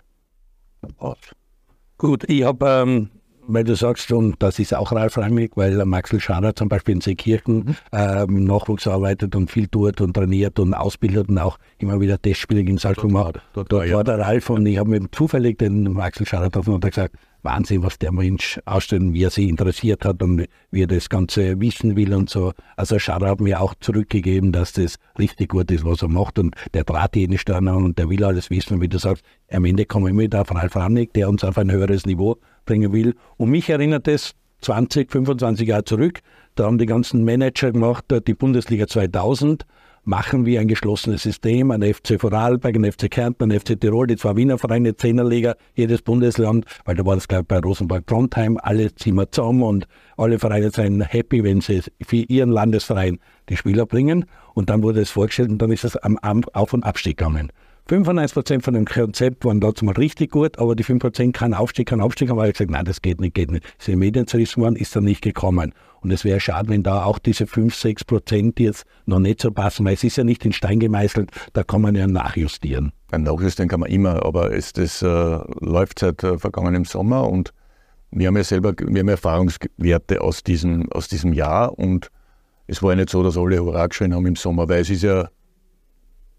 Gut, 1.97 2.29
ich 2.29 2.43
habe, 2.43 2.83
ähm, 2.85 3.09
weil 3.47 3.63
du 3.63 3.75
sagst, 3.75 4.11
und 4.11 4.35
das 4.39 4.59
ist 4.59 4.73
auch 4.73 4.91
Ralf 4.91 5.17
Rangnick, 5.17 5.55
weil 5.55 5.85
Maxel 5.85 6.19
Schader 6.19 6.55
zum 6.55 6.69
Beispiel 6.69 6.95
in 6.95 7.01
Seekirchen 7.01 7.55
mhm. 7.55 7.75
ähm, 7.91 8.43
Nachwuchs 8.45 8.87
arbeitet 8.87 9.35
und 9.35 9.51
viel 9.51 9.67
tut 9.67 10.01
und 10.01 10.13
trainiert 10.13 10.59
und 10.59 10.73
ausbildet 10.73 11.29
und 11.29 11.37
auch 11.37 11.57
immer 11.77 11.99
wieder 11.99 12.21
Testspiele 12.21 12.63
gegen 12.63 12.77
Salzburg 12.77 13.11
macht. 13.11 13.41
Dort, 13.53 13.71
dort, 13.71 13.91
war 13.91 14.03
der 14.03 14.19
Ralf 14.19 14.49
und 14.49 14.65
ich 14.65 14.77
habe 14.77 14.89
mir 14.89 15.11
zufällig 15.11 15.57
den 15.57 15.93
Maxel 15.93 16.25
Schader 16.25 16.45
getroffen 16.45 16.73
und 16.73 16.83
gesagt, 16.83 17.15
Wahnsinn, 17.43 17.83
was 17.83 17.99
der 17.99 18.11
Mensch 18.11 18.59
ausstellt, 18.65 19.13
wie 19.13 19.23
er 19.23 19.29
sich 19.29 19.49
interessiert 19.49 20.05
hat 20.05 20.23
und 20.23 20.45
wie 20.71 20.83
er 20.83 20.87
das 20.87 21.09
Ganze 21.09 21.59
wissen 21.59 21.95
will 21.95 22.13
und 22.13 22.29
so. 22.29 22.53
Also 22.77 22.97
Schade 22.99 23.27
hat 23.27 23.41
mir 23.41 23.61
auch 23.61 23.75
zurückgegeben, 23.79 24.53
dass 24.53 24.73
das 24.73 24.95
richtig 25.19 25.49
gut 25.49 25.69
ist, 25.69 25.83
was 25.83 26.01
er 26.01 26.07
macht 26.07 26.39
und 26.39 26.55
der 26.73 26.85
Draht 26.85 27.15
jene 27.15 27.37
Sterne 27.37 27.75
und 27.75 27.99
der 27.99 28.09
will 28.09 28.23
alles 28.23 28.49
wissen, 28.49 28.81
wie 28.81 28.87
du 28.87 28.97
sagst. 28.97 29.23
Am 29.51 29.65
Ende 29.65 29.85
kommen 29.85 30.05
wir 30.05 30.11
immer 30.11 30.21
wieder 30.21 30.41
auf 30.41 30.55
Ralf 30.55 30.75
Rannig, 30.75 31.13
der 31.13 31.29
uns 31.29 31.43
auf 31.43 31.57
ein 31.57 31.69
höheres 31.69 32.05
Niveau 32.05 32.37
bringen 32.65 32.93
will. 32.93 33.15
Und 33.37 33.49
mich 33.49 33.69
erinnert 33.69 34.07
es 34.07 34.33
20, 34.61 35.11
25 35.11 35.67
Jahre 35.67 35.83
zurück. 35.83 36.21
Da 36.55 36.65
haben 36.65 36.77
die 36.77 36.85
ganzen 36.85 37.23
Manager 37.23 37.71
gemacht, 37.71 38.05
die 38.27 38.33
Bundesliga 38.33 38.87
2000 38.87 39.65
machen 40.05 40.45
wir 40.45 40.59
ein 40.59 40.67
geschlossenes 40.67 41.23
System, 41.23 41.71
ein 41.71 41.81
FC 41.81 42.19
Vorarlberg, 42.19 42.75
ein 42.75 42.91
FC 42.91 43.09
Kärnten, 43.09 43.51
ein 43.51 43.59
FC 43.59 43.79
Tirol, 43.79 44.07
die 44.07 44.17
zwei 44.17 44.35
Wiener 44.35 44.57
Vereine, 44.57 44.95
Zehnerliga, 44.95 45.55
jedes 45.75 46.01
Bundesland, 46.01 46.65
weil 46.85 46.95
da 46.95 47.05
war 47.05 47.15
das 47.15 47.27
glaube 47.27 47.43
ich 47.43 47.47
bei 47.47 47.59
Rosenborg 47.59 48.05
Trondheim, 48.05 48.59
alle 48.61 48.93
ziehen 48.95 49.15
wir 49.15 49.31
zusammen 49.31 49.63
und 49.63 49.87
alle 50.17 50.39
Vereine 50.39 50.71
sind 50.71 51.01
happy, 51.01 51.43
wenn 51.43 51.61
sie 51.61 51.81
für 52.01 52.17
ihren 52.17 52.49
Landesverein 52.49 53.19
die 53.49 53.57
Spieler 53.57 53.85
bringen. 53.85 54.25
Und 54.53 54.69
dann 54.69 54.83
wurde 54.83 55.01
es 55.01 55.09
vorgestellt 55.09 55.49
und 55.49 55.59
dann 55.59 55.71
ist 55.71 55.83
es 55.83 55.95
am 55.97 56.17
Auf- 56.17 56.73
und 56.73 56.83
Abstieg 56.83 57.17
gegangen. 57.17 57.51
95% 57.89 58.61
von 58.61 58.73
dem 58.73 58.85
Konzept 58.85 59.43
waren 59.43 59.59
dazu 59.59 59.83
mal 59.83 59.93
richtig 59.93 60.31
gut, 60.31 60.57
aber 60.57 60.73
die 60.75 60.85
5% 60.85 61.33
kein 61.33 61.53
Aufstieg, 61.53 61.89
kein 61.89 61.99
Aufstieg, 61.99 62.29
haben 62.29 62.37
wir 62.37 62.49
gesagt, 62.49 62.71
nein, 62.71 62.85
das 62.85 63.01
geht 63.01 63.19
nicht, 63.19 63.35
geht 63.35 63.51
nicht. 63.51 63.65
Ist 63.77 63.89
in 63.89 63.99
Medien 63.99 64.25
zerrissen 64.25 64.63
worden, 64.63 64.77
ist 64.77 64.95
dann 64.95 65.03
nicht 65.03 65.21
gekommen. 65.21 65.73
Und 65.99 66.11
es 66.11 66.23
wäre 66.23 66.39
schade, 66.39 66.69
wenn 66.69 66.83
da 66.83 67.03
auch 67.03 67.19
diese 67.19 67.45
5, 67.45 67.75
6 67.75 68.05
Prozent 68.05 68.59
jetzt 68.59 68.85
noch 69.05 69.19
nicht 69.19 69.41
so 69.41 69.51
passen, 69.51 69.85
weil 69.85 69.95
es 69.95 70.03
ist 70.03 70.15
ja 70.15 70.23
nicht 70.23 70.45
in 70.45 70.53
Stein 70.53 70.79
gemeißelt, 70.79 71.29
da 71.51 71.63
kann 71.63 71.81
man 71.81 71.95
ja 71.95 72.07
nachjustieren. 72.07 72.93
Ein 73.11 73.23
nachjustieren 73.23 73.67
kann 73.67 73.81
man 73.81 73.89
immer, 73.89 74.25
aber 74.25 74.53
es, 74.53 74.71
das 74.71 75.01
äh, 75.01 75.39
läuft 75.59 75.99
seit 75.99 76.23
äh, 76.23 76.37
vergangenem 76.37 76.85
Sommer 76.85 77.29
und 77.29 77.53
wir 78.11 78.27
haben 78.27 78.37
ja 78.37 78.43
selber 78.43 78.73
wir 78.77 78.99
haben 78.99 79.09
Erfahrungswerte 79.09 80.21
aus 80.21 80.43
diesem, 80.43 80.89
aus 80.91 81.07
diesem 81.09 81.33
Jahr 81.33 81.77
und 81.77 82.11
es 82.67 82.81
war 82.81 82.91
ja 82.91 82.95
nicht 82.97 83.09
so, 83.09 83.23
dass 83.23 83.37
alle 83.37 83.59
Hurra 83.59 83.87
geschrien 83.87 84.13
haben 84.13 84.25
im 84.25 84.35
Sommer, 84.35 84.69
weil 84.69 84.81
es 84.81 84.89
ist 84.89 85.03
ja, 85.03 85.29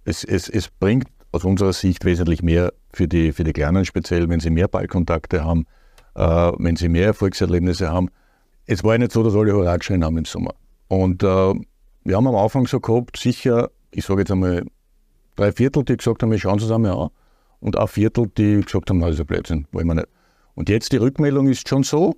es, 0.05 0.25
es, 0.25 0.49
es 0.49 0.69
bringt 0.69 1.07
aus 1.35 1.45
unserer 1.45 1.73
Sicht 1.73 2.05
wesentlich 2.05 2.43
mehr 2.43 2.73
für 2.93 3.09
die, 3.09 3.33
für 3.33 3.43
die 3.43 3.53
Kleinen 3.53 3.85
speziell, 3.85 4.29
wenn 4.29 4.39
sie 4.39 4.51
mehr 4.51 4.69
Ballkontakte 4.69 5.45
haben, 5.45 5.67
äh, 6.15 6.53
wenn 6.59 6.77
sie 6.77 6.89
mehr 6.89 7.07
Erfolgserlebnisse 7.07 7.91
haben. 7.91 8.09
Es 8.67 8.85
war 8.85 8.93
ja 8.93 8.99
nicht 8.99 9.13
so, 9.13 9.25
dass 9.25 9.35
alle 9.35 9.53
Hurra 9.53 9.77
geschrien 9.77 10.05
haben 10.05 10.17
im 10.17 10.25
Sommer. 10.25 10.55
Und 10.87 11.25
äh, 11.25 11.27
wir 11.27 12.17
haben 12.17 12.27
am 12.29 12.37
Anfang 12.37 12.69
so 12.69 12.79
gehabt, 12.79 13.17
sicher, 13.17 13.71
ich 13.91 14.05
sage 14.05 14.21
jetzt 14.21 14.31
einmal, 14.31 14.65
drei 15.35 15.51
Viertel, 15.51 15.85
die 15.85 15.97
gesagt 15.97 16.23
haben, 16.23 16.31
wir 16.31 16.39
schauen 16.39 16.61
zusammen 16.61 16.93
an. 16.93 17.09
Und 17.59 17.77
ein 17.77 17.89
Viertel, 17.89 18.31
die 18.39 18.61
gesagt 18.61 18.91
haben, 18.91 18.99
na, 18.99 19.07
das 19.07 19.17
ist 19.17 19.21
ein 19.21 19.27
Blödsinn, 19.27 19.67
wollen 19.73 19.89
wir 19.89 19.95
nicht. 19.95 20.09
Und 20.55 20.69
jetzt 20.69 20.93
die 20.93 20.99
Rückmeldung 20.99 21.49
ist 21.49 21.69
schon 21.69 21.83
so, 21.83 22.15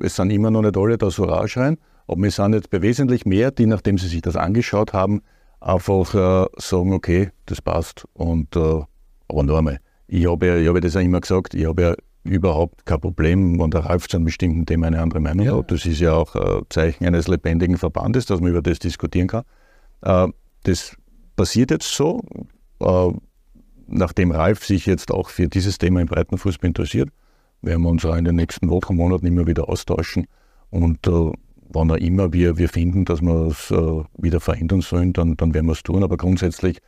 es 0.00 0.16
sind 0.16 0.30
immer 0.30 0.50
noch 0.50 0.62
nicht 0.62 0.76
alle, 0.76 0.98
da 0.98 1.10
so 1.10 1.46
schreien, 1.46 1.78
aber 2.08 2.22
wir 2.22 2.30
sind 2.32 2.54
jetzt 2.54 2.70
bei 2.70 2.82
wesentlich 2.82 3.24
mehr, 3.24 3.52
die, 3.52 3.66
nachdem 3.66 3.98
sie 3.98 4.08
sich 4.08 4.22
das 4.22 4.34
angeschaut 4.34 4.92
haben, 4.92 5.22
einfach 5.60 6.14
äh, 6.14 6.46
sagen, 6.56 6.92
okay, 6.92 7.30
das 7.46 7.60
passt. 7.60 8.06
Und 8.14 8.54
äh, 8.56 8.82
aber 9.28 9.42
noch 9.42 9.58
einmal, 9.58 9.80
ich 10.06 10.26
habe 10.28 10.46
ja, 10.46 10.56
ich 10.56 10.68
hab 10.68 10.74
ja 10.74 10.80
das 10.80 10.94
ja 10.94 11.00
immer 11.00 11.20
gesagt, 11.20 11.54
ich 11.54 11.66
habe 11.66 11.82
ja 11.82 11.94
überhaupt 12.24 12.86
kein 12.86 13.00
Problem, 13.00 13.58
wenn 13.58 13.70
der 13.70 13.84
Ralf 13.84 14.08
zu 14.08 14.16
einem 14.16 14.26
bestimmten 14.26 14.66
Thema 14.66 14.86
eine 14.86 15.00
andere 15.00 15.20
Meinung 15.20 15.46
ja. 15.46 15.56
hat. 15.56 15.70
Das 15.70 15.86
ist 15.86 16.00
ja 16.00 16.14
auch 16.14 16.34
ein 16.34 16.62
Zeichen 16.70 17.06
eines 17.06 17.28
lebendigen 17.28 17.76
Verbandes, 17.76 18.26
dass 18.26 18.40
man 18.40 18.50
über 18.50 18.62
das 18.62 18.78
diskutieren 18.78 19.28
kann. 19.28 19.44
Äh, 20.02 20.28
das 20.64 20.96
passiert 21.36 21.70
jetzt 21.70 21.92
so, 21.94 22.20
äh, 22.80 23.12
nachdem 23.86 24.30
Ralf 24.30 24.64
sich 24.64 24.86
jetzt 24.86 25.12
auch 25.12 25.30
für 25.30 25.48
dieses 25.48 25.78
Thema 25.78 26.00
im 26.00 26.06
Breitenfußball 26.06 26.68
interessiert, 26.68 27.10
werden 27.62 27.82
wir 27.82 27.88
uns 27.88 28.04
auch 28.04 28.16
in 28.16 28.24
den 28.24 28.36
nächsten 28.36 28.70
Wochen, 28.70 28.96
Monaten 28.96 29.26
immer 29.26 29.46
wieder 29.46 29.68
austauschen 29.68 30.26
und 30.70 31.06
äh, 31.06 31.32
wann 31.78 31.90
auch 31.90 31.96
immer 31.96 32.32
wir, 32.32 32.58
wir 32.58 32.68
finden, 32.68 33.04
dass 33.04 33.22
wir 33.22 33.46
es 33.46 33.70
äh, 33.70 34.04
wieder 34.18 34.40
verändern 34.40 34.80
sollen, 34.80 35.12
dann, 35.12 35.36
dann 35.36 35.54
werden 35.54 35.66
wir 35.66 35.72
es 35.72 35.82
tun. 35.82 36.02
Aber 36.02 36.16
grundsätzlich 36.16 36.78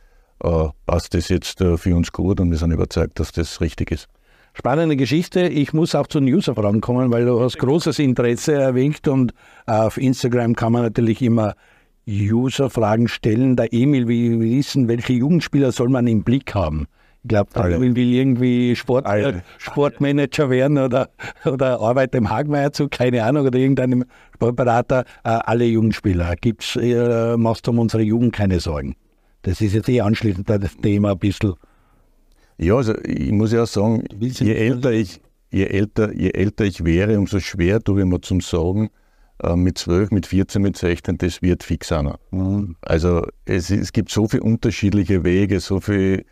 äh, 0.43 0.67
passt 0.85 1.13
das 1.13 1.29
jetzt 1.29 1.61
äh, 1.61 1.77
für 1.77 1.95
uns 1.95 2.11
gut 2.11 2.39
und 2.39 2.51
wir 2.51 2.57
sind 2.57 2.71
überzeugt, 2.71 3.19
dass 3.19 3.31
das 3.31 3.61
richtig 3.61 3.91
ist. 3.91 4.07
Spannende 4.53 4.97
Geschichte. 4.97 5.47
Ich 5.47 5.71
muss 5.71 5.95
auch 5.95 6.07
zu 6.07 6.19
den 6.19 6.27
User-Fragen 6.33 6.81
kommen, 6.81 7.09
weil 7.11 7.25
du 7.25 7.39
hast 7.39 7.57
großes 7.57 7.99
Interesse 7.99 8.53
erwähnt 8.53 9.07
und 9.07 9.33
auf 9.65 9.97
Instagram 9.97 10.55
kann 10.55 10.73
man 10.73 10.81
natürlich 10.81 11.21
immer 11.21 11.55
User-Fragen 12.05 13.07
stellen. 13.07 13.55
Der 13.55 13.73
Emil 13.73 14.09
will 14.09 14.41
wissen, 14.41 14.89
welche 14.89 15.13
Jugendspieler 15.13 15.71
soll 15.71 15.87
man 15.87 16.05
im 16.07 16.23
Blick 16.23 16.53
haben? 16.53 16.87
Ich 17.23 17.29
glaube, 17.29 17.51
der 17.53 17.79
will, 17.79 17.95
irgendwie 17.97 18.75
Sport, 18.75 19.05
äh, 19.05 19.41
Sportmanager 19.59 20.49
werden 20.49 20.79
oder, 20.79 21.09
oder 21.45 21.79
arbeitet 21.79 22.15
im 22.15 22.29
Hagmeier 22.29 22.71
keine 22.89 23.23
Ahnung, 23.23 23.45
oder 23.45 23.59
irgendeinem 23.59 24.05
Sportberater. 24.33 25.05
Äh, 25.23 25.29
alle 25.29 25.65
Jugendspieler. 25.65 26.35
Gibt's, 26.35 26.75
äh, 26.75 27.37
machst 27.37 27.67
du 27.67 27.71
um 27.71 27.79
unsere 27.79 28.01
Jugend 28.01 28.33
keine 28.33 28.59
Sorgen? 28.59 28.95
Das 29.43 29.61
ist 29.61 29.73
jetzt 29.73 29.89
eh 29.89 30.01
anschließend 30.01 30.49
das 30.49 30.77
Thema 30.77 31.11
ein 31.11 31.19
bisschen. 31.19 31.53
Ja, 32.57 32.75
also 32.75 32.95
ich 33.03 33.31
muss 33.31 33.51
ja 33.51 33.63
auch 33.63 33.67
sagen, 33.67 34.03
je 34.19 34.53
älter 34.53 34.91
ich, 34.91 35.21
je 35.51 35.65
älter, 35.65 36.13
je 36.13 36.29
älter 36.29 36.65
ich 36.65 36.85
wäre, 36.85 37.17
umso 37.17 37.39
schwer 37.39 37.81
tue 37.81 38.01
ich 38.01 38.07
mir 38.07 38.21
zum 38.21 38.41
Sagen, 38.41 38.89
äh, 39.43 39.55
mit 39.55 39.77
12, 39.77 40.11
mit 40.11 40.27
14, 40.27 40.61
mit 40.61 40.77
16, 40.77 41.17
das 41.17 41.41
wird 41.41 41.63
fix 41.63 41.91
einer. 41.91 42.19
Mhm. 42.31 42.75
Also 42.81 43.25
es, 43.45 43.69
es 43.69 43.93
gibt 43.93 44.11
so 44.11 44.27
viele 44.27 44.43
unterschiedliche 44.43 45.23
Wege, 45.23 45.59
so 45.59 45.79
viele 45.79 46.23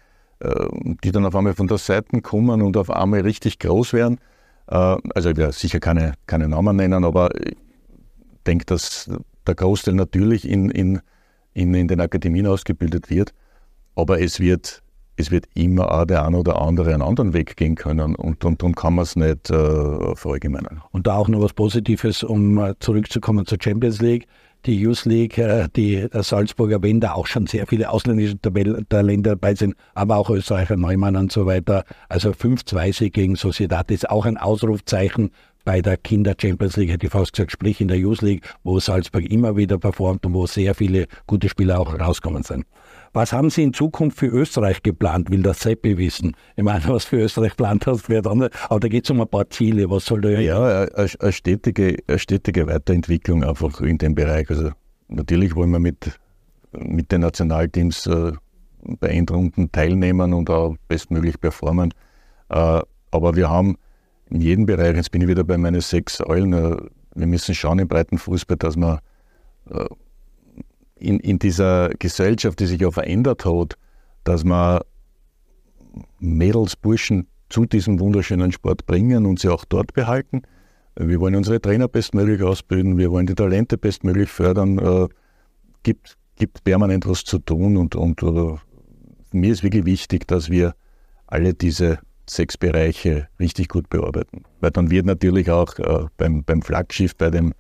die 1.04 1.12
dann 1.12 1.26
auf 1.26 1.36
einmal 1.36 1.54
von 1.54 1.68
der 1.68 1.78
Seite 1.78 2.22
kommen 2.22 2.62
und 2.62 2.78
auf 2.78 2.90
einmal 2.90 3.22
richtig 3.22 3.60
groß 3.60 3.94
werden. 3.94 4.20
Äh, 4.68 4.98
also 5.14 5.30
ich 5.30 5.38
werde 5.38 5.54
sicher 5.54 5.80
keine, 5.80 6.14
keine 6.28 6.48
Namen 6.48 6.76
nennen, 6.76 7.04
aber 7.04 7.30
ich 7.36 7.58
denke, 8.46 8.66
dass 8.66 9.10
der 9.46 9.56
Großteil 9.56 9.96
natürlich 9.96 10.48
in, 10.48 10.70
in, 10.70 11.02
in, 11.54 11.74
in 11.74 11.88
den 11.88 12.00
Akademien 12.00 12.48
ausgebildet 12.48 13.10
wird, 13.10 13.34
aber 13.96 14.22
es 14.22 14.40
wird, 14.40 14.82
es 15.18 15.32
wird 15.32 15.46
immer 15.56 15.92
auch 15.92 16.06
der 16.06 16.26
eine 16.26 16.38
oder 16.38 16.62
andere 16.62 16.94
einen 16.94 17.02
anderen 17.02 17.34
Weg 17.34 17.58
gehen 17.58 17.76
können 17.76 18.16
und, 18.16 18.44
darum 18.44 18.76
kann 18.76 18.96
man 18.96 19.04
es 19.04 19.16
nicht 19.16 19.50
äh, 19.50 20.16
verallgemeinern. 20.16 20.82
Und 20.92 21.08
da 21.08 21.16
auch 21.16 21.28
noch 21.28 21.42
was 21.42 21.54
Positives, 21.54 22.24
um 22.24 22.74
zurückzukommen 22.80 23.46
zur 23.46 23.58
Champions 23.62 24.00
League. 24.02 24.28
Die 24.66 24.80
Youth 24.80 25.06
League, 25.06 25.38
äh, 25.38 25.68
die 25.76 26.08
Salzburger 26.12 26.82
wenn 26.82 27.04
auch 27.04 27.28
schon 27.28 27.48
sehr 27.48 27.68
viele 27.68 27.90
ausländische 27.90 28.40
Talente 28.40 29.30
dabei 29.30 29.56
sind, 29.56 29.76
aber 29.94 30.18
auch 30.18 30.30
Österreicher 30.30 30.76
Neumann 30.76 31.16
und 31.16 31.32
so 31.32 31.46
weiter. 31.46 31.86
Also 32.10 32.32
5-2 32.32 33.10
gegen 33.10 33.36
Sociedad 33.36 33.90
ist 33.92 34.10
auch 34.10 34.26
ein 34.26 34.38
Ausrufzeichen 34.38 35.32
bei 35.70 35.84
der 35.84 35.98
Kinder 35.98 36.34
Champions 36.36 36.78
League, 36.78 36.90
hätte 36.90 37.06
ich 37.06 37.12
fast 37.12 37.32
gesagt, 37.32 37.52
sprich 37.52 37.80
in 37.80 37.90
der 37.90 38.00
Youth 38.00 38.24
League, 38.24 38.42
wo 38.64 38.80
Salzburg 38.80 39.24
immer 39.30 39.56
wieder 39.56 39.78
performt 39.78 40.26
und 40.26 40.34
wo 40.34 40.48
sehr 40.48 40.74
viele 40.74 41.06
gute 41.28 41.48
Spieler 41.48 41.80
auch 41.80 42.00
rauskommen 42.00 42.42
sind. 42.42 42.66
Was 43.14 43.34
haben 43.34 43.52
Sie 43.52 43.62
in 43.62 43.72
Zukunft 43.72 44.18
für 44.18 44.26
Österreich 44.26 44.82
geplant? 44.82 45.30
Will 45.30 45.44
das 45.44 45.60
Seppi 45.60 46.00
wissen? 46.00 46.36
Ich 46.56 46.64
meine, 46.64 46.88
was 46.88 47.06
für 47.06 47.18
Österreich 47.18 47.52
geplant 47.52 47.86
hast, 47.86 48.10
wird 48.10 48.26
andere. 48.26 48.50
Aber 48.68 48.80
da 48.80 48.88
geht 48.88 49.04
es 49.04 49.12
um 49.12 49.22
ein 49.22 49.28
paar 49.28 49.48
Ziele. 49.52 49.88
Was 49.92 50.06
soll 50.06 50.22
da 50.22 50.30
Ja, 50.30 50.88
eine, 50.88 51.10
eine, 51.20 51.32
stetige, 51.32 51.98
eine 52.08 52.18
stetige 52.18 52.66
Weiterentwicklung 52.66 53.44
einfach 53.44 53.80
in 53.82 54.00
dem 54.00 54.16
Bereich. 54.16 54.50
Also 54.50 54.72
natürlich 55.08 55.56
wollen 55.56 55.70
wir 55.70 55.80
mit, 55.80 56.20
mit 56.72 57.12
den 57.12 57.22
Nationalteams 57.22 58.08
äh, 58.08 58.32
bei 59.00 59.10
Endrunden 59.10 59.72
teilnehmen 59.72 60.34
und 60.34 60.50
auch 60.50 60.76
bestmöglich 60.88 61.40
performen. 61.40 61.94
Äh, 62.50 62.82
aber 63.12 63.36
wir 63.36 63.52
haben 63.52 63.78
in 64.30 64.42
jedem 64.42 64.66
Bereich, 64.66 64.96
jetzt 64.96 65.12
bin 65.12 65.22
ich 65.22 65.28
wieder 65.28 65.44
bei 65.44 65.58
meinen 65.58 65.82
sechs 65.82 66.18
Säulen, 66.18 66.54
äh, 66.54 66.78
wir 67.16 67.28
müssen 67.28 67.56
schauen 67.56 67.80
im 67.80 67.88
breiten 67.88 68.18
Fußball, 68.18 68.58
dass 68.58 68.76
wir 68.76 69.00
äh, 69.70 69.86
in, 70.96 71.20
in 71.20 71.40
dieser 71.40 71.90
Gesellschaft, 72.00 72.60
die 72.60 72.66
sich 72.66 72.80
ja 72.82 72.92
verändert 72.92 73.46
hat, 73.46 73.76
dass 74.24 74.44
man 74.44 74.82
Mädels, 76.20 76.76
Burschen 76.76 77.28
zu 77.50 77.66
diesem 77.66 78.00
wunderschönen 78.00 78.52
Sport 78.52 78.86
bringen 78.86 79.26
und 79.26 79.40
sie 79.40 79.50
auch 79.50 79.66
dort 79.66 79.94
behalten. 79.94 80.44
Wir 80.96 81.20
wollen 81.20 81.36
unsere 81.36 81.62
Trainer 81.62 81.88
bestmöglich 81.88 82.44
ausbilden, 82.44 82.98
wir 82.98 83.12
wollen 83.12 83.26
die 83.26 83.36
Talente 83.36 83.78
bestmöglich 83.78 84.30
fördern. 84.30 84.78
Äh, 84.78 85.08
gibt, 85.84 86.18
gibt 86.36 86.64
permanent 86.64 87.08
was 87.08 87.24
zu 87.24 87.40
tun 87.40 87.78
und, 87.78 87.96
und 87.96 88.22
äh, 88.22 88.56
mir 89.32 89.52
ist 89.52 89.64
wirklich 89.64 89.86
wichtig, 89.86 90.28
dass 90.28 90.50
wir 90.50 90.76
alle 91.28 91.54
diese 91.54 92.00
sechs 92.30 92.58
Bereiche 92.58 93.28
richtig 93.40 93.70
gut 93.70 93.90
bearbeiten. 93.90 94.44
Weil 94.60 94.72
dann 94.72 94.92
wird 94.92 95.06
natürlich 95.06 95.52
auch 95.52 95.78
äh, 95.80 96.06
beim, 96.18 96.44
beim 96.44 96.62
Flaggschiff, 96.62 97.16
bei 97.16 97.30
dem 97.30 97.54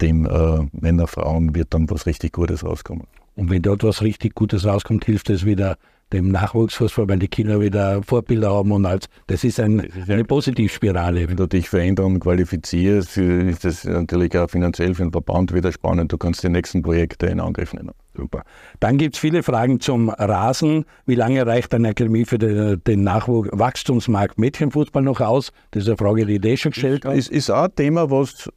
dem 0.00 0.24
äh, 0.24 0.66
Männer, 0.72 1.06
Frauen 1.06 1.54
wird 1.54 1.74
dann 1.74 1.90
was 1.90 2.06
richtig 2.06 2.32
Gutes 2.32 2.64
rauskommen. 2.64 3.06
Und 3.36 3.50
wenn 3.50 3.62
dort 3.62 3.82
was 3.82 4.02
richtig 4.02 4.34
Gutes 4.34 4.64
rauskommt, 4.64 5.04
hilft 5.04 5.30
es 5.30 5.44
wieder 5.44 5.76
dem 6.12 6.28
Nachwuchsfußball, 6.28 7.08
weil 7.08 7.18
die 7.18 7.28
Kinder 7.28 7.60
wieder 7.60 8.02
Vorbilder 8.02 8.52
haben 8.52 8.70
und 8.70 8.86
als 8.86 9.08
das 9.26 9.42
ist, 9.42 9.58
ein, 9.58 9.78
das 9.78 9.96
ist 9.96 10.10
eine 10.10 10.24
Positivspirale. 10.24 11.28
Wenn 11.28 11.36
du 11.36 11.46
dich 11.46 11.68
verändern 11.68 12.14
und 12.14 12.20
qualifizierst, 12.20 13.16
ist 13.16 13.64
das 13.64 13.84
natürlich 13.84 14.36
auch 14.38 14.48
finanziell 14.48 14.94
für 14.94 15.02
den 15.02 15.10
Verband 15.12 15.52
wieder 15.52 15.72
spannend. 15.72 16.12
Du 16.12 16.18
kannst 16.18 16.44
die 16.44 16.48
nächsten 16.50 16.82
Projekte 16.82 17.26
in 17.26 17.40
Angriff 17.40 17.72
nehmen. 17.72 17.92
Super. 18.16 18.44
Dann 18.80 18.96
gibt 18.96 19.16
es 19.16 19.20
viele 19.20 19.42
Fragen 19.42 19.80
zum 19.80 20.08
Rasen. 20.08 20.84
Wie 21.04 21.16
lange 21.16 21.44
reicht 21.46 21.74
eine 21.74 21.88
Akademie 21.88 22.24
für 22.24 22.38
den, 22.38 22.82
den 22.84 23.02
Nachwuchswachstumsmarkt 23.02 24.38
Mädchenfußball 24.38 25.02
noch 25.02 25.20
aus? 25.20 25.50
Das 25.72 25.82
ist 25.82 25.88
eine 25.88 25.96
Frage, 25.96 26.24
die 26.24 26.36
ich 26.36 26.44
eh 26.44 26.56
schon 26.56 26.72
gestellt 26.72 27.04
habe. 27.04 27.16
Es 27.16 27.28
ist 27.28 27.50
auch 27.50 27.64
ein 27.64 27.74
Thema, 27.74 28.10
was 28.10 28.48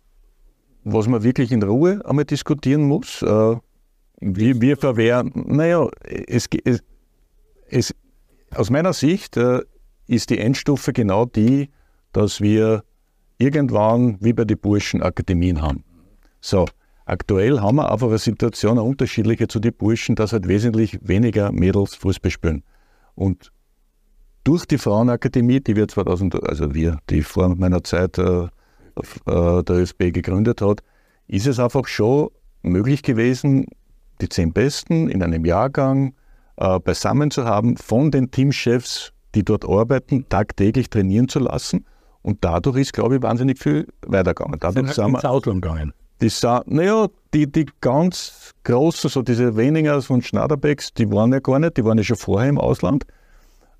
was 0.90 1.08
man 1.08 1.24
wirklich 1.24 1.52
in 1.52 1.64
Ruhe 1.64 2.02
einmal 2.06 2.26
diskutieren 2.26 2.84
muss. 2.84 3.22
Äh, 3.22 3.56
wir, 4.20 4.62
wir 4.62 4.78
verwehren, 4.78 5.32
naja, 5.36 5.88
es, 6.28 6.48
es, 6.64 6.82
es, 7.68 7.96
aus 8.56 8.70
meiner 8.70 8.94
Sicht 8.94 9.38
äh, 9.38 9.62
ist 10.08 10.30
die 10.30 10.40
Endstufe 10.40 10.94
genau 10.94 11.26
die, 11.26 11.70
dass 12.14 12.42
wir 12.42 12.84
irgendwann 13.38 14.18
wie 14.22 14.34
bei 14.34 14.46
den 14.46 14.58
Burschen 14.58 15.04
Akademien 15.04 15.62
haben. 15.62 15.84
So, 16.40 16.66
aktuell 17.08 17.62
haben 17.62 17.78
wir 17.78 17.92
einfach 17.92 18.08
eine 18.08 18.18
Situation, 18.18 18.74
eine 18.74 18.84
unterschiedliche 18.84 19.48
zu 19.48 19.60
den 19.60 19.74
Burschen, 19.74 20.16
dass 20.16 20.34
halt 20.34 20.48
wesentlich 20.48 21.00
weniger 21.02 21.52
Mädels 21.52 21.96
Fußball 21.96 22.32
spielen. 22.32 22.64
Und 23.16 23.52
durch 24.44 24.66
die 24.66 24.78
Frauenakademie, 24.78 25.60
die 25.60 25.76
wir 25.76 25.88
2000, 25.88 26.44
also 26.44 26.74
wir, 26.74 27.00
die 27.10 27.22
vor 27.22 27.56
meiner 27.56 27.84
Zeit 27.84 28.18
äh, 28.18 28.44
äh, 28.44 29.64
der 29.64 29.76
ÖFB 29.76 30.14
gegründet 30.14 30.62
hat, 30.62 30.82
ist 31.28 31.48
es 31.48 31.60
einfach 31.60 31.88
schon 31.88 32.30
möglich 32.62 33.04
gewesen, 33.04 33.66
die 34.22 34.30
zehn 34.30 34.54
Besten 34.54 35.10
in 35.10 35.22
einem 35.22 35.46
Jahrgang 35.46 36.14
äh, 36.58 36.80
beisammen 36.80 37.32
zu 37.32 37.46
haben, 37.46 37.78
von 37.78 38.12
den 38.12 38.32
Teamchefs, 38.32 39.14
die 39.36 39.44
dort 39.44 39.66
arbeiten, 39.66 40.28
tagtäglich 40.30 40.90
trainieren 40.90 41.28
zu 41.28 41.40
lassen. 41.40 41.86
Und 42.22 42.44
dadurch 42.44 42.78
ist, 42.78 42.94
glaube 42.94 43.18
ich, 43.18 43.22
wahnsinnig 43.22 43.60
viel 43.60 43.88
weitergegangen. 44.06 44.60
Dadurch 44.60 44.94
sind 44.94 45.12
wir 45.12 45.30
Ausland 45.30 45.62
gegangen. 45.62 45.94
Die, 46.22 46.32
naja, 46.66 47.08
die, 47.34 47.52
die 47.52 47.68
ganz 47.82 48.54
großen, 48.64 49.10
so 49.10 49.22
diese 49.22 49.56
Weningers 49.56 50.10
und 50.10 50.26
Schnaderbecks, 50.26 50.94
die 50.94 51.12
waren 51.12 51.32
ja 51.32 51.40
gar 51.40 51.60
nicht, 51.60 51.78
die 51.78 51.86
waren 51.86 51.98
ja 51.98 52.04
schon 52.04 52.18
vorher 52.18 52.50
im 52.50 52.58
Ausland. 52.58 53.06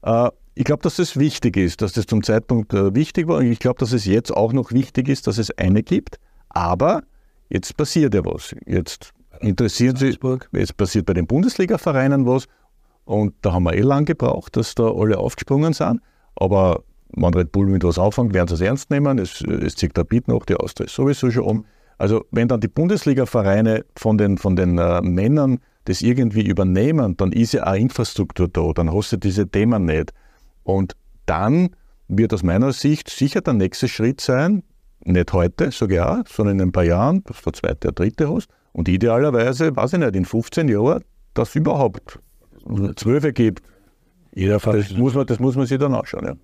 Äh, 0.04 0.30
ich 0.54 0.64
glaube, 0.64 0.82
dass 0.82 0.98
es 1.00 1.18
wichtig 1.18 1.58
ist, 1.58 1.82
dass 1.82 1.94
das 1.94 2.08
zum 2.08 2.24
Zeitpunkt 2.24 2.74
äh, 2.74 2.94
wichtig 2.96 3.28
war. 3.28 3.38
Und 3.38 3.52
ich 3.52 3.60
glaube, 3.60 3.80
dass 3.80 3.94
es 3.94 4.06
jetzt 4.06 4.32
auch 4.32 4.54
noch 4.54 4.72
wichtig 4.72 5.08
ist, 5.08 5.28
dass 5.28 5.38
es 5.38 5.56
eine 5.58 5.84
gibt. 5.84 6.20
Aber 6.50 7.04
jetzt 7.50 7.78
passiert 7.78 8.16
ja 8.16 8.26
was. 8.26 8.56
Jetzt 8.66 9.12
interessiert 9.40 9.98
sich, 9.98 10.20
jetzt 10.52 10.78
passiert 10.78 11.06
bei 11.06 11.14
den 11.14 11.28
Bundesliga-Vereinen 11.28 12.26
was. 12.26 12.48
Und 13.06 13.36
da 13.42 13.54
haben 13.54 13.64
wir 13.64 13.74
eh 13.74 13.82
lang 13.82 14.06
gebraucht, 14.06 14.58
dass 14.58 14.76
da 14.76 14.92
alle 14.92 15.18
aufgesprungen 15.18 15.74
sind. 15.74 16.02
Aber 16.36 16.84
wenn 17.16 17.34
Red 17.34 17.52
Bull 17.52 17.68
mit 17.68 17.84
was 17.84 18.00
anfängt, 18.00 18.34
werden 18.34 18.48
sie 18.48 18.56
es 18.56 18.62
ernst 18.62 18.90
nehmen. 18.90 19.18
Es, 19.20 19.42
es 19.42 19.76
zieht 19.76 19.96
der 19.96 20.04
Beat 20.04 20.28
noch, 20.28 20.46
die 20.46 20.56
Austria 20.56 20.86
ist 20.86 20.96
sowieso 20.96 21.32
schon 21.32 21.44
um. 21.44 21.66
Also 21.98 22.26
wenn 22.32 22.48
dann 22.48 22.62
die 22.62 22.68
Bundesliga-Vereine 22.68 23.86
von 23.96 24.18
den, 24.18 24.38
von 24.38 24.56
den 24.56 24.78
äh, 24.78 25.02
Männern 25.02 25.60
das 25.86 26.02
irgendwie 26.02 26.46
übernehmen, 26.46 27.16
dann 27.18 27.32
ist 27.32 27.54
ja 27.54 27.66
auch 27.66 27.76
Infrastruktur 27.76 28.48
da, 28.48 28.72
dann 28.74 28.94
hast 28.94 29.14
du 29.14 29.18
diese 29.18 29.48
Themen 29.48 29.86
nicht. 29.86 30.14
Und 30.64 30.96
dann 31.26 31.70
wird 32.08 32.34
aus 32.34 32.44
meiner 32.44 32.74
Sicht 32.74 33.10
sicher 33.10 33.42
der 33.42 33.54
nächste 33.54 33.88
Schritt 33.88 34.22
sein, 34.22 34.64
nicht 35.04 35.32
heute, 35.34 35.72
sage 35.72 35.96
ich 35.96 36.02
auch, 36.02 36.24
sondern 36.28 36.60
in 36.60 36.68
ein 36.70 36.72
paar 36.72 36.84
Jahren, 36.84 37.24
dass 37.24 37.38
du 37.38 37.52
der 37.52 37.54
zweite, 37.54 37.76
der 37.76 37.92
dritte 37.94 38.34
hast. 38.34 38.50
Und 38.74 38.90
idealerweise, 38.90 39.76
weiß 39.76 39.94
ich 39.94 40.00
nicht, 40.00 40.16
in 40.16 40.26
15 40.26 40.68
Jahren, 40.68 41.04
dass 41.34 41.50
es 41.50 41.56
überhaupt 41.56 42.20
zwölf 42.96 43.34
gibt. 43.34 43.64
Jeder 44.36 44.60
das, 44.60 44.92
muss 44.92 45.16
man, 45.16 45.26
das 45.26 45.40
muss 45.40 45.56
man 45.56 45.66
sich 45.66 45.80
dann 45.80 45.96
anschauen. 45.96 46.26
Ja. 46.26 46.36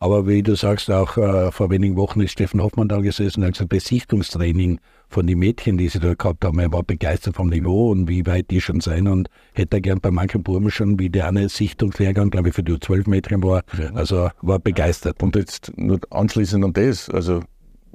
Aber 0.00 0.26
wie 0.26 0.42
du 0.42 0.54
sagst, 0.54 0.90
auch 0.90 1.16
äh, 1.16 1.50
vor 1.50 1.70
wenigen 1.70 1.96
Wochen 1.96 2.20
ist 2.20 2.32
Steffen 2.32 2.62
Hoffmann 2.62 2.88
da 2.88 3.00
gesessen, 3.00 3.44
hat 3.44 3.52
gesagt, 3.52 3.70
Besichtungstraining 3.70 4.80
von 5.08 5.26
den 5.26 5.38
Mädchen, 5.38 5.78
die 5.78 5.88
sie 5.88 6.00
da 6.00 6.14
gehabt 6.14 6.44
haben. 6.44 6.58
Er 6.58 6.72
war 6.72 6.82
begeistert 6.82 7.36
vom 7.36 7.48
Niveau 7.48 7.90
und 7.90 8.08
wie 8.08 8.26
weit 8.26 8.50
die 8.50 8.60
schon 8.60 8.80
sein 8.80 9.08
und 9.08 9.28
hätte 9.54 9.80
gern 9.80 10.00
bei 10.00 10.10
manchen 10.10 10.42
Buben 10.42 10.70
schon, 10.70 10.98
wie 10.98 11.08
der 11.08 11.28
eine 11.28 11.48
Sichtungslehrgang, 11.48 12.30
glaube 12.30 12.50
ich, 12.50 12.54
für 12.54 12.62
die 12.62 12.78
zwölf 12.78 13.06
Mädchen 13.06 13.42
war. 13.42 13.62
Ja. 13.78 13.90
Also 13.94 14.30
war 14.42 14.58
begeistert. 14.58 15.22
Und 15.22 15.34
jetzt 15.34 15.72
nur 15.76 16.00
anschließend 16.10 16.64
an 16.64 16.72
das, 16.74 17.08
also 17.08 17.40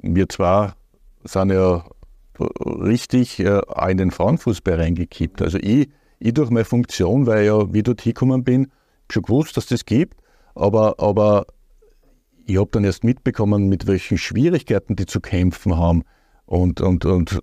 wir 0.02 0.28
zwar 0.28 0.76
sind 1.24 1.52
ja 1.52 1.84
richtig 2.58 3.38
äh, 3.40 3.60
in 3.88 3.98
den 3.98 4.10
Frauenfußball 4.10 4.74
reingekippt. 4.74 5.40
Also 5.40 5.58
ich, 5.58 5.88
ich 6.18 6.34
durch 6.34 6.50
meine 6.50 6.64
Funktion, 6.64 7.26
weil 7.26 7.42
ich 7.42 7.46
ja, 7.46 7.72
wie 7.72 7.78
ich 7.78 7.84
dort 7.84 8.00
hingekommen 8.00 8.42
bin, 8.42 8.72
schon 9.10 9.22
gewusst, 9.22 9.56
dass 9.56 9.66
das 9.66 9.84
gibt, 9.84 10.16
aber, 10.54 10.98
aber 10.98 11.46
ich 12.46 12.58
habe 12.58 12.70
dann 12.72 12.84
erst 12.84 13.04
mitbekommen, 13.04 13.68
mit 13.68 13.86
welchen 13.86 14.18
Schwierigkeiten 14.18 14.96
die 14.96 15.06
zu 15.06 15.20
kämpfen 15.20 15.76
haben. 15.76 16.02
Und, 16.46 16.80
und, 16.80 17.04
und 17.04 17.40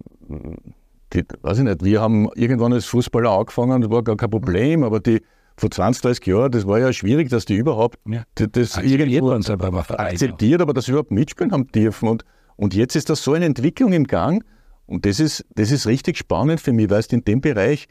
die, 1.14 1.24
weiß 1.42 1.60
ich 1.60 1.64
nicht, 1.64 1.84
wir 1.84 2.02
haben 2.02 2.30
irgendwann 2.36 2.74
als 2.74 2.86
Fußballer 2.86 3.30
angefangen, 3.30 3.82
das 3.82 3.92
war 3.92 4.04
gar 4.04 4.18
kein 4.18 4.30
Problem, 4.30 4.84
aber 4.84 5.00
die 5.00 5.22
vor 5.58 5.70
20, 5.70 6.02
30 6.02 6.26
Jahren, 6.28 6.52
das 6.52 6.66
war 6.66 6.80
ja 6.80 6.94
schwierig, 6.94 7.30
dass 7.30 7.46
die 7.46 7.56
überhaupt 7.56 8.00
ja. 8.08 8.24
das 8.36 8.78
irgendwo 8.78 9.32
akzeptiert, 9.32 10.62
aber 10.62 10.74
dass 10.74 10.86
sie 10.86 10.92
überhaupt 10.92 11.12
mitspielen 11.12 11.52
haben 11.52 11.68
dürfen. 11.68 12.08
Und, 12.08 12.26
und 12.56 12.74
jetzt 12.74 12.96
ist 12.96 13.10
das 13.10 13.24
so 13.24 13.34
eine 13.34 13.46
Entwicklung 13.46 13.94
im 13.94 14.06
Gang 14.06 14.44
und 14.86 15.06
das 15.06 15.20
ist, 15.20 15.46
das 15.56 15.72
ist 15.72 15.88
richtig 15.88 16.18
spannend 16.18 16.62
für 16.62 16.74
mich, 16.74 16.90
weil 16.90 17.04
du 17.04 17.16
in 17.16 17.24
dem 17.24 17.42
Bereich 17.42 17.88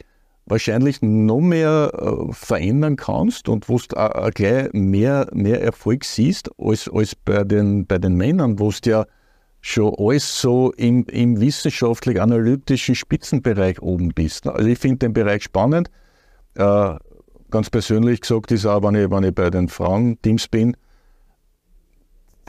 wahrscheinlich 0.47 1.01
noch 1.01 1.41
mehr 1.41 1.93
äh, 1.95 2.33
verändern 2.33 2.97
kannst 2.97 3.49
und 3.49 3.69
wo 3.69 3.79
du 3.79 3.97
auch 3.97 4.31
gleich 4.33 4.73
mehr, 4.73 5.29
mehr 5.33 5.63
Erfolg 5.63 6.05
siehst 6.05 6.51
als, 6.59 6.91
als 6.93 7.15
bei, 7.15 7.45
den, 7.45 7.87
bei 7.87 7.99
den 7.99 8.17
Männern, 8.17 8.59
wo 8.59 8.71
du 8.71 8.91
ja 8.91 9.07
schon 9.61 9.95
alles 9.99 10.41
so 10.41 10.73
im, 10.73 11.05
im 11.07 11.41
wissenschaftlich-analytischen 11.41 12.95
Spitzenbereich 12.95 13.81
oben 13.83 14.09
bist. 14.09 14.47
Also 14.47 14.67
ich 14.69 14.79
finde 14.79 14.99
den 14.99 15.13
Bereich 15.13 15.45
spannend. 15.45 15.91
Äh, 16.55 16.95
ganz 17.51 17.71
persönlich 17.71 18.21
gesagt 18.23 18.53
ist 18.53 18.67
auch, 18.67 18.83
wenn 18.83 18.95
ich, 18.95 19.11
wenn 19.11 19.25
ich 19.25 19.35
bei 19.35 19.51
den 19.51 19.69
Frauenteams 19.69 20.49
bin, 20.49 20.77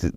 die, 0.02 0.12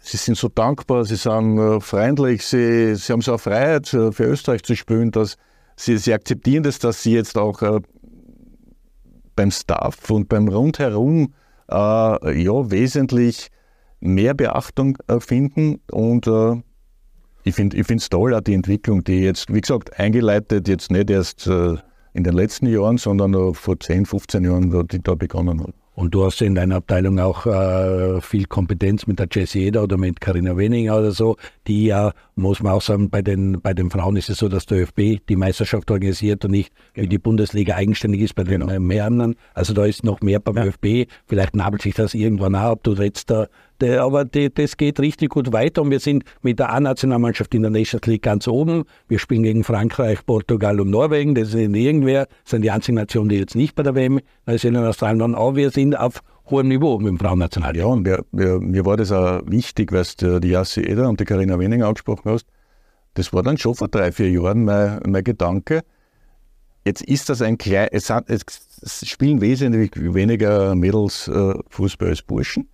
sie 0.00 0.16
sind 0.16 0.36
so 0.36 0.48
dankbar, 0.48 1.04
sie 1.04 1.16
sind 1.16 1.58
äh, 1.58 1.80
freundlich, 1.80 2.44
sie, 2.44 2.94
sie 2.94 3.12
haben 3.12 3.20
so 3.20 3.32
eine 3.32 3.38
Freiheit 3.38 3.92
äh, 3.92 4.12
für 4.12 4.24
Österreich 4.24 4.62
zu 4.62 4.76
spielen, 4.76 5.10
dass 5.10 5.36
sie, 5.76 5.98
sie 5.98 6.14
akzeptieren 6.14 6.62
das, 6.62 6.78
dass 6.78 7.02
sie 7.02 7.14
jetzt 7.14 7.36
auch 7.36 7.62
äh, 7.62 7.80
beim 9.34 9.50
Staff 9.50 10.10
und 10.10 10.28
beim 10.28 10.48
Rundherum 10.48 11.34
äh, 11.70 11.74
ja, 11.74 12.70
wesentlich 12.70 13.48
mehr 14.00 14.34
Beachtung 14.34 14.98
äh, 15.08 15.20
finden 15.20 15.80
und 15.90 16.26
äh, 16.26 16.62
ich 17.44 17.54
finde 17.54 17.76
es 17.76 18.08
toll, 18.08 18.34
auch 18.34 18.40
die 18.40 18.54
Entwicklung, 18.54 19.04
die 19.04 19.20
jetzt, 19.20 19.52
wie 19.52 19.60
gesagt, 19.60 19.98
eingeleitet, 19.98 20.68
jetzt 20.68 20.90
nicht 20.90 21.08
erst 21.08 21.46
äh, 21.46 21.76
in 22.12 22.24
den 22.24 22.34
letzten 22.34 22.66
Jahren, 22.66 22.98
sondern 22.98 23.30
noch 23.30 23.54
vor 23.54 23.78
10, 23.80 24.04
15 24.06 24.44
Jahren, 24.44 24.88
die 24.88 25.02
da 25.02 25.14
begonnen 25.14 25.62
hat. 25.62 25.74
Und 25.98 26.14
du 26.14 26.24
hast 26.24 26.40
in 26.42 26.54
deiner 26.54 26.76
Abteilung 26.76 27.18
auch 27.18 27.44
äh, 27.44 28.20
viel 28.20 28.44
Kompetenz 28.44 29.08
mit 29.08 29.18
der 29.18 29.26
Jessie 29.32 29.64
Eder 29.64 29.82
oder 29.82 29.96
mit 29.96 30.20
Karina 30.20 30.56
Weninger 30.56 30.96
oder 30.96 31.10
so, 31.10 31.34
die 31.66 31.86
ja, 31.86 32.12
muss 32.36 32.62
man 32.62 32.74
auch 32.74 32.82
sagen, 32.82 33.10
bei 33.10 33.20
den, 33.20 33.60
bei 33.60 33.74
den 33.74 33.90
Frauen 33.90 34.14
ist 34.14 34.30
es 34.30 34.38
so, 34.38 34.48
dass 34.48 34.66
der 34.66 34.82
ÖFB 34.82 35.26
die 35.28 35.34
Meisterschaft 35.34 35.90
organisiert 35.90 36.44
und 36.44 36.52
nicht 36.52 36.72
genau. 36.94 37.04
wie 37.04 37.08
die 37.08 37.18
Bundesliga 37.18 37.74
eigenständig 37.74 38.20
ist 38.20 38.36
bei 38.36 38.44
den 38.44 38.60
genau. 38.60 39.04
anderen. 39.04 39.34
Also 39.54 39.74
da 39.74 39.86
ist 39.86 40.04
noch 40.04 40.20
mehr 40.20 40.38
beim 40.38 40.56
ja. 40.56 40.66
ÖFB. 40.66 41.10
Vielleicht 41.26 41.56
nabelt 41.56 41.82
sich 41.82 41.96
das 41.96 42.14
irgendwann 42.14 42.54
auch, 42.54 42.70
ob 42.70 42.84
du 42.84 42.94
jetzt 42.94 43.28
da 43.28 43.48
aber 43.82 44.24
die, 44.24 44.52
das 44.52 44.76
geht 44.76 45.00
richtig 45.00 45.30
gut 45.30 45.52
weiter 45.52 45.82
und 45.82 45.90
wir 45.90 46.00
sind 46.00 46.24
mit 46.42 46.58
der 46.58 46.72
A-Nationalmannschaft 46.72 47.54
in 47.54 47.62
der 47.62 47.70
Nations 47.70 48.06
League 48.06 48.22
ganz 48.22 48.48
oben. 48.48 48.84
Wir 49.08 49.18
spielen 49.18 49.42
gegen 49.42 49.64
Frankreich, 49.64 50.24
Portugal 50.26 50.80
und 50.80 50.90
Norwegen. 50.90 51.34
Das 51.34 51.50
sind 51.50 51.74
irgendwer, 51.74 52.26
das 52.26 52.50
sind 52.50 52.62
die 52.62 52.70
einzigen 52.70 52.96
Nationen, 52.96 53.28
die 53.28 53.36
jetzt 53.36 53.54
nicht 53.54 53.74
bei 53.74 53.82
der 53.82 53.94
WM 53.94 54.20
sind 54.46 54.74
in 54.74 54.84
Australien. 54.84 55.34
Aber 55.34 55.56
wir 55.56 55.70
sind 55.70 55.98
auf 55.98 56.22
hohem 56.50 56.68
Niveau 56.68 56.98
mit 56.98 57.08
dem 57.08 57.18
Frauennational. 57.18 57.76
Ja, 57.76 57.86
und 57.86 58.02
mir, 58.02 58.24
mir, 58.32 58.58
mir, 58.58 58.84
war 58.84 58.96
das 58.96 59.12
auch 59.12 59.42
wichtig, 59.46 59.92
weil 59.92 60.04
du 60.18 60.40
die 60.40 60.48
Jassi 60.48 60.80
Eder 60.80 61.08
und 61.08 61.20
die 61.20 61.24
Karina 61.24 61.58
Wening 61.58 61.82
angesprochen 61.82 62.32
hast. 62.32 62.46
Das 63.14 63.32
war 63.32 63.42
dann 63.42 63.58
schon 63.58 63.74
vor 63.74 63.88
drei, 63.88 64.12
vier 64.12 64.30
Jahren 64.30 64.64
mein, 64.64 65.00
mein 65.06 65.24
Gedanke. 65.24 65.82
Jetzt 66.84 67.02
ist 67.02 67.28
das 67.28 67.42
ein 67.42 67.58
klein, 67.58 67.88
es, 67.92 68.10
es 68.80 69.06
spielen 69.06 69.40
wesentlich 69.40 69.90
weniger 69.96 70.74
Mädels 70.74 71.28
äh, 71.28 71.54
Fußball 71.68 72.08
als 72.08 72.22
Burschen. 72.22 72.68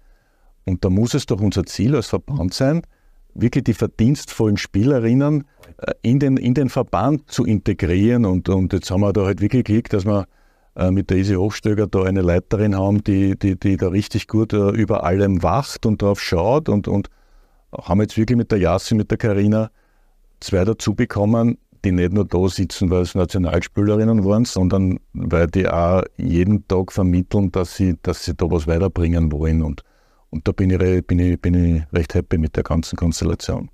Und 0.65 0.85
da 0.85 0.91
muss 0.91 1.15
es 1.15 1.27
doch 1.27 1.41
unser 1.41 1.65
Ziel 1.65 1.95
als 1.95 2.09
Verband 2.09 2.55
sein, 2.55 2.83
wirklich 3.35 3.65
die 3.65 3.75
verdienstvollen 3.75 4.57
Spielerinnen 4.57 5.45
äh, 5.79 5.93
in 6.03 6.19
den, 6.19 6.37
in 6.37 6.55
den 6.55 6.69
Verband 6.69 7.31
zu 7.31 7.45
integrieren. 7.45 8.25
Und, 8.25 8.49
und 8.49 8.73
jetzt 8.73 8.91
haben 8.91 9.01
wir 9.01 9.13
da 9.13 9.25
halt 9.25 9.41
wirklich 9.41 9.65
Glück, 9.65 9.89
dass 9.91 10.05
wir 10.05 10.27
äh, 10.77 10.91
mit 10.91 11.11
der 11.11 11.19
Isi 11.19 11.35
Hochstöger 11.35 11.87
da 11.87 12.05
eine 12.05 12.23
Leiterin 12.23 12.77
haben, 12.77 13.03
die, 13.05 13.39
die, 13.39 13.59
die 13.59 13.77
da 13.77 13.89
richtig 13.89 14.29
gut 14.29 14.53
äh, 14.53 14.71
über 14.71 15.05
allem 15.05 15.43
wacht 15.43 15.87
und 15.87 16.03
drauf 16.03 16.21
schaut 16.21 16.69
und, 16.69 16.89
und 16.89 17.11
haben 17.73 18.01
jetzt 18.01 18.17
wirklich 18.17 18.37
mit 18.37 18.51
der 18.51 18.59
Jassi, 18.59 18.95
mit 18.95 19.11
der 19.11 19.19
Karina 19.19 19.71
zwei 20.41 20.65
dazu 20.65 20.95
bekommen, 20.95 21.59
die 21.85 21.93
nicht 21.93 22.13
nur 22.13 22.25
da 22.25 22.49
sitzen, 22.49 22.91
weil 22.91 23.03
es 23.03 23.15
Nationalspielerinnen 23.15 24.25
waren, 24.25 24.45
sondern 24.45 24.99
weil 25.13 25.47
die 25.49 25.69
auch 25.69 26.03
jeden 26.17 26.67
Tag 26.67 26.93
vermitteln, 26.93 27.53
dass 27.53 27.77
sie, 27.77 27.97
dass 28.03 28.25
sie 28.25 28.35
da 28.35 28.51
was 28.51 28.67
weiterbringen 28.67 29.31
wollen. 29.33 29.63
Und 29.63 29.83
und 30.35 30.49
da 30.49 30.53
bin 30.53 30.71
ich, 30.71 31.07
bin, 31.07 31.21
ich, 31.21 31.41
bin 31.41 31.55
ich 31.55 31.83
recht 31.93 32.15
happy 32.15 32.39
mit 32.39 32.57
der 32.57 32.65
ganzen 32.65 32.97
Konstellation. 32.97 33.71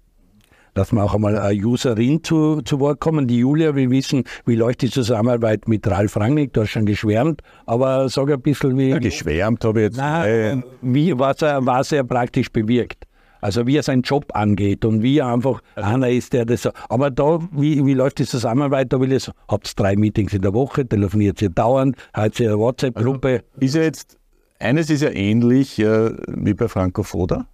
Lassen 0.75 0.97
wir 0.97 1.05
auch 1.05 1.15
einmal 1.15 1.37
eine 1.37 1.59
Userin 1.59 2.23
zu, 2.23 2.61
zu 2.61 2.79
Wort 2.79 3.01
kommen. 3.01 3.27
Die 3.27 3.39
Julia 3.39 3.75
will 3.75 3.91
wissen, 3.91 4.25
wie 4.45 4.55
läuft 4.55 4.83
die 4.83 4.91
Zusammenarbeit 4.91 5.67
mit 5.67 5.89
Ralf 5.89 6.17
Rangnick? 6.17 6.53
Du 6.53 6.61
hast 6.61 6.71
schon 6.71 6.87
geschwärmt, 6.87 7.43
aber 7.67 8.09
sag 8.09 8.31
ein 8.31 8.41
bisschen, 8.41 8.77
wie. 8.77 8.91
Ja, 8.91 8.99
geschwärmt 8.99 9.65
habe 9.65 9.81
ich 9.81 9.85
jetzt. 9.87 9.97
Nein, 9.97 10.63
wie, 10.83 11.19
was, 11.19 11.43
er, 11.43 11.65
was 11.65 11.91
er 11.93 12.05
praktisch 12.05 12.53
bewirkt. 12.53 13.07
Also 13.41 13.67
wie 13.67 13.79
er 13.79 13.83
seinen 13.83 14.03
Job 14.03 14.27
angeht 14.35 14.85
und 14.85 15.03
wie 15.03 15.19
er 15.19 15.33
einfach 15.33 15.63
einer 15.75 16.11
ist, 16.11 16.35
der 16.35 16.45
das 16.45 16.63
so. 16.63 16.71
Aber 16.91 17.11
da, 17.11 17.41
wie, 17.53 17.85
wie 17.87 17.95
läuft 17.95 18.19
die 18.19 18.27
Zusammenarbeit? 18.27 18.93
Da 18.93 19.01
will 19.01 19.13
ich 19.13 19.31
habt 19.49 19.81
drei 19.81 19.97
Meetings 19.97 20.35
in 20.35 20.43
der 20.43 20.53
Woche, 20.53 20.87
telefoniert 20.87 21.41
ihr 21.41 21.49
dauernd, 21.49 21.97
habt 22.13 22.39
ihr 22.39 22.51
eine 22.51 22.59
WhatsApp-Gruppe. 22.59 23.43
Also, 23.55 23.65
ist 23.65 23.75
ja 23.75 23.83
jetzt 23.83 24.20
eines 24.61 24.91
ist 24.91 25.03
ja 25.03 25.11
ähnlich 25.11 25.79
äh, 25.79 26.13
wie 26.29 26.55
bei 26.55 26.69
Franco 26.69 27.03
Foda. 27.03 27.47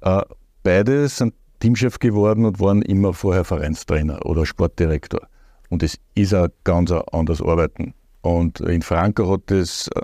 Äh, 0.00 0.22
beide 0.62 1.08
sind 1.08 1.34
Teamchef 1.60 1.98
geworden 1.98 2.44
und 2.44 2.60
waren 2.60 2.82
immer 2.82 3.12
vorher 3.12 3.44
Vereinstrainer 3.44 4.24
oder 4.24 4.46
Sportdirektor. 4.46 5.20
Und 5.68 5.82
es 5.82 5.98
ist 6.14 6.34
auch 6.34 6.48
ganz 6.64 6.90
anders 6.90 7.42
arbeiten. 7.42 7.94
Und 8.22 8.60
in 8.60 8.82
Franco 8.82 9.30
hat 9.30 9.50
es 9.50 9.88
äh, 9.88 10.02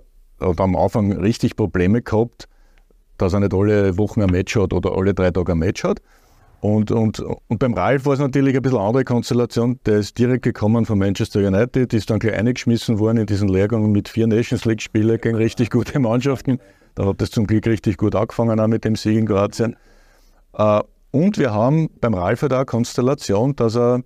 am 0.56 0.76
Anfang 0.76 1.12
richtig 1.12 1.56
Probleme 1.56 2.02
gehabt, 2.02 2.48
dass 3.18 3.32
er 3.32 3.40
nicht 3.40 3.54
alle 3.54 3.96
Wochen 3.96 4.22
ein 4.22 4.30
Match 4.30 4.56
hat 4.56 4.72
oder 4.72 4.92
alle 4.96 5.14
drei 5.14 5.30
Tage 5.30 5.52
ein 5.52 5.58
Match 5.58 5.84
hat. 5.84 6.00
Und, 6.66 6.90
und, 6.90 7.20
und 7.20 7.58
beim 7.60 7.74
Ralf 7.74 8.06
war 8.06 8.14
es 8.14 8.18
natürlich 8.18 8.56
ein 8.56 8.62
bisschen 8.62 8.80
andere 8.80 9.04
Konstellation. 9.04 9.78
Der 9.86 9.98
ist 9.98 10.18
direkt 10.18 10.42
gekommen 10.42 10.84
von 10.84 10.98
Manchester 10.98 11.38
United, 11.38 11.94
ist 11.94 12.10
dann 12.10 12.18
gleich 12.18 12.34
eingeschmissen 12.34 12.98
worden 12.98 13.18
in 13.18 13.26
diesen 13.26 13.46
Lehrgang 13.46 13.92
mit 13.92 14.08
vier 14.08 14.26
Nations 14.26 14.64
League-Spielen 14.64 15.20
gegen 15.20 15.36
richtig 15.36 15.70
gute 15.70 16.00
Mannschaften. 16.00 16.58
Da 16.96 17.06
hat 17.06 17.22
es 17.22 17.30
zum 17.30 17.46
Glück 17.46 17.68
richtig 17.68 17.98
gut 17.98 18.16
angefangen, 18.16 18.58
auch 18.58 18.66
mit 18.66 18.84
dem 18.84 18.96
Sieg 18.96 19.16
in 19.16 19.26
Kroatien. 19.26 19.76
Äh, 20.54 20.80
und 21.12 21.38
wir 21.38 21.54
haben 21.54 21.88
beim 22.00 22.14
Ralf 22.14 22.40
da 22.40 22.56
eine 22.56 22.64
Konstellation, 22.64 23.54
dass 23.54 23.76
er 23.76 24.02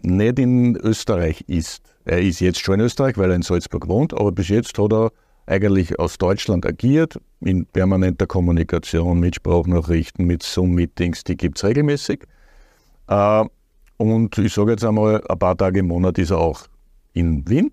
nicht 0.00 0.40
in 0.40 0.74
Österreich 0.74 1.44
ist. 1.46 1.94
Er 2.04 2.20
ist 2.20 2.40
jetzt 2.40 2.58
schon 2.58 2.80
in 2.80 2.86
Österreich, 2.86 3.16
weil 3.16 3.30
er 3.30 3.36
in 3.36 3.42
Salzburg 3.42 3.86
wohnt, 3.86 4.12
aber 4.12 4.32
bis 4.32 4.48
jetzt 4.48 4.76
hat 4.76 4.92
er 4.92 5.12
eigentlich 5.46 5.98
aus 5.98 6.18
Deutschland 6.18 6.66
agiert, 6.66 7.18
in 7.40 7.66
permanenter 7.66 8.26
Kommunikation 8.26 9.20
mit 9.20 9.36
Sprachnachrichten, 9.36 10.26
mit 10.26 10.42
Zoom-Meetings, 10.42 11.24
die 11.24 11.36
gibt 11.36 11.58
es 11.58 11.64
regelmäßig. 11.64 12.24
Äh, 13.08 13.44
und 13.96 14.38
ich 14.38 14.52
sage 14.52 14.72
jetzt 14.72 14.84
einmal, 14.84 15.22
ein 15.28 15.38
paar 15.38 15.56
Tage 15.56 15.80
im 15.80 15.88
Monat 15.88 16.18
ist 16.18 16.30
er 16.30 16.38
auch 16.38 16.66
in 17.12 17.48
Wien. 17.48 17.72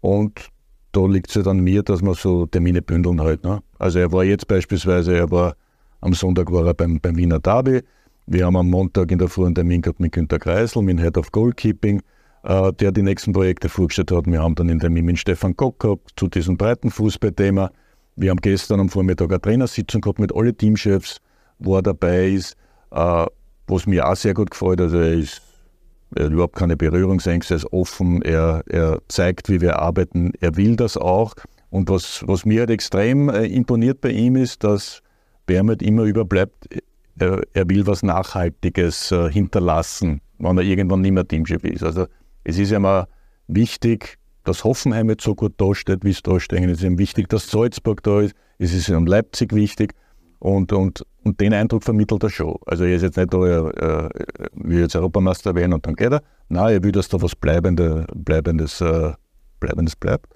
Und 0.00 0.50
da 0.92 1.06
liegt 1.06 1.28
es 1.28 1.34
ja 1.36 1.42
dann 1.42 1.60
mir, 1.60 1.82
dass 1.82 2.02
man 2.02 2.14
so 2.14 2.46
Termine 2.46 2.82
bündeln 2.82 3.20
halt. 3.20 3.44
Ne? 3.44 3.62
Also 3.78 3.98
er 3.98 4.12
war 4.12 4.24
jetzt 4.24 4.48
beispielsweise, 4.48 5.16
er 5.16 5.30
war 5.30 5.56
am 6.00 6.14
Sonntag 6.14 6.52
war 6.52 6.66
er 6.66 6.74
beim, 6.74 7.00
beim 7.00 7.16
Wiener 7.16 7.40
Derby. 7.40 7.82
Wir 8.26 8.46
haben 8.46 8.56
am 8.56 8.70
Montag 8.70 9.10
in 9.10 9.18
der 9.18 9.28
Früh 9.28 9.46
einen 9.46 9.54
Termin 9.54 9.82
gehabt 9.82 10.00
mit 10.00 10.12
Günter 10.12 10.38
Kreisel, 10.38 10.82
mit 10.82 11.00
Head 11.00 11.16
of 11.16 11.32
Goalkeeping. 11.32 12.02
Äh, 12.46 12.72
der 12.74 12.92
die 12.92 13.02
nächsten 13.02 13.32
Projekte 13.32 13.68
vorgestellt 13.68 14.12
hat. 14.12 14.26
Wir 14.26 14.40
haben 14.40 14.54
dann 14.54 14.68
in 14.68 14.78
der 14.78 14.88
mit 14.88 15.18
Stefan 15.18 15.56
Kock 15.56 15.80
gehabt 15.80 16.12
zu 16.14 16.28
diesem 16.28 16.56
breiten 16.56 16.92
Fußballthema. 16.92 17.72
Wir 18.14 18.30
haben 18.30 18.40
gestern 18.40 18.78
am 18.78 18.88
Vormittag 18.88 19.30
eine 19.30 19.40
Trainersitzung 19.40 20.00
gehabt 20.00 20.20
mit 20.20 20.32
allen 20.32 20.56
Teamchefs, 20.56 21.16
wo 21.58 21.74
er 21.74 21.82
dabei 21.82 22.28
ist, 22.28 22.56
äh, 22.92 23.26
was 23.66 23.86
mir 23.86 24.08
auch 24.08 24.14
sehr 24.14 24.32
gut 24.32 24.52
gefällt. 24.52 24.80
Also 24.80 24.96
er 24.96 25.14
ist 25.14 25.42
er 26.14 26.26
hat 26.26 26.32
überhaupt 26.32 26.54
keine 26.54 26.76
Berührungsängste, 26.76 27.54
er 27.54 27.56
ist 27.56 27.72
offen, 27.72 28.22
er, 28.22 28.62
er 28.68 29.02
zeigt, 29.08 29.48
wie 29.48 29.60
wir 29.60 29.80
arbeiten, 29.80 30.30
er 30.40 30.56
will 30.56 30.76
das 30.76 30.96
auch. 30.96 31.34
Und 31.70 31.90
was, 31.90 32.22
was 32.28 32.46
mir 32.46 32.60
halt 32.60 32.70
extrem 32.70 33.28
äh, 33.28 33.46
imponiert 33.46 34.00
bei 34.00 34.10
ihm 34.10 34.36
ist, 34.36 34.62
dass 34.62 35.02
Bermert 35.46 35.82
immer 35.82 36.04
überbleibt, 36.04 36.68
er, 37.18 37.42
er 37.54 37.68
will 37.68 37.88
was 37.88 38.04
Nachhaltiges 38.04 39.12
hinterlassen, 39.30 40.20
wenn 40.38 40.58
er 40.58 40.64
irgendwann 40.64 41.00
nicht 41.00 41.12
mehr 41.12 41.26
Teamchef 41.26 41.64
ist. 41.64 41.82
Also 41.82 42.06
es 42.46 42.58
ist 42.58 42.70
ja 42.70 42.78
mal 42.78 43.08
wichtig, 43.48 44.18
dass 44.44 44.62
Hoffenheim 44.62 45.10
jetzt 45.10 45.24
so 45.24 45.34
gut 45.34 45.54
dasteht, 45.56 46.04
wie 46.04 46.10
es 46.10 46.22
da 46.22 46.38
stehen. 46.38 46.70
Es 46.70 46.78
ist 46.78 46.84
ihm 46.84 46.96
wichtig, 46.96 47.28
dass 47.28 47.50
Salzburg 47.50 48.04
da 48.04 48.20
ist. 48.20 48.34
Es 48.58 48.72
ist 48.72 48.88
ihm 48.88 49.04
Leipzig 49.04 49.52
wichtig. 49.52 49.94
Und, 50.38 50.72
und, 50.72 51.04
und 51.24 51.40
den 51.40 51.52
Eindruck 51.52 51.82
vermittelt 51.82 52.22
er 52.22 52.30
schon. 52.30 52.56
Also 52.66 52.84
er 52.84 52.94
ist 52.94 53.02
jetzt 53.02 53.16
nicht 53.16 53.34
da, 53.34 53.44
er, 53.44 53.74
er 53.76 54.10
will 54.52 54.80
jetzt 54.80 54.94
Europameister 54.94 55.56
werden 55.56 55.72
und 55.72 55.84
dann 55.86 55.96
geht 55.96 56.12
er. 56.12 56.22
Nein, 56.48 56.74
er 56.74 56.84
will, 56.84 56.92
dass 56.92 57.08
da 57.08 57.20
was 57.20 57.34
Bleibende, 57.34 58.06
Bleibendes, 58.14 58.80
äh, 58.80 59.12
Bleibendes 59.58 59.96
bleibt. 59.96 60.26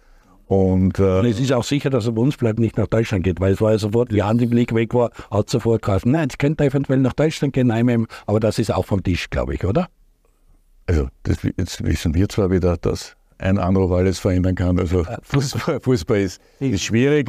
Und, 0.47 0.99
äh, 0.99 1.21
und, 1.21 1.27
es 1.27 1.39
ist 1.39 1.53
auch 1.53 1.63
sicher, 1.63 1.91
dass 1.91 2.07
er 2.07 2.13
bei 2.13 2.23
uns 2.23 2.37
bleibt, 2.37 2.59
nicht 2.59 2.77
nach 2.77 2.89
Deutschland 2.89 3.23
geht, 3.23 3.39
weil 3.39 3.53
es 3.53 3.61
war 3.61 3.71
ja 3.71 3.79
sofort, 3.79 4.13
wie 4.13 4.23
Andi 4.23 4.47
Blick 4.47 4.75
weg 4.75 4.95
war, 4.95 5.13
hat 5.31 5.49
sofort 5.49 5.83
gesagt, 5.83 6.07
nein, 6.07 6.27
es 6.29 6.39
könnte 6.39 6.65
eventuell 6.65 6.99
nach 6.99 7.13
Deutschland 7.13 7.53
gehen, 7.53 7.69
nein, 7.69 8.09
aber 8.27 8.41
das 8.41 8.59
ist 8.59 8.75
auch 8.75 8.87
vom 8.87 9.01
Tisch, 9.05 9.31
glaube 9.31 9.55
ich, 9.55 9.65
oder? 9.65 9.87
Also 10.91 11.07
das, 11.23 11.37
jetzt 11.57 11.85
wissen 11.85 12.15
wir 12.15 12.29
zwar 12.29 12.51
wieder, 12.51 12.77
dass 12.77 13.15
ein 13.39 13.59
Anruf 13.59 13.93
alles 13.93 14.19
verändern 14.19 14.57
kann. 14.57 14.77
Also 14.81 15.05
Fußball, 15.23 15.79
Fußball 15.81 16.19
ist, 16.19 16.41
ist 16.59 16.83
schwierig. 16.83 17.29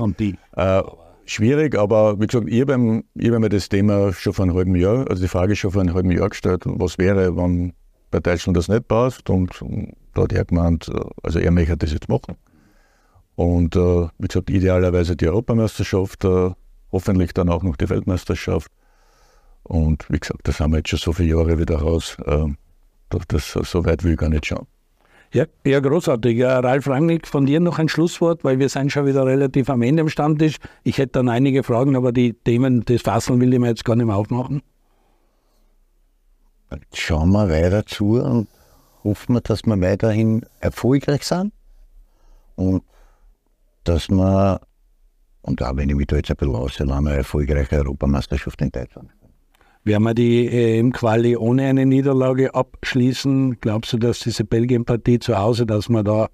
Äh, 0.53 0.81
schwierig, 1.25 1.77
aber 1.77 2.19
wie 2.19 2.25
gesagt, 2.25 2.47
ich 2.49 2.61
habe 2.61 3.03
mir 3.39 3.49
das 3.49 3.69
Thema 3.69 4.13
schon 4.13 4.33
vor 4.33 4.45
einem 4.45 4.55
halben 4.55 4.75
Jahr, 4.75 5.07
also 5.07 5.21
die 5.21 5.27
Frage 5.27 5.55
schon 5.55 5.69
vor 5.69 5.81
einem 5.81 5.93
halben 5.93 6.09
Jahr 6.09 6.29
gestellt, 6.29 6.63
was 6.65 6.97
wäre, 6.97 7.37
wenn 7.37 7.73
bei 8.09 8.19
Deutschland 8.19 8.57
das 8.57 8.67
nicht 8.67 8.87
passt. 8.87 9.29
Und, 9.29 9.61
und 9.61 9.93
da 10.15 10.23
hat 10.23 10.33
er 10.33 10.45
gemeint, 10.45 10.89
äh, 10.89 10.99
also 11.21 11.37
er 11.37 11.51
möchte 11.51 11.77
das 11.77 11.93
jetzt 11.93 12.09
machen. 12.09 12.37
Und 13.35 13.75
äh, 13.75 14.07
wie 14.17 14.27
gesagt, 14.27 14.49
idealerweise 14.49 15.15
die 15.15 15.27
Europameisterschaft, 15.27 16.25
äh, 16.25 16.49
hoffentlich 16.91 17.35
dann 17.35 17.49
auch 17.49 17.61
noch 17.61 17.75
die 17.75 17.87
Weltmeisterschaft. 17.91 18.71
Und 19.61 20.09
wie 20.09 20.19
gesagt, 20.19 20.39
da 20.47 20.51
sind 20.51 20.71
wir 20.71 20.77
jetzt 20.77 20.89
schon 20.89 20.97
so 20.97 21.13
viele 21.13 21.35
Jahre 21.35 21.59
wieder 21.59 21.75
raus. 21.75 22.17
Äh, 22.25 22.47
das, 23.27 23.51
so 23.51 23.85
weit 23.85 24.03
will 24.03 24.13
ich 24.13 24.17
gar 24.17 24.29
nicht 24.29 24.45
schauen. 24.45 24.67
Ja, 25.33 25.45
ja, 25.65 25.79
großartig. 25.79 26.37
Ja, 26.37 26.59
Ralf 26.59 26.87
Rangnick, 26.87 27.25
von 27.25 27.45
dir 27.45 27.61
noch 27.61 27.79
ein 27.79 27.87
Schlusswort, 27.87 28.43
weil 28.43 28.59
wir 28.59 28.67
sind 28.67 28.91
schon 28.91 29.05
wieder 29.05 29.25
relativ 29.25 29.69
am 29.69 29.81
Ende 29.81 30.01
im 30.01 30.09
Stammtisch. 30.09 30.57
Ich 30.83 30.97
hätte 30.97 31.13
dann 31.13 31.29
einige 31.29 31.63
Fragen, 31.63 31.95
aber 31.95 32.11
die 32.11 32.33
Themen, 32.33 32.83
das 32.83 33.01
Fasseln 33.01 33.39
will 33.39 33.53
ich 33.53 33.59
mir 33.59 33.69
jetzt 33.69 33.85
gar 33.85 33.95
nicht 33.95 34.07
mehr 34.07 34.17
aufmachen. 34.17 34.61
Schauen 36.93 37.31
wir 37.31 37.49
weiter 37.49 37.85
zu 37.85 38.21
und 38.21 38.49
hoffen 39.03 39.35
wir, 39.35 39.41
dass 39.41 39.63
wir 39.63 39.79
weiterhin 39.79 40.45
erfolgreich 40.59 41.23
sind 41.23 41.53
und 42.55 42.83
dass 43.85 44.09
wir, 44.09 44.59
und 45.41 45.61
auch 45.63 45.75
wenn 45.77 45.89
ich 45.89 45.95
mich 45.95 46.07
da 46.07 46.17
jetzt 46.17 46.29
ein 46.29 46.37
bisschen 46.37 46.91
eine 46.91 47.15
erfolgreiche 47.15 47.77
Europameisterschaft 47.77 48.61
in 48.61 48.69
Deutschland 48.69 49.09
Werden 49.83 50.03
wir 50.03 50.13
die 50.13 50.47
EM-Quali 50.47 51.35
ohne 51.37 51.65
eine 51.65 51.87
Niederlage 51.87 52.53
abschließen? 52.53 53.59
Glaubst 53.61 53.93
du, 53.93 53.97
dass 53.97 54.19
diese 54.19 54.43
Belgien-Partie 54.43 55.17
zu 55.19 55.37
Hause, 55.37 55.65
dass 55.65 55.89
wir 55.89 56.03
da 56.03 56.29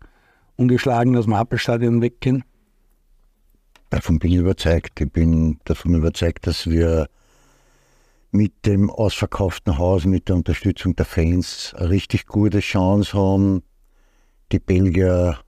ungeschlagen 0.58 1.16
aus 1.16 1.26
dem 1.26 1.34
Appelstadion 1.34 2.02
weggehen? 2.02 2.44
Davon 3.90 4.20
bin 4.20 4.34
ich 4.34 4.38
überzeugt. 4.40 5.00
Ich 5.00 5.12
bin 5.12 5.60
davon 5.64 5.94
überzeugt, 5.94 6.46
dass 6.46 6.70
wir 6.70 7.08
mit 8.32 8.66
dem 8.66 8.90
ausverkauften 8.90 9.78
Haus, 9.78 10.06
mit 10.06 10.28
der 10.28 10.36
Unterstützung 10.36 10.96
der 10.98 11.06
Fans 11.06 11.74
eine 11.78 11.90
richtig 11.90 12.28
gute 12.28 12.60
Chance 12.60 13.18
haben. 13.18 13.64
Die 14.52 14.60
Belgier, 14.60 15.40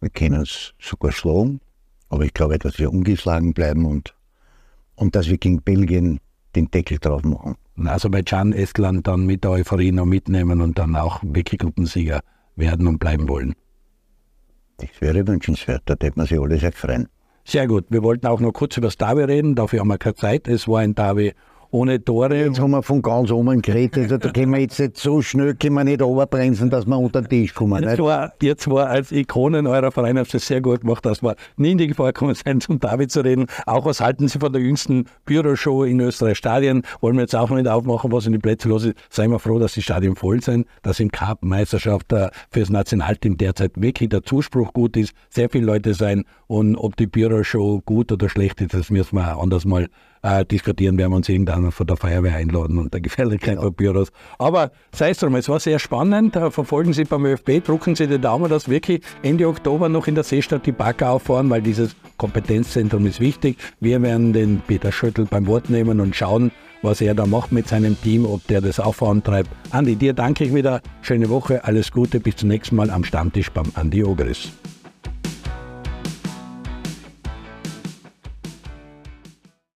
wir 0.00 0.10
können 0.10 0.42
es 0.42 0.74
sogar 0.78 1.12
schlagen, 1.12 1.60
aber 2.10 2.24
ich 2.24 2.34
glaube, 2.34 2.58
dass 2.58 2.78
wir 2.78 2.90
ungeschlagen 2.90 3.54
bleiben 3.54 3.86
und, 3.86 4.13
und 4.96 5.16
dass 5.16 5.28
wir 5.28 5.38
gegen 5.38 5.62
Belgien 5.62 6.20
den 6.54 6.70
Deckel 6.70 6.98
drauf 6.98 7.22
machen. 7.24 7.56
Aserbaidschan, 7.76 8.52
Estland 8.52 9.06
dann 9.06 9.26
mit 9.26 9.44
der 9.44 9.52
Euphorie 9.52 9.92
noch 9.92 10.04
mitnehmen 10.04 10.60
und 10.60 10.78
dann 10.78 10.94
auch 10.94 11.20
wirklich 11.22 11.60
Gruppensieger 11.60 12.20
werden 12.56 12.86
und 12.86 12.98
bleiben 12.98 13.28
wollen. 13.28 13.54
Das 14.76 14.88
wäre 15.00 15.26
wünschenswert, 15.26 15.82
da 15.86 15.94
hätten 16.00 16.20
wir 16.20 16.26
sich 16.26 16.38
alle 16.38 16.58
sehr 16.58 16.72
freuen. 16.72 17.08
Sehr 17.44 17.66
gut. 17.66 17.86
Wir 17.90 18.02
wollten 18.02 18.26
auch 18.26 18.40
noch 18.40 18.52
kurz 18.52 18.76
über 18.76 18.86
das 18.86 18.96
Derby 18.96 19.22
reden, 19.22 19.54
dafür 19.54 19.80
haben 19.80 19.88
wir 19.88 19.98
keine 19.98 20.14
Zeit. 20.14 20.48
Es 20.48 20.66
war 20.66 20.80
ein 20.80 20.94
Derby 20.94 21.34
ohne 21.74 22.02
Tore. 22.02 22.36
Jetzt 22.36 22.60
haben 22.60 22.70
wir 22.70 22.84
von 22.84 23.02
ganz 23.02 23.32
oben 23.32 23.60
geredet, 23.60 24.04
also 24.04 24.16
da 24.16 24.30
können 24.30 24.52
wir 24.52 24.60
jetzt 24.60 24.78
nicht 24.78 24.96
so 24.96 25.20
schnell 25.22 25.54
können 25.56 25.74
wir 25.74 25.82
nicht 25.82 26.00
runterbremsen, 26.00 26.70
dass 26.70 26.86
wir 26.86 26.96
unter 26.96 27.20
den 27.20 27.28
Tisch 27.28 27.52
kommen. 27.52 27.82
Jetzt 27.82 27.98
war, 27.98 28.32
jetzt 28.40 28.70
war 28.70 28.88
als 28.88 29.10
Ikonen 29.10 29.66
eurer 29.66 29.90
Vereine 29.90 30.20
habt 30.20 30.32
ihr 30.32 30.38
sehr 30.38 30.60
gut 30.60 30.82
gemacht, 30.82 31.04
dass 31.04 31.20
wir 31.20 31.34
nie 31.56 31.72
in 31.72 31.78
die 31.78 31.88
Gefahr 31.88 32.12
gekommen 32.12 32.36
sind, 32.36 32.62
zum 32.62 32.78
David 32.78 33.10
zu 33.10 33.22
reden. 33.22 33.46
Auch 33.66 33.86
was 33.86 34.00
halten 34.00 34.28
Sie 34.28 34.38
von 34.38 34.52
der 34.52 34.62
jüngsten 34.62 35.06
Büroshow 35.24 35.82
in 35.82 35.98
Österreich 35.98 36.38
Stadien? 36.38 36.82
Wollen 37.00 37.16
wir 37.16 37.22
jetzt 37.22 37.34
auch 37.34 37.50
noch 37.50 37.56
nicht 37.56 37.66
aufmachen, 37.66 38.12
was 38.12 38.26
in 38.26 38.32
die 38.32 38.38
Plätze 38.38 38.68
los 38.68 38.84
ist. 38.84 38.94
Seien 39.10 39.32
wir 39.32 39.40
froh, 39.40 39.58
dass 39.58 39.72
die 39.72 39.82
Stadien 39.82 40.14
voll 40.14 40.40
sind, 40.42 40.68
dass 40.82 41.00
in 41.00 41.10
Cup-Meisterschaft 41.10 42.12
äh, 42.12 42.28
fürs 42.50 42.70
Nationalteam 42.70 43.36
derzeit 43.36 43.72
wirklich 43.74 44.10
der 44.10 44.22
Zuspruch 44.22 44.72
gut 44.72 44.96
ist, 44.96 45.12
sehr 45.28 45.50
viele 45.50 45.66
Leute 45.66 45.94
sein 45.94 46.24
und 46.46 46.76
ob 46.76 46.94
die 46.94 47.08
Büroshow 47.08 47.82
gut 47.84 48.12
oder 48.12 48.28
schlecht 48.28 48.60
ist, 48.60 48.74
das 48.74 48.90
müssen 48.90 49.16
wir 49.16 49.38
anders 49.38 49.64
mal 49.64 49.88
äh, 50.24 50.44
diskutieren, 50.44 50.98
werden 50.98 51.12
wir 51.12 51.16
uns 51.16 51.28
irgendwann 51.28 51.70
von 51.70 51.86
der 51.86 51.96
Feuerwehr 51.96 52.34
einladen 52.34 52.78
und 52.78 52.92
der 52.92 53.00
Gefährlichkeit 53.00 53.58
genau. 53.76 54.04
Aber 54.38 54.72
sei 54.92 55.10
es 55.10 55.18
drum, 55.18 55.34
es 55.34 55.48
war 55.48 55.60
sehr 55.60 55.78
spannend. 55.78 56.34
Verfolgen 56.34 56.92
Sie 56.92 57.04
beim 57.04 57.26
ÖFB, 57.26 57.62
drucken 57.62 57.94
Sie 57.94 58.06
die 58.06 58.18
Daumen, 58.18 58.48
dass 58.48 58.68
wirklich 58.68 59.02
Ende 59.22 59.46
Oktober 59.46 59.88
noch 59.88 60.06
in 60.06 60.14
der 60.14 60.24
Seestadt 60.24 60.66
die 60.66 60.72
Bagger 60.72 61.10
auffahren, 61.10 61.50
weil 61.50 61.60
dieses 61.60 61.94
Kompetenzzentrum 62.16 63.06
ist 63.06 63.20
wichtig. 63.20 63.58
Wir 63.80 64.00
werden 64.00 64.32
den 64.32 64.62
Peter 64.66 64.90
Schöttl 64.90 65.26
beim 65.26 65.46
Wort 65.46 65.68
nehmen 65.68 66.00
und 66.00 66.16
schauen, 66.16 66.50
was 66.80 67.00
er 67.00 67.14
da 67.14 67.26
macht 67.26 67.52
mit 67.52 67.68
seinem 67.68 68.00
Team, 68.00 68.24
ob 68.24 68.46
der 68.46 68.60
das 68.60 68.80
auch 68.80 68.94
vorantreibt. 68.94 69.50
Andi, 69.70 69.96
dir 69.96 70.14
danke 70.14 70.44
ich 70.44 70.54
wieder. 70.54 70.80
Schöne 71.02 71.28
Woche, 71.28 71.64
alles 71.64 71.92
Gute, 71.92 72.20
bis 72.20 72.36
zum 72.36 72.48
nächsten 72.48 72.76
Mal 72.76 72.90
am 72.90 73.04
Stammtisch 73.04 73.50
beim 73.50 73.66
Andi 73.74 74.04
Ogris. 74.04 74.52